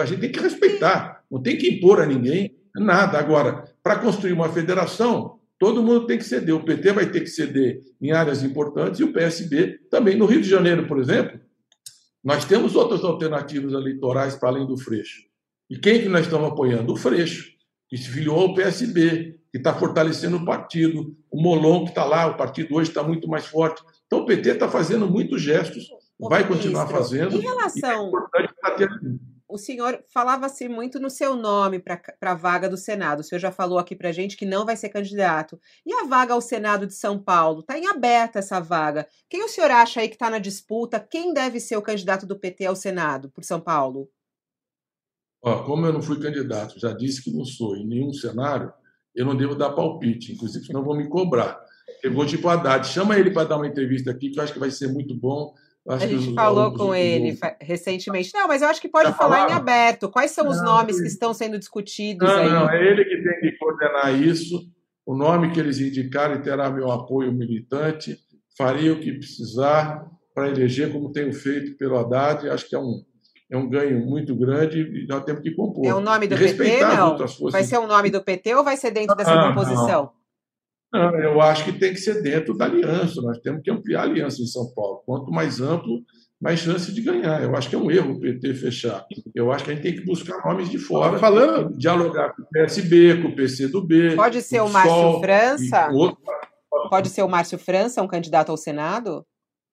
A 0.00 0.04
gente 0.04 0.20
tem 0.20 0.30
que 0.30 0.38
respeitar, 0.38 1.24
não 1.30 1.42
tem 1.42 1.56
que 1.56 1.68
impor 1.68 2.00
a 2.00 2.06
ninguém 2.06 2.54
nada. 2.76 3.18
Agora, 3.18 3.64
para 3.82 3.98
construir 3.98 4.32
uma 4.32 4.48
federação, 4.48 5.37
todo 5.58 5.82
mundo 5.82 6.06
tem 6.06 6.18
que 6.18 6.24
ceder. 6.24 6.54
O 6.54 6.64
PT 6.64 6.92
vai 6.92 7.10
ter 7.10 7.20
que 7.20 7.26
ceder 7.26 7.82
em 8.00 8.12
áreas 8.12 8.42
importantes 8.42 9.00
e 9.00 9.04
o 9.04 9.12
PSB 9.12 9.78
também. 9.90 10.16
No 10.16 10.26
Rio 10.26 10.40
de 10.40 10.48
Janeiro, 10.48 10.86
por 10.86 10.98
exemplo, 10.98 11.40
nós 12.22 12.44
temos 12.44 12.74
outras 12.74 13.04
alternativas 13.04 13.72
eleitorais 13.72 14.36
para 14.36 14.50
além 14.50 14.66
do 14.66 14.76
Freixo. 14.76 15.22
E 15.68 15.78
quem 15.78 16.00
que 16.00 16.08
nós 16.08 16.26
estamos 16.26 16.48
apoiando? 16.48 16.92
O 16.92 16.96
Freixo, 16.96 17.50
que 17.88 17.96
se 17.96 18.08
filiou 18.08 18.38
ao 18.40 18.54
PSB, 18.54 19.38
que 19.50 19.58
está 19.58 19.74
fortalecendo 19.74 20.36
o 20.36 20.44
partido. 20.44 21.16
O 21.30 21.40
Molon, 21.40 21.84
que 21.84 21.90
está 21.90 22.04
lá, 22.04 22.26
o 22.26 22.36
partido 22.36 22.74
hoje 22.74 22.90
está 22.90 23.02
muito 23.02 23.28
mais 23.28 23.46
forte. 23.46 23.82
Então, 24.06 24.20
o 24.20 24.26
PT 24.26 24.50
está 24.50 24.68
fazendo 24.68 25.08
muitos 25.08 25.42
gestos, 25.42 25.88
vai 26.18 26.46
continuar 26.46 26.86
fazendo. 26.88 27.36
Em 27.36 27.40
relação. 27.40 28.10
É 28.36 28.48
o 29.48 29.56
senhor 29.56 30.04
falava-se 30.12 30.68
muito 30.68 31.00
no 31.00 31.08
seu 31.08 31.34
nome 31.34 31.78
para 31.78 32.00
a 32.20 32.34
vaga 32.34 32.68
do 32.68 32.76
Senado. 32.76 33.20
O 33.20 33.24
senhor 33.24 33.40
já 33.40 33.50
falou 33.50 33.78
aqui 33.78 33.96
para 33.96 34.12
gente 34.12 34.36
que 34.36 34.44
não 34.44 34.66
vai 34.66 34.76
ser 34.76 34.90
candidato. 34.90 35.58
E 35.86 35.92
a 35.92 36.04
vaga 36.04 36.34
ao 36.34 36.40
Senado 36.40 36.86
de 36.86 36.94
São 36.94 37.18
Paulo? 37.18 37.60
Está 37.60 37.78
em 37.78 37.86
aberta 37.86 38.38
essa 38.38 38.60
vaga. 38.60 39.08
Quem 39.28 39.42
o 39.42 39.48
senhor 39.48 39.70
acha 39.70 40.00
aí 40.00 40.08
que 40.08 40.16
está 40.16 40.28
na 40.28 40.38
disputa? 40.38 41.00
Quem 41.00 41.32
deve 41.32 41.58
ser 41.60 41.76
o 41.76 41.82
candidato 41.82 42.26
do 42.26 42.38
PT 42.38 42.66
ao 42.66 42.76
Senado 42.76 43.30
por 43.30 43.42
São 43.42 43.60
Paulo? 43.60 44.10
Ó, 45.42 45.64
como 45.64 45.86
eu 45.86 45.92
não 45.92 46.02
fui 46.02 46.20
candidato, 46.20 46.78
já 46.78 46.92
disse 46.92 47.22
que 47.22 47.32
não 47.32 47.44
sou 47.44 47.76
em 47.76 47.86
nenhum 47.86 48.12
cenário, 48.12 48.72
eu 49.14 49.24
não 49.24 49.36
devo 49.36 49.54
dar 49.54 49.70
palpite, 49.70 50.32
inclusive, 50.32 50.66
senão 50.66 50.84
vão 50.84 50.96
me 50.96 51.08
cobrar. 51.08 51.58
Eu 52.02 52.12
vou 52.12 52.26
tipo 52.26 52.48
Haddad, 52.48 52.86
chama 52.86 53.18
ele 53.18 53.30
para 53.30 53.48
dar 53.48 53.56
uma 53.56 53.66
entrevista 53.66 54.10
aqui, 54.10 54.30
que 54.30 54.38
eu 54.38 54.42
acho 54.42 54.52
que 54.52 54.58
vai 54.58 54.70
ser 54.70 54.88
muito 54.88 55.14
bom 55.14 55.54
a 55.86 55.98
gente 55.98 56.34
falou 56.34 56.72
com 56.74 56.94
ele 56.94 57.38
recentemente. 57.60 58.30
Não, 58.34 58.46
mas 58.46 58.62
eu 58.62 58.68
acho 58.68 58.80
que 58.80 58.88
pode 58.88 59.12
falar 59.14 59.48
em 59.48 59.52
aberto. 59.52 60.10
Quais 60.10 60.32
são 60.32 60.48
os 60.48 60.58
não, 60.58 60.64
nomes 60.64 61.00
que 61.00 61.06
estão 61.06 61.32
sendo 61.32 61.58
discutidos 61.58 62.28
não, 62.28 62.36
aí? 62.36 62.48
Não, 62.48 62.70
é 62.70 62.90
ele 62.90 63.04
que 63.04 63.22
tem 63.22 63.40
que 63.40 63.56
coordenar 63.58 64.20
isso. 64.20 64.60
O 65.06 65.16
nome 65.16 65.50
que 65.52 65.58
eles 65.58 65.78
indicarem 65.78 66.42
terá 66.42 66.70
meu 66.70 66.90
apoio 66.90 67.32
militante. 67.32 68.18
Farei 68.56 68.90
o 68.90 69.00
que 69.00 69.12
precisar 69.12 70.04
para 70.34 70.48
eleger, 70.48 70.92
como 70.92 71.10
tenho 71.10 71.32
feito 71.32 71.76
pelo 71.78 71.96
Haddad. 71.96 72.48
Acho 72.50 72.68
que 72.68 72.76
é 72.76 72.78
um, 72.78 73.02
é 73.50 73.56
um 73.56 73.68
ganho 73.68 74.04
muito 74.04 74.36
grande 74.36 74.80
e 74.80 75.06
nós 75.06 75.24
temos 75.24 75.40
que 75.40 75.52
compor. 75.52 75.86
É 75.86 75.94
o 75.94 76.00
nome 76.00 76.26
do 76.26 76.36
PT, 76.36 76.80
não? 76.80 77.16
Vai 77.50 77.64
ser 77.64 77.78
o 77.78 77.86
nome 77.86 78.10
do 78.10 78.22
PT 78.22 78.54
ou 78.54 78.62
vai 78.62 78.76
ser 78.76 78.90
dentro 78.90 79.16
dessa 79.16 79.32
ah, 79.32 79.48
composição? 79.48 80.02
Não. 80.02 80.17
Não, 80.92 81.14
eu 81.16 81.40
acho 81.40 81.64
que 81.64 81.72
tem 81.72 81.92
que 81.92 82.00
ser 82.00 82.22
dentro 82.22 82.56
da 82.56 82.64
aliança. 82.64 83.20
Nós 83.20 83.38
temos 83.38 83.62
que 83.62 83.70
ampliar 83.70 84.00
a 84.00 84.04
aliança 84.04 84.40
em 84.42 84.46
São 84.46 84.72
Paulo. 84.74 85.02
Quanto 85.04 85.30
mais 85.30 85.60
amplo, 85.60 86.02
mais 86.40 86.60
chance 86.60 86.92
de 86.92 87.02
ganhar. 87.02 87.42
Eu 87.42 87.54
acho 87.56 87.68
que 87.68 87.74
é 87.74 87.78
um 87.78 87.90
erro 87.90 88.12
o 88.12 88.20
PT 88.20 88.54
fechar. 88.54 89.04
Eu 89.34 89.52
acho 89.52 89.64
que 89.64 89.70
a 89.70 89.74
gente 89.74 89.82
tem 89.82 89.94
que 89.94 90.04
buscar 90.04 90.42
nomes 90.44 90.70
de 90.70 90.78
fora, 90.78 91.18
falando, 91.18 91.76
dialogar 91.76 92.34
com 92.34 92.42
o 92.42 92.48
PSB, 92.50 93.20
com 93.20 93.28
o 93.28 93.36
PCdoB. 93.36 94.16
Pode 94.16 94.40
ser 94.40 94.60
o 94.60 94.68
Márcio 94.68 94.92
Sol, 94.92 95.20
França? 95.20 95.90
Outro... 95.92 96.18
Pode 96.88 97.08
ser 97.08 97.22
o 97.22 97.28
Márcio 97.28 97.58
França, 97.58 98.02
um 98.02 98.08
candidato 98.08 98.50
ao 98.50 98.56
Senado? 98.56 99.26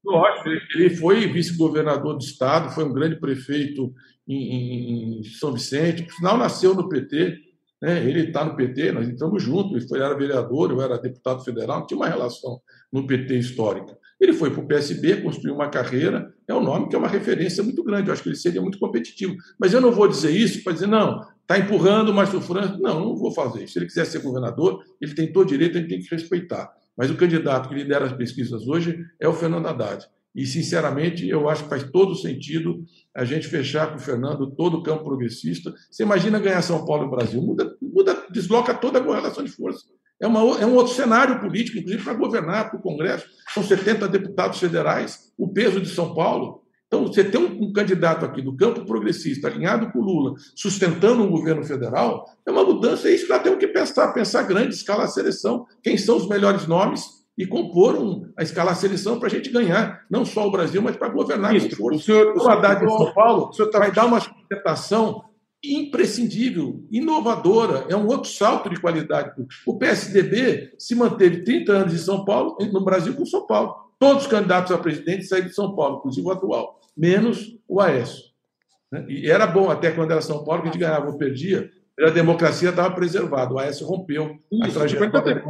Lógico, 0.03 0.49
ele 0.75 0.89
foi 0.95 1.27
vice-governador 1.27 2.17
do 2.17 2.23
Estado, 2.23 2.73
foi 2.73 2.83
um 2.83 2.93
grande 2.93 3.19
prefeito 3.19 3.91
em, 4.27 5.19
em 5.19 5.23
São 5.23 5.51
Vicente, 5.51 6.03
por 6.03 6.13
sinal 6.13 6.37
nasceu 6.37 6.75
no 6.75 6.87
PT, 6.87 7.37
né? 7.85 8.03
Ele 8.03 8.21
está 8.21 8.43
no 8.43 8.55
PT, 8.55 8.91
nós 8.93 9.07
entramos 9.07 9.43
juntos, 9.43 9.73
ele 9.73 9.87
foi, 9.87 9.99
era 9.99 10.17
vereador, 10.17 10.71
eu 10.71 10.81
era 10.81 10.97
deputado 10.97 11.43
federal, 11.43 11.85
tinha 11.85 11.95
uma 11.95 12.07
relação 12.07 12.59
no 12.91 13.05
PT 13.05 13.37
histórica. 13.37 13.95
Ele 14.19 14.33
foi 14.33 14.49
para 14.49 14.63
o 14.63 14.67
PSB, 14.67 15.21
construiu 15.21 15.53
uma 15.53 15.69
carreira, 15.69 16.33
é 16.47 16.53
um 16.55 16.63
nome 16.63 16.89
que 16.89 16.95
é 16.95 16.97
uma 16.97 17.07
referência 17.07 17.63
muito 17.63 17.83
grande, 17.83 18.07
eu 18.07 18.13
acho 18.13 18.23
que 18.23 18.29
ele 18.29 18.37
seria 18.37 18.59
muito 18.59 18.79
competitivo. 18.79 19.35
Mas 19.59 19.71
eu 19.71 19.79
não 19.79 19.91
vou 19.91 20.07
dizer 20.07 20.31
isso 20.31 20.63
para 20.63 20.73
dizer, 20.73 20.87
não, 20.87 21.21
está 21.41 21.59
empurrando 21.59 22.09
o 22.09 22.13
Márcio 22.13 22.41
França. 22.41 22.75
Não, 22.81 22.99
não 22.99 23.15
vou 23.15 23.31
fazer 23.31 23.63
isso. 23.63 23.73
Se 23.73 23.79
ele 23.79 23.85
quiser 23.85 24.05
ser 24.05 24.19
governador, 24.19 24.83
ele 24.99 25.13
tem 25.13 25.31
todo 25.31 25.47
direito, 25.47 25.77
gente 25.77 25.89
tem 25.89 25.99
que 25.99 26.09
respeitar. 26.09 26.73
Mas 26.97 27.11
o 27.11 27.15
candidato 27.15 27.69
que 27.69 27.75
lidera 27.75 28.05
as 28.05 28.13
pesquisas 28.13 28.67
hoje 28.67 28.97
é 29.19 29.27
o 29.27 29.33
Fernando 29.33 29.67
Haddad. 29.67 30.07
E, 30.35 30.45
sinceramente, 30.45 31.27
eu 31.27 31.47
acho 31.47 31.63
que 31.63 31.69
faz 31.69 31.83
todo 31.89 32.13
sentido 32.13 32.83
a 33.15 33.23
gente 33.23 33.47
fechar 33.47 33.91
com 33.91 33.95
o 33.95 33.99
Fernando 33.99 34.51
todo 34.51 34.77
o 34.77 34.83
campo 34.83 35.05
progressista. 35.05 35.73
Você 35.89 36.03
imagina 36.03 36.39
ganhar 36.39 36.61
São 36.61 36.85
Paulo 36.85 37.07
e 37.07 37.09
Brasil, 37.09 37.41
muda, 37.41 37.73
muda 37.81 38.25
desloca 38.29 38.73
toda 38.73 38.99
a 38.99 39.03
correlação 39.03 39.43
de 39.43 39.51
força. 39.51 39.85
É, 40.21 40.27
uma, 40.27 40.39
é 40.59 40.65
um 40.65 40.75
outro 40.75 40.93
cenário 40.93 41.39
político, 41.39 41.77
inclusive 41.77 42.03
para 42.03 42.13
governar, 42.13 42.69
para 42.69 42.79
o 42.79 42.81
Congresso. 42.81 43.25
São 43.53 43.63
70 43.63 44.07
deputados 44.09 44.59
federais, 44.59 45.31
o 45.37 45.47
peso 45.47 45.79
de 45.79 45.89
São 45.89 46.13
Paulo. 46.13 46.63
Então, 46.87 47.07
você 47.07 47.23
ter 47.23 47.37
um, 47.37 47.63
um, 47.63 47.73
candidato 47.73 48.25
aqui 48.25 48.41
do 48.41 48.55
campo 48.55 48.85
progressista, 48.85 49.47
alinhado 49.47 49.91
com 49.91 49.99
o 49.99 50.03
Lula, 50.03 50.35
sustentando 50.55 51.23
um 51.23 51.29
governo 51.29 51.63
federal, 51.63 52.25
é 52.45 52.51
uma 52.51 52.63
mudança. 52.63 53.09
É 53.09 53.13
isso 53.13 53.25
que 53.25 53.31
nós 53.31 53.41
temos 53.41 53.59
que 53.59 53.67
pensar, 53.67 54.13
pensar 54.13 54.43
grande, 54.43 54.75
escala 54.75 55.05
a 55.05 55.07
seleção. 55.07 55.65
Quem 55.81 55.97
são 55.97 56.17
os 56.17 56.27
melhores 56.27 56.67
nomes? 56.67 57.24
E 57.37 57.45
compor 57.45 57.95
um, 57.95 58.31
a 58.37 58.43
escalar 58.43 58.73
a 58.73 58.77
seleção 58.77 59.19
para 59.19 59.27
a 59.27 59.31
gente 59.31 59.49
ganhar, 59.49 60.05
não 60.09 60.23
só 60.23 60.47
o 60.47 60.51
Brasil, 60.51 60.81
mas 60.81 60.95
para 60.95 61.09
governar 61.09 61.53
Isso, 61.55 61.75
com 61.77 61.93
O 61.93 61.99
senhor, 61.99 62.35
o 62.35 62.47
Haddad 62.47 62.85
de 62.85 62.91
São 62.91 63.13
Paulo 63.13 63.49
o 63.49 63.53
senhor 63.53 63.69
tá... 63.69 63.79
vai 63.79 63.91
dar 63.91 64.05
uma 64.05 64.21
sustentação 64.21 65.23
imprescindível, 65.63 66.85
inovadora, 66.91 67.85
é 67.89 67.95
um 67.95 68.07
outro 68.07 68.29
salto 68.29 68.69
de 68.69 68.79
qualidade. 68.79 69.33
O 69.65 69.77
PSDB 69.77 70.73
se 70.77 70.95
manteve 70.95 71.43
30 71.43 71.71
anos 71.71 71.93
em 71.93 71.97
São 71.97 72.23
Paulo, 72.23 72.57
no 72.71 72.83
Brasil 72.83 73.15
com 73.15 73.25
São 73.25 73.45
Paulo. 73.45 73.75
Todos 73.97 74.23
os 74.23 74.29
candidatos 74.29 74.71
a 74.71 74.77
presidente 74.77 75.25
saíram 75.25 75.47
de 75.47 75.55
São 75.55 75.75
Paulo, 75.75 75.97
inclusive 75.97 76.27
o 76.27 76.31
atual, 76.31 76.79
menos 76.95 77.57
o 77.67 77.81
Aécio. 77.81 78.23
Né? 78.91 79.05
E 79.09 79.29
era 79.29 79.47
bom 79.47 79.69
até 79.69 79.91
quando 79.91 80.11
era 80.11 80.21
São 80.21 80.43
Paulo, 80.43 80.61
que 80.61 80.69
a 80.69 80.71
gente 80.71 80.79
ganhava 80.79 81.07
ou 81.07 81.17
perdia, 81.17 81.69
a 81.99 82.09
democracia 82.09 82.69
estava 82.69 82.93
preservada. 82.93 83.53
O 83.53 83.59
Aécio 83.59 83.87
rompeu 83.87 84.37
Isso, 84.51 84.77
a 84.77 84.81
trajetória. 84.81 85.43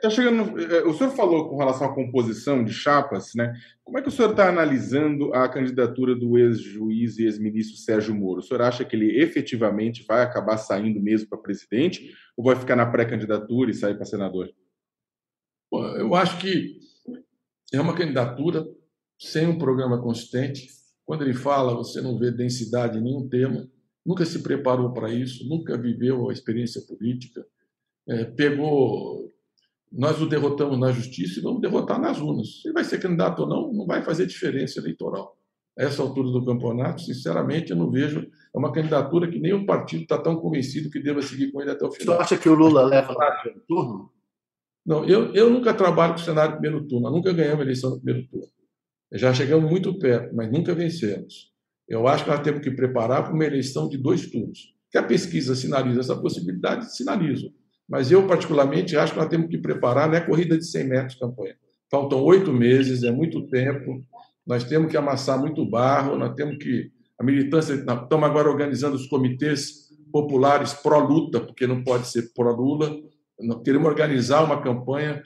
Tá 0.00 0.10
chegando. 0.10 0.60
Eh, 0.60 0.82
o 0.84 0.94
senhor 0.94 1.10
falou 1.10 1.48
com 1.48 1.56
relação 1.56 1.86
à 1.86 1.94
composição 1.94 2.64
de 2.64 2.72
chapas, 2.72 3.34
né? 3.34 3.54
Como 3.84 3.98
é 3.98 4.02
que 4.02 4.08
o 4.08 4.10
senhor 4.10 4.30
está 4.30 4.48
analisando 4.48 5.32
a 5.34 5.48
candidatura 5.48 6.14
do 6.14 6.38
ex-juiz 6.38 7.18
e 7.18 7.24
ex-ministro 7.24 7.76
Sérgio 7.76 8.14
Moro? 8.14 8.40
O 8.40 8.42
senhor 8.42 8.62
acha 8.62 8.84
que 8.84 8.94
ele 8.94 9.20
efetivamente 9.20 10.04
vai 10.06 10.22
acabar 10.22 10.56
saindo 10.58 11.00
mesmo 11.00 11.28
para 11.28 11.38
presidente 11.38 12.12
ou 12.36 12.44
vai 12.44 12.56
ficar 12.56 12.76
na 12.76 12.86
pré-candidatura 12.86 13.70
e 13.70 13.74
sair 13.74 13.94
para 13.94 14.04
senador? 14.04 14.50
Eu 15.72 16.14
acho 16.14 16.38
que 16.38 16.78
é 17.72 17.80
uma 17.80 17.94
candidatura 17.94 18.66
sem 19.18 19.46
um 19.46 19.58
programa 19.58 20.00
consistente. 20.00 20.68
Quando 21.04 21.22
ele 21.22 21.34
fala, 21.34 21.74
você 21.74 22.00
não 22.00 22.18
vê 22.18 22.30
densidade 22.30 22.98
em 22.98 23.02
nenhum 23.02 23.28
tema, 23.28 23.68
nunca 24.04 24.24
se 24.24 24.42
preparou 24.42 24.92
para 24.92 25.12
isso, 25.12 25.48
nunca 25.48 25.76
viveu 25.76 26.28
a 26.28 26.32
experiência 26.32 26.80
política, 26.82 27.44
é, 28.06 28.24
pegou 28.24 29.30
nós 29.92 30.20
o 30.20 30.28
derrotamos 30.28 30.78
na 30.78 30.92
justiça 30.92 31.40
e 31.40 31.42
vamos 31.42 31.60
derrotar 31.60 32.00
nas 32.00 32.20
urnas. 32.20 32.60
Se 32.62 32.72
vai 32.72 32.84
ser 32.84 33.00
candidato 33.00 33.42
ou 33.42 33.48
não, 33.48 33.72
não 33.72 33.86
vai 33.86 34.02
fazer 34.02 34.26
diferença 34.26 34.78
eleitoral. 34.78 35.36
A 35.78 35.84
essa 35.84 36.02
altura 36.02 36.30
do 36.30 36.44
campeonato, 36.44 37.02
sinceramente, 37.02 37.70
eu 37.70 37.76
não 37.76 37.90
vejo. 37.90 38.20
É 38.20 38.58
uma 38.58 38.72
candidatura 38.72 39.30
que 39.30 39.38
nem 39.38 39.52
o 39.52 39.64
partido 39.64 40.02
está 40.02 40.18
tão 40.18 40.36
convencido 40.36 40.90
que 40.90 41.00
deva 41.00 41.22
seguir 41.22 41.52
com 41.52 41.60
ele 41.60 41.70
até 41.70 41.86
o 41.86 41.90
final. 41.90 42.16
Você 42.16 42.22
acha 42.22 42.38
que 42.38 42.48
o 42.48 42.54
Lula 42.54 42.84
leva 42.84 43.12
no 43.12 43.18
primeiro 43.18 43.60
turno? 43.66 44.10
Não, 44.84 45.04
eu, 45.04 45.34
eu 45.34 45.50
nunca 45.50 45.74
trabalho 45.74 46.14
com 46.14 46.20
o 46.20 46.24
cenário 46.24 46.52
do 46.52 46.60
primeiro 46.60 46.86
turno. 46.86 47.10
nunca 47.10 47.32
ganhamos 47.32 47.60
eleição 47.60 47.90
no 47.90 48.00
primeiro 48.00 48.28
turno. 48.28 48.48
Já 49.12 49.32
chegamos 49.32 49.70
muito 49.70 49.98
perto, 49.98 50.34
mas 50.34 50.50
nunca 50.50 50.74
vencemos. 50.74 51.52
Eu 51.88 52.06
acho 52.06 52.24
que 52.24 52.30
nós 52.30 52.40
temos 52.40 52.62
que 52.62 52.70
preparar 52.70 53.24
para 53.24 53.32
uma 53.32 53.44
eleição 53.44 53.88
de 53.88 53.96
dois 53.96 54.30
turnos. 54.30 54.74
Que 54.90 54.98
a 54.98 55.02
pesquisa 55.02 55.54
sinaliza 55.54 56.00
essa 56.00 56.16
possibilidade, 56.16 56.94
sinaliza. 56.94 57.50
Mas 57.88 58.10
eu, 58.10 58.26
particularmente, 58.26 58.96
acho 58.96 59.14
que 59.14 59.18
nós 59.18 59.28
temos 59.28 59.48
que 59.48 59.56
preparar, 59.56 60.08
não 60.08 60.16
é 60.16 60.20
corrida 60.20 60.58
de 60.58 60.66
100 60.66 60.84
metros 60.84 61.18
campanha. 61.18 61.56
faltam 61.90 62.22
oito 62.22 62.52
meses, 62.52 63.02
é 63.02 63.10
muito 63.10 63.46
tempo. 63.48 64.04
Nós 64.46 64.64
temos 64.64 64.90
que 64.90 64.96
amassar 64.96 65.40
muito 65.40 65.64
barro, 65.64 66.16
nós 66.16 66.34
temos 66.34 66.58
que. 66.58 66.90
A 67.18 67.24
militância, 67.24 67.72
estamos 67.74 68.28
agora 68.28 68.48
organizando 68.48 68.94
os 68.94 69.06
comitês 69.08 69.88
populares 70.12 70.72
pró-luta, 70.72 71.40
porque 71.40 71.66
não 71.66 71.82
pode 71.82 72.06
ser 72.06 72.32
pró-Lula. 72.32 72.96
Nós 73.40 73.62
queremos 73.62 73.88
organizar 73.88 74.44
uma 74.44 74.62
campanha, 74.62 75.22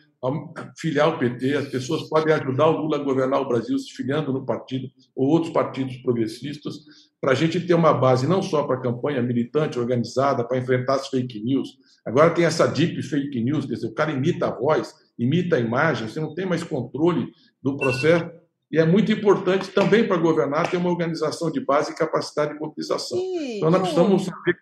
filiar 0.78 1.08
o 1.08 1.18
PT, 1.18 1.54
as 1.54 1.68
pessoas 1.68 2.08
podem 2.08 2.32
ajudar 2.34 2.68
o 2.68 2.82
Lula 2.82 2.96
a 2.96 3.02
governar 3.02 3.40
o 3.40 3.48
Brasil 3.48 3.78
se 3.78 3.92
filiando 3.92 4.32
no 4.32 4.46
partido 4.46 4.88
ou 5.16 5.28
outros 5.28 5.52
partidos 5.52 5.96
progressistas, 5.96 6.76
para 7.20 7.32
a 7.32 7.34
gente 7.34 7.60
ter 7.60 7.74
uma 7.74 7.92
base 7.92 8.26
não 8.26 8.40
só 8.40 8.62
para 8.64 8.76
a 8.76 8.80
campanha 8.80 9.22
militante 9.22 9.78
organizada, 9.78 10.44
para 10.44 10.58
enfrentar 10.58 10.94
as 10.94 11.08
fake 11.08 11.42
news. 11.42 11.68
Agora 12.04 12.30
tem 12.30 12.44
essa 12.44 12.66
deep 12.66 13.00
fake 13.02 13.40
news, 13.40 13.66
quer 13.66 13.74
dizer, 13.74 13.86
o 13.86 13.94
cara 13.94 14.10
imita 14.10 14.46
a 14.46 14.50
voz, 14.50 14.94
imita 15.18 15.56
a 15.56 15.60
imagem, 15.60 16.08
você 16.08 16.20
não 16.20 16.34
tem 16.34 16.44
mais 16.46 16.64
controle 16.64 17.28
do 17.62 17.76
processo. 17.76 18.30
E 18.70 18.78
é 18.78 18.86
muito 18.86 19.12
importante 19.12 19.68
também 19.70 20.08
para 20.08 20.16
governar 20.16 20.70
ter 20.70 20.78
uma 20.78 20.88
organização 20.88 21.50
de 21.50 21.60
base 21.60 21.92
e 21.92 21.94
capacidade 21.94 22.54
de 22.54 22.58
mobilização. 22.58 23.18
então, 23.58 23.70
nós 23.70 23.82
precisamos 23.82 24.24
saber 24.24 24.56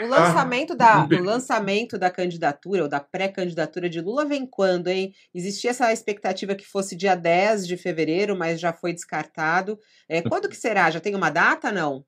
o 0.00 0.06
lançamento, 0.08 0.74
da, 0.74 1.04
o 1.04 1.22
lançamento 1.22 1.98
da 1.98 2.10
candidatura, 2.10 2.82
ou 2.82 2.88
da 2.88 3.00
pré-candidatura 3.00 3.88
de 3.88 4.00
Lula, 4.00 4.24
vem 4.24 4.46
quando, 4.46 4.88
hein? 4.88 5.12
Existia 5.34 5.70
essa 5.70 5.92
expectativa 5.92 6.54
que 6.54 6.66
fosse 6.66 6.96
dia 6.96 7.14
10 7.14 7.66
de 7.66 7.76
fevereiro, 7.76 8.36
mas 8.36 8.60
já 8.60 8.72
foi 8.72 8.92
descartado. 8.92 9.78
É, 10.08 10.20
quando 10.20 10.48
que 10.48 10.56
será? 10.56 10.90
Já 10.90 11.00
tem 11.00 11.14
uma 11.14 11.30
data, 11.30 11.72
não? 11.72 12.04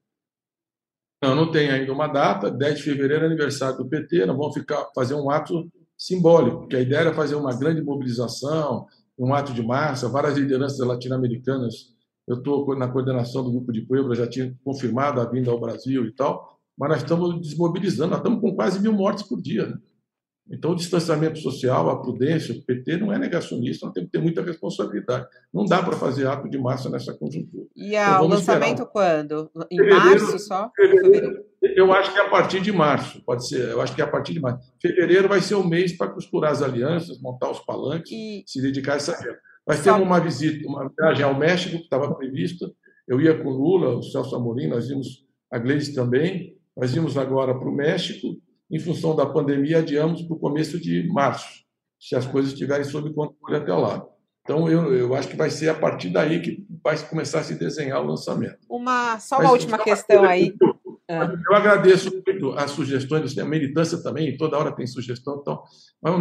Não, 1.23 1.35
não 1.35 1.51
tem 1.51 1.71
ainda 1.71 1.93
uma 1.93 2.07
data. 2.07 2.51
10 2.51 2.79
de 2.79 2.83
fevereiro 2.85 3.25
é 3.25 3.27
aniversário 3.27 3.79
do 3.79 3.89
PT, 3.89 4.27
nós 4.27 4.37
vamos 4.37 4.55
ficar, 4.55 4.89
fazer 4.95 5.15
um 5.15 5.31
ato 5.31 5.69
simbólico, 5.97 6.61
porque 6.61 6.77
a 6.77 6.81
ideia 6.81 7.01
era 7.01 7.15
fazer 7.15 7.35
uma 7.35 7.57
grande 7.57 7.83
mobilização, 7.83 8.87
um 9.19 9.35
ato 9.35 9.53
de 9.53 9.63
massa, 9.63 10.09
várias 10.09 10.37
lideranças 10.37 10.79
latino-americanas. 10.79 11.97
Eu 12.27 12.37
estou 12.37 12.77
na 12.77 12.87
coordenação 12.87 13.43
do 13.43 13.51
grupo 13.51 13.73
de 13.73 13.81
Puebla, 13.83 14.15
já 14.15 14.29
tinha 14.29 14.55
confirmado 14.63 15.21
a 15.21 15.25
vinda 15.25 15.51
ao 15.51 15.59
Brasil 15.59 16.07
e 16.07 16.13
tal 16.13 16.59
mas 16.79 16.91
nós 16.91 17.03
estamos 17.03 17.41
desmobilizando, 17.41 18.11
nós 18.11 18.21
estamos 18.21 18.41
com 18.41 18.55
quase 18.55 18.81
mil 18.81 18.93
mortes 18.93 19.25
por 19.25 19.43
dia. 19.43 19.67
Né? 19.67 19.79
Então, 20.51 20.71
o 20.71 20.75
distanciamento 20.75 21.39
social, 21.39 21.91
a 21.91 22.01
prudência, 22.01 22.55
o 22.55 22.63
PT 22.63 22.97
não 22.97 23.13
é 23.13 23.19
negacionista, 23.19 23.87
nós 23.87 23.95
temos 23.95 24.11
que 24.11 24.17
ter 24.17 24.23
muita 24.23 24.43
responsabilidade. 24.43 25.27
Não 25.53 25.65
dá 25.65 25.83
para 25.83 25.97
fazer 25.97 26.27
ato 26.27 26.49
de 26.49 26.59
massa 26.59 26.89
nessa 26.89 27.13
conjuntura. 27.13 27.67
E 27.77 27.95
a, 27.95 28.13
então, 28.15 28.25
o 28.25 28.29
lançamento 28.29 28.83
esperar. 28.83 28.91
quando? 28.91 29.51
Em 29.71 29.77
fevereiro, 29.77 30.05
março 30.05 30.39
só? 30.39 30.71
Fevereiro, 30.75 31.45
eu 31.61 31.93
acho 31.93 32.13
que 32.13 32.19
é 32.19 32.23
a 32.23 32.31
partir 32.31 32.61
de 32.61 32.73
março, 32.73 33.23
pode 33.25 33.47
ser, 33.47 33.69
eu 33.69 33.81
acho 33.81 33.95
que 33.95 34.01
é 34.01 34.05
a 34.05 34.09
partir 34.09 34.33
de 34.33 34.41
março. 34.41 34.73
Fevereiro 34.81 35.29
vai 35.29 35.41
ser 35.41 35.55
o 35.55 35.67
mês 35.67 35.93
para 35.97 36.09
costurar 36.09 36.53
as 36.53 36.63
alianças, 36.63 37.21
montar 37.21 37.51
os 37.51 37.61
palanques, 37.61 38.11
e... 38.11 38.43
se 38.47 38.63
dedicar 38.63 38.95
a 38.95 38.97
essa 38.97 39.21
guerra. 39.23 39.39
Nós 39.67 39.79
só... 39.79 39.85
temos 39.85 40.07
uma 40.07 40.19
visita, 40.19 40.67
uma 40.67 40.91
viagem 40.99 41.25
ao 41.25 41.39
México 41.39 41.77
que 41.77 41.85
estava 41.85 42.15
prevista. 42.15 42.71
Eu 43.07 43.21
ia 43.21 43.37
com 43.43 43.49
o 43.49 43.53
Lula, 43.53 43.97
o 43.97 44.03
Celso 44.03 44.35
Amorim, 44.35 44.69
nós 44.69 44.89
vimos 44.89 45.27
a 45.51 45.59
Gleice 45.59 45.95
também, 45.95 46.57
nós 46.77 46.93
vimos 46.93 47.19
agora 47.19 47.55
para 47.59 47.69
o 47.69 47.75
México, 47.75 48.37
em 48.71 48.79
função 48.79 49.17
da 49.17 49.27
pandemia, 49.27 49.79
adiamos 49.79 50.23
para 50.23 50.37
o 50.37 50.39
começo 50.39 50.79
de 50.79 51.09
março, 51.09 51.65
se 51.99 52.15
as 52.15 52.27
coisas 52.27 52.53
estiverem 52.53 52.85
sob 52.85 53.13
controle 53.13 53.57
até 53.57 53.73
lá. 53.73 54.07
Então, 54.43 54.69
eu, 54.69 54.95
eu 54.95 55.15
acho 55.15 55.29
que 55.29 55.37
vai 55.37 55.51
ser 55.51 55.69
a 55.69 55.75
partir 55.75 56.09
daí 56.09 56.41
que 56.41 56.67
vai 56.83 56.99
começar 57.07 57.41
a 57.41 57.43
se 57.43 57.59
desenhar 57.59 58.01
o 58.03 58.07
lançamento. 58.07 58.59
Uma, 58.69 59.21
só 59.21 59.37
uma 59.37 59.45
Mas, 59.45 59.53
última 59.53 59.79
questão 59.79 60.25
aí. 60.25 60.55
É. 61.07 61.23
Eu 61.23 61.55
agradeço 61.55 62.11
muito 62.11 62.53
as 62.53 62.71
sugestões, 62.71 63.37
a 63.37 63.45
militância 63.45 64.03
também, 64.03 64.37
toda 64.37 64.59
hora 64.59 64.73
tem 64.73 64.87
sugestão. 64.87 65.39
Então, 65.41 65.63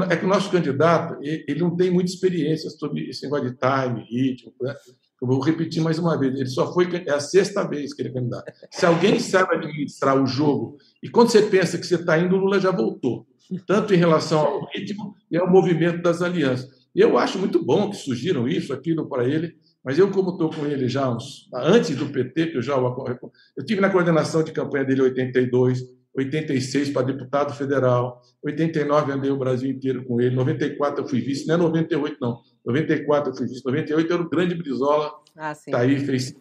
é 0.09 0.15
que 0.15 0.25
o 0.25 0.29
nosso 0.29 0.49
candidato 0.49 1.17
ele 1.21 1.59
não 1.59 1.75
tem 1.75 1.91
muita 1.91 2.11
experiência 2.11 2.69
sobre 2.69 3.09
esse 3.09 3.23
negócio 3.23 3.49
de 3.49 3.57
time, 3.57 4.05
ritmo. 4.09 4.53
Né? 4.61 4.75
Eu 5.21 5.27
vou 5.27 5.39
repetir 5.39 5.81
mais 5.81 5.97
uma 5.97 6.17
vez, 6.17 6.35
ele 6.35 6.49
só 6.49 6.71
foi 6.71 6.87
é 7.05 7.11
a 7.11 7.19
sexta 7.19 7.67
vez 7.67 7.93
que 7.93 8.01
ele 8.01 8.09
é 8.09 8.13
candidato. 8.13 8.51
Se 8.71 8.85
alguém 8.85 9.19
sabe 9.19 9.55
administrar 9.55 10.21
o 10.21 10.27
jogo, 10.27 10.77
e 11.01 11.09
quando 11.09 11.29
você 11.29 11.41
pensa 11.41 11.77
que 11.77 11.87
você 11.87 11.95
está 11.95 12.19
indo, 12.19 12.35
o 12.35 12.39
Lula 12.39 12.59
já 12.59 12.71
voltou, 12.71 13.25
tanto 13.65 13.93
em 13.93 13.97
relação 13.97 14.39
ao 14.39 14.67
ritmo 14.73 15.15
e 15.31 15.37
ao 15.37 15.49
movimento 15.49 16.01
das 16.01 16.21
alianças. 16.21 16.69
Eu 16.93 17.17
acho 17.17 17.39
muito 17.39 17.63
bom 17.63 17.89
que 17.89 17.95
surgiram 17.95 18.47
isso, 18.47 18.73
aquilo 18.73 19.07
para 19.07 19.27
ele, 19.27 19.55
mas 19.83 19.97
eu, 19.97 20.11
como 20.11 20.31
estou 20.31 20.49
com 20.49 20.65
ele 20.65 20.89
já 20.89 21.09
uns, 21.09 21.47
antes 21.53 21.95
do 21.95 22.07
PT, 22.07 22.47
que 22.47 22.57
eu 22.57 22.61
já 22.61 22.75
eu 22.75 23.65
tive 23.65 23.79
na 23.79 23.89
coordenação 23.89 24.43
de 24.43 24.51
campanha 24.51 24.83
dele 24.83 25.01
em 25.01 25.05
82, 25.05 25.83
86 26.17 26.89
para 26.89 27.05
deputado 27.05 27.53
federal, 27.53 28.21
89 28.43 29.11
andei 29.11 29.29
o 29.29 29.37
Brasil 29.37 29.69
inteiro 29.69 30.03
com 30.03 30.19
ele, 30.19 30.35
94 30.35 31.03
eu 31.03 31.07
fui 31.07 31.21
vice, 31.21 31.45
não 31.47 31.55
é 31.55 31.57
98 31.57 32.17
não, 32.19 32.41
94 32.65 33.31
eu 33.31 33.35
fui 33.35 33.47
vice, 33.47 33.63
98 33.63 34.13
era 34.13 34.21
o 34.21 34.29
grande 34.29 34.55
Brizola, 34.55 35.11
ah, 35.35 35.53
tá 35.69 35.79
aí, 35.79 35.99
fez 35.99 36.35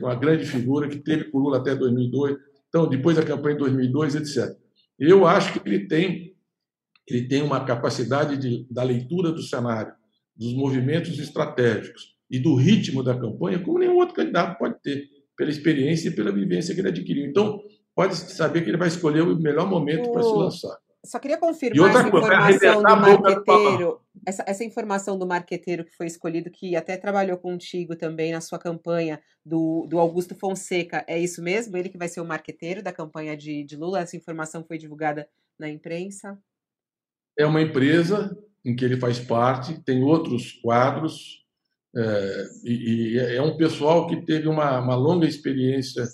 uma 0.00 0.16
grande 0.16 0.44
figura 0.44 0.88
que 0.88 0.98
teve 0.98 1.24
com 1.30 1.38
Lula 1.38 1.58
até 1.58 1.74
2002, 1.74 2.36
então 2.68 2.88
depois 2.88 3.16
da 3.16 3.22
campanha 3.22 3.54
em 3.54 3.58
2002, 3.58 4.16
etc. 4.16 4.56
Eu 4.98 5.24
acho 5.26 5.52
que 5.52 5.68
ele 5.68 5.86
tem 5.86 6.32
ele 7.08 7.26
tem 7.26 7.42
uma 7.42 7.64
capacidade 7.64 8.36
de, 8.36 8.66
da 8.70 8.82
leitura 8.82 9.32
do 9.32 9.42
cenário, 9.42 9.92
dos 10.36 10.54
movimentos 10.54 11.18
estratégicos 11.18 12.14
e 12.30 12.38
do 12.38 12.54
ritmo 12.54 13.02
da 13.02 13.18
campanha, 13.18 13.58
como 13.58 13.78
nenhum 13.78 13.96
outro 13.96 14.14
candidato 14.14 14.56
pode 14.58 14.80
ter, 14.82 15.08
pela 15.36 15.50
experiência 15.50 16.08
e 16.08 16.12
pela 16.12 16.32
vivência 16.32 16.74
que 16.74 16.80
ele 16.80 16.88
adquiriu. 16.88 17.26
Então, 17.26 17.60
pode 17.94 18.16
saber 18.16 18.62
que 18.62 18.70
ele 18.70 18.76
vai 18.76 18.88
escolher 18.88 19.22
o 19.22 19.36
melhor 19.36 19.68
momento 19.68 20.08
o... 20.08 20.12
para 20.12 20.22
se 20.22 20.32
lançar. 20.32 20.78
Só 21.04 21.18
queria 21.18 21.36
confirmar 21.36 21.90
essa 21.90 22.06
informação 22.06 23.16
do 23.16 23.22
marqueteiro, 23.22 24.00
essa, 24.24 24.44
essa 24.46 24.64
informação 24.64 25.18
do 25.18 25.26
marqueteiro 25.26 25.84
que 25.84 25.96
foi 25.96 26.06
escolhido, 26.06 26.48
que 26.48 26.76
até 26.76 26.96
trabalhou 26.96 27.36
contigo 27.36 27.96
também 27.96 28.30
na 28.30 28.40
sua 28.40 28.56
campanha 28.56 29.20
do, 29.44 29.84
do 29.88 29.98
Augusto 29.98 30.36
Fonseca. 30.36 31.04
É 31.08 31.18
isso 31.18 31.42
mesmo? 31.42 31.76
Ele 31.76 31.88
que 31.88 31.98
vai 31.98 32.06
ser 32.06 32.20
o 32.20 32.24
marqueteiro 32.24 32.82
da 32.82 32.92
campanha 32.92 33.36
de, 33.36 33.64
de 33.64 33.74
Lula? 33.74 34.00
Essa 34.00 34.16
informação 34.16 34.64
foi 34.64 34.78
divulgada 34.78 35.28
na 35.58 35.68
imprensa? 35.68 36.38
É 37.36 37.44
uma 37.44 37.60
empresa 37.60 38.36
em 38.64 38.76
que 38.76 38.84
ele 38.84 38.96
faz 38.96 39.18
parte, 39.18 39.82
tem 39.82 40.04
outros 40.04 40.52
quadros, 40.62 41.42
é, 41.94 42.48
e, 42.64 43.14
e, 43.14 43.18
é 43.18 43.42
um 43.42 43.56
pessoal 43.56 44.06
que 44.06 44.24
teve 44.24 44.48
uma, 44.48 44.78
uma 44.78 44.94
longa 44.94 45.26
experiência 45.26 46.04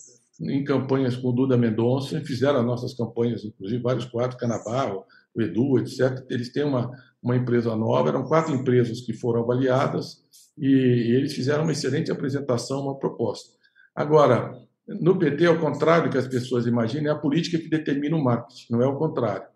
em 0.41 0.63
campanhas 0.63 1.17
com 1.17 1.29
o 1.29 1.33
Duda 1.33 1.57
Mendonça, 1.57 2.21
fizeram 2.21 2.61
as 2.61 2.67
nossas 2.67 2.95
campanhas, 2.95 3.45
inclusive 3.45 3.83
vários 3.83 4.05
quadros, 4.05 4.39
Canabarro, 4.39 5.05
o 5.35 5.43
Edu, 5.43 5.79
etc. 5.79 6.25
Eles 6.31 6.53
têm 6.53 6.65
uma, 6.65 6.91
uma 7.23 7.37
empresa 7.37 7.75
nova, 7.75 8.09
eram 8.09 8.25
quatro 8.25 8.55
empresas 8.55 9.01
que 9.01 9.13
foram 9.13 9.43
avaliadas 9.43 10.23
e, 10.57 10.67
e 10.67 11.17
eles 11.17 11.35
fizeram 11.35 11.65
uma 11.65 11.73
excelente 11.73 12.11
apresentação, 12.11 12.83
uma 12.83 12.99
proposta. 12.99 13.53
Agora, 13.95 14.55
no 14.87 15.19
PT, 15.19 15.47
ao 15.47 15.59
contrário 15.59 16.09
do 16.09 16.13
que 16.13 16.19
as 16.19 16.29
pessoas 16.29 16.67
imaginam, 16.67 17.11
é 17.11 17.15
a 17.15 17.19
política 17.19 17.59
que 17.59 17.69
determina 17.69 18.17
o 18.17 18.23
marketing, 18.23 18.73
não 18.73 18.83
é 18.83 18.87
o 18.87 18.97
contrário. 18.97 19.47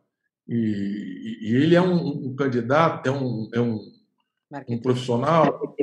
E, 0.49 1.39
e 1.41 1.57
ele 1.57 1.75
é 1.75 1.81
um, 1.81 2.29
um, 2.29 2.35
candidato, 2.35 3.07
é 3.07 3.11
um, 3.11 3.49
é 3.55 3.61
um, 3.61 3.81
um 4.69 4.79
profissional. 4.79 5.75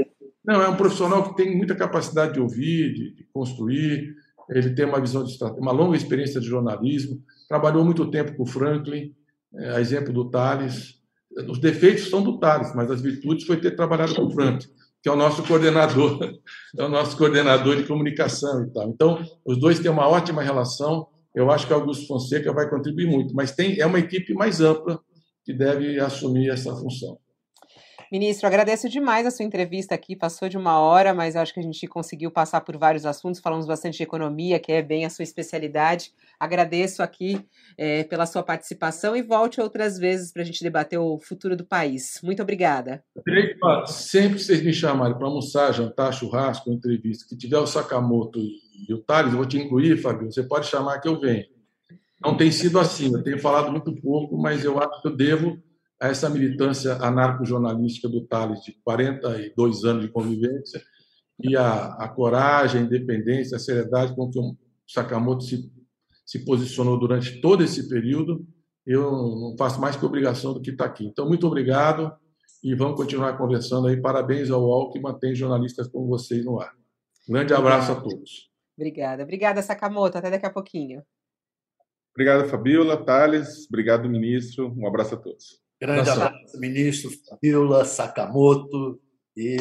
Não, 0.43 0.61
é 0.61 0.69
um 0.69 0.75
profissional 0.75 1.23
que 1.23 1.43
tem 1.43 1.55
muita 1.55 1.75
capacidade 1.75 2.33
de 2.33 2.39
ouvir, 2.39 2.93
de, 2.93 3.15
de 3.15 3.23
construir, 3.31 4.15
ele 4.49 4.71
tem 4.71 4.85
uma 4.85 4.99
visão 4.99 5.23
de 5.23 5.37
uma 5.57 5.71
longa 5.71 5.95
experiência 5.95 6.39
de 6.41 6.47
jornalismo, 6.47 7.21
trabalhou 7.47 7.85
muito 7.85 8.09
tempo 8.09 8.35
com 8.35 8.43
o 8.43 8.47
Franklin, 8.47 9.13
é, 9.55 9.75
a 9.75 9.81
exemplo 9.81 10.13
do 10.13 10.29
Tales. 10.29 10.99
Os 11.47 11.59
defeitos 11.59 12.09
são 12.09 12.21
do 12.21 12.39
Tales, 12.39 12.73
mas 12.75 12.89
as 12.89 13.01
virtudes 13.01 13.45
foi 13.45 13.57
ter 13.57 13.75
trabalhado 13.75 14.15
com 14.15 14.23
o 14.23 14.31
Franklin, 14.31 14.67
que 15.01 15.09
é 15.09 15.11
o 15.11 15.15
nosso 15.15 15.43
coordenador, 15.43 16.19
é 16.77 16.83
o 16.83 16.89
nosso 16.89 17.17
coordenador 17.17 17.75
de 17.75 17.83
comunicação 17.83 18.63
e 18.63 18.73
tal. 18.73 18.89
Então, 18.89 19.23
os 19.45 19.59
dois 19.59 19.79
têm 19.79 19.91
uma 19.91 20.07
ótima 20.07 20.41
relação. 20.41 21.07
Eu 21.35 21.51
acho 21.51 21.67
que 21.67 21.73
Augusto 21.73 22.07
Fonseca 22.07 22.51
vai 22.51 22.69
contribuir 22.69 23.07
muito, 23.07 23.35
mas 23.35 23.51
tem 23.51 23.79
é 23.79 23.85
uma 23.85 23.99
equipe 23.99 24.33
mais 24.33 24.61
ampla 24.61 24.99
que 25.45 25.53
deve 25.53 25.99
assumir 25.99 26.49
essa 26.49 26.75
função. 26.75 27.17
Ministro, 28.11 28.47
agradeço 28.47 28.89
demais 28.89 29.27
a 29.27 29.31
sua 29.31 29.45
entrevista 29.45 29.93
aqui. 29.93 30.15
Passou 30.15 30.49
de 30.49 30.57
uma 30.57 30.79
hora, 30.79 31.13
mas 31.13 31.35
acho 31.35 31.53
que 31.53 31.59
a 31.59 31.63
gente 31.63 31.85
conseguiu 31.85 32.31
passar 32.31 32.61
por 32.61 32.75
vários 32.75 33.05
assuntos. 33.05 33.39
Falamos 33.39 33.67
bastante 33.67 33.97
de 33.97 34.03
economia, 34.03 34.59
que 34.59 34.71
é 34.71 34.81
bem 34.81 35.05
a 35.05 35.11
sua 35.11 35.21
especialidade. 35.21 36.11
Agradeço 36.39 37.03
aqui 37.03 37.39
é, 37.77 38.03
pela 38.03 38.25
sua 38.25 38.41
participação 38.41 39.15
e 39.15 39.21
volte 39.21 39.61
outras 39.61 39.99
vezes 39.99 40.33
para 40.33 40.41
a 40.41 40.45
gente 40.45 40.63
debater 40.63 40.97
o 40.97 41.19
futuro 41.19 41.55
do 41.55 41.63
país. 41.63 42.19
Muito 42.23 42.41
obrigada. 42.41 43.03
Sempre 43.85 44.37
que 44.37 44.43
vocês 44.43 44.63
me 44.63 44.73
chamarem 44.73 45.15
para 45.15 45.27
almoçar, 45.27 45.71
jantar, 45.71 46.11
churrasco, 46.11 46.71
entrevista, 46.71 47.27
que 47.29 47.37
tiver 47.37 47.59
o 47.59 47.67
Sakamoto 47.67 48.39
e 48.39 48.91
o 48.91 49.03
Thales, 49.03 49.33
eu 49.33 49.37
vou 49.37 49.45
te 49.45 49.59
incluir, 49.59 50.01
Fabio. 50.01 50.31
Você 50.31 50.41
pode 50.41 50.65
chamar 50.65 50.99
que 50.99 51.07
eu 51.07 51.19
venho. 51.19 51.45
Não 52.19 52.35
tem 52.35 52.51
sido 52.51 52.79
assim, 52.79 53.13
eu 53.13 53.23
tenho 53.23 53.39
falado 53.39 53.71
muito 53.71 53.95
pouco, 54.01 54.35
mas 54.35 54.65
eu 54.65 54.79
acho 54.79 54.99
que 54.99 55.07
eu 55.07 55.15
devo 55.15 55.61
a 55.99 56.07
essa 56.07 56.29
militância 56.29 56.93
anarco-jornalística 56.95 58.07
do 58.07 58.25
Tales, 58.25 58.61
de 58.63 58.73
42 58.83 59.83
anos 59.83 60.03
de 60.03 60.11
convivência, 60.11 60.81
e 61.41 61.55
a, 61.55 61.93
a 61.93 62.07
coragem, 62.07 62.81
a 62.81 62.83
independência, 62.83 63.57
a 63.57 63.59
seriedade 63.59 64.15
com 64.15 64.29
que 64.29 64.39
o 64.39 64.55
Sakamoto 64.87 65.43
se, 65.43 65.71
se 66.25 66.43
posicionou 66.45 66.97
durante 66.97 67.39
todo 67.41 67.63
esse 67.63 67.87
período, 67.87 68.45
eu 68.85 69.11
não 69.11 69.55
faço 69.57 69.79
mais 69.79 69.95
que 69.95 70.05
obrigação 70.05 70.53
do 70.53 70.61
que 70.61 70.71
estar 70.71 70.85
aqui. 70.85 71.05
Então, 71.05 71.27
muito 71.27 71.45
obrigado 71.47 72.11
e 72.63 72.73
vamos 72.75 72.97
continuar 72.97 73.37
conversando 73.37 73.87
aí. 73.87 74.01
Parabéns 74.01 74.49
ao 74.49 74.61
UOL 74.61 74.91
que 74.91 74.99
mantém 74.99 75.35
jornalistas 75.35 75.87
como 75.87 76.07
vocês 76.07 76.43
no 76.43 76.59
ar. 76.59 76.73
Grande 77.27 77.53
abraço 77.53 77.91
a 77.91 78.01
todos. 78.01 78.49
Obrigada. 78.75 79.23
Obrigada, 79.23 79.61
Sakamoto. 79.61 80.17
Até 80.17 80.31
daqui 80.31 80.45
a 80.45 80.51
pouquinho. 80.51 81.03
Obrigado, 82.15 82.49
Fabiola, 82.49 82.97
Thales. 82.97 83.67
Obrigado, 83.67 84.09
ministro. 84.09 84.73
Um 84.75 84.87
abraço 84.87 85.15
a 85.15 85.17
todos. 85.17 85.61
Grande 85.79 86.09
abraço, 86.09 86.59
ministro 86.59 87.09
Fabiola, 87.27 87.85
Sakamoto 87.85 88.99
e 89.35 89.57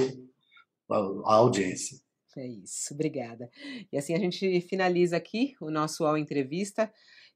a 0.91 1.35
audiência. 1.35 1.99
É 2.37 2.47
isso, 2.47 2.95
obrigada. 2.95 3.51
E 3.93 3.97
assim 3.97 4.15
a 4.15 4.19
gente 4.19 4.61
finaliza 4.63 5.17
aqui 5.17 5.55
o 5.61 5.71
nosso 5.71 6.05
UOL 6.05 6.19
Entrevista. 6.19 6.93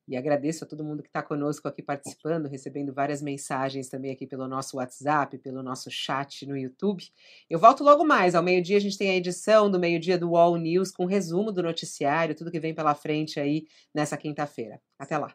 E 0.09 0.17
agradeço 0.17 0.65
a 0.65 0.67
todo 0.67 0.85
mundo 0.85 1.03
que 1.03 1.09
está 1.09 1.23
conosco 1.23 1.69
aqui 1.69 1.81
participando, 1.81 2.49
recebendo 2.49 2.93
várias 2.93 3.23
mensagens 3.23 3.89
também 3.89 4.11
aqui 4.11 4.27
pelo 4.27 4.49
nosso 4.49 4.77
WhatsApp, 4.79 5.39
pelo 5.39 5.63
nosso 5.63 5.91
chat 5.91 6.45
no 6.45 6.57
YouTube. 6.57 7.05
Eu 7.49 7.59
volto 7.59 7.85
logo 7.85 8.05
mais. 8.05 8.35
Ao 8.35 8.43
meio-dia 8.43 8.77
a 8.77 8.81
gente 8.81 8.99
tem 8.99 9.11
a 9.11 9.17
edição 9.17 9.71
do 9.71 9.79
meio-dia 9.79 10.19
do 10.19 10.31
Wall 10.33 10.57
News 10.57 10.91
com 10.91 11.05
resumo 11.07 11.53
do 11.53 11.63
noticiário, 11.63 12.35
tudo 12.35 12.51
que 12.51 12.61
vem 12.61 12.75
pela 12.75 12.95
frente 12.95 13.39
aí 13.39 13.65
nessa 13.95 14.17
quinta-feira. 14.17 14.81
Até 14.99 15.17
lá. 15.17 15.35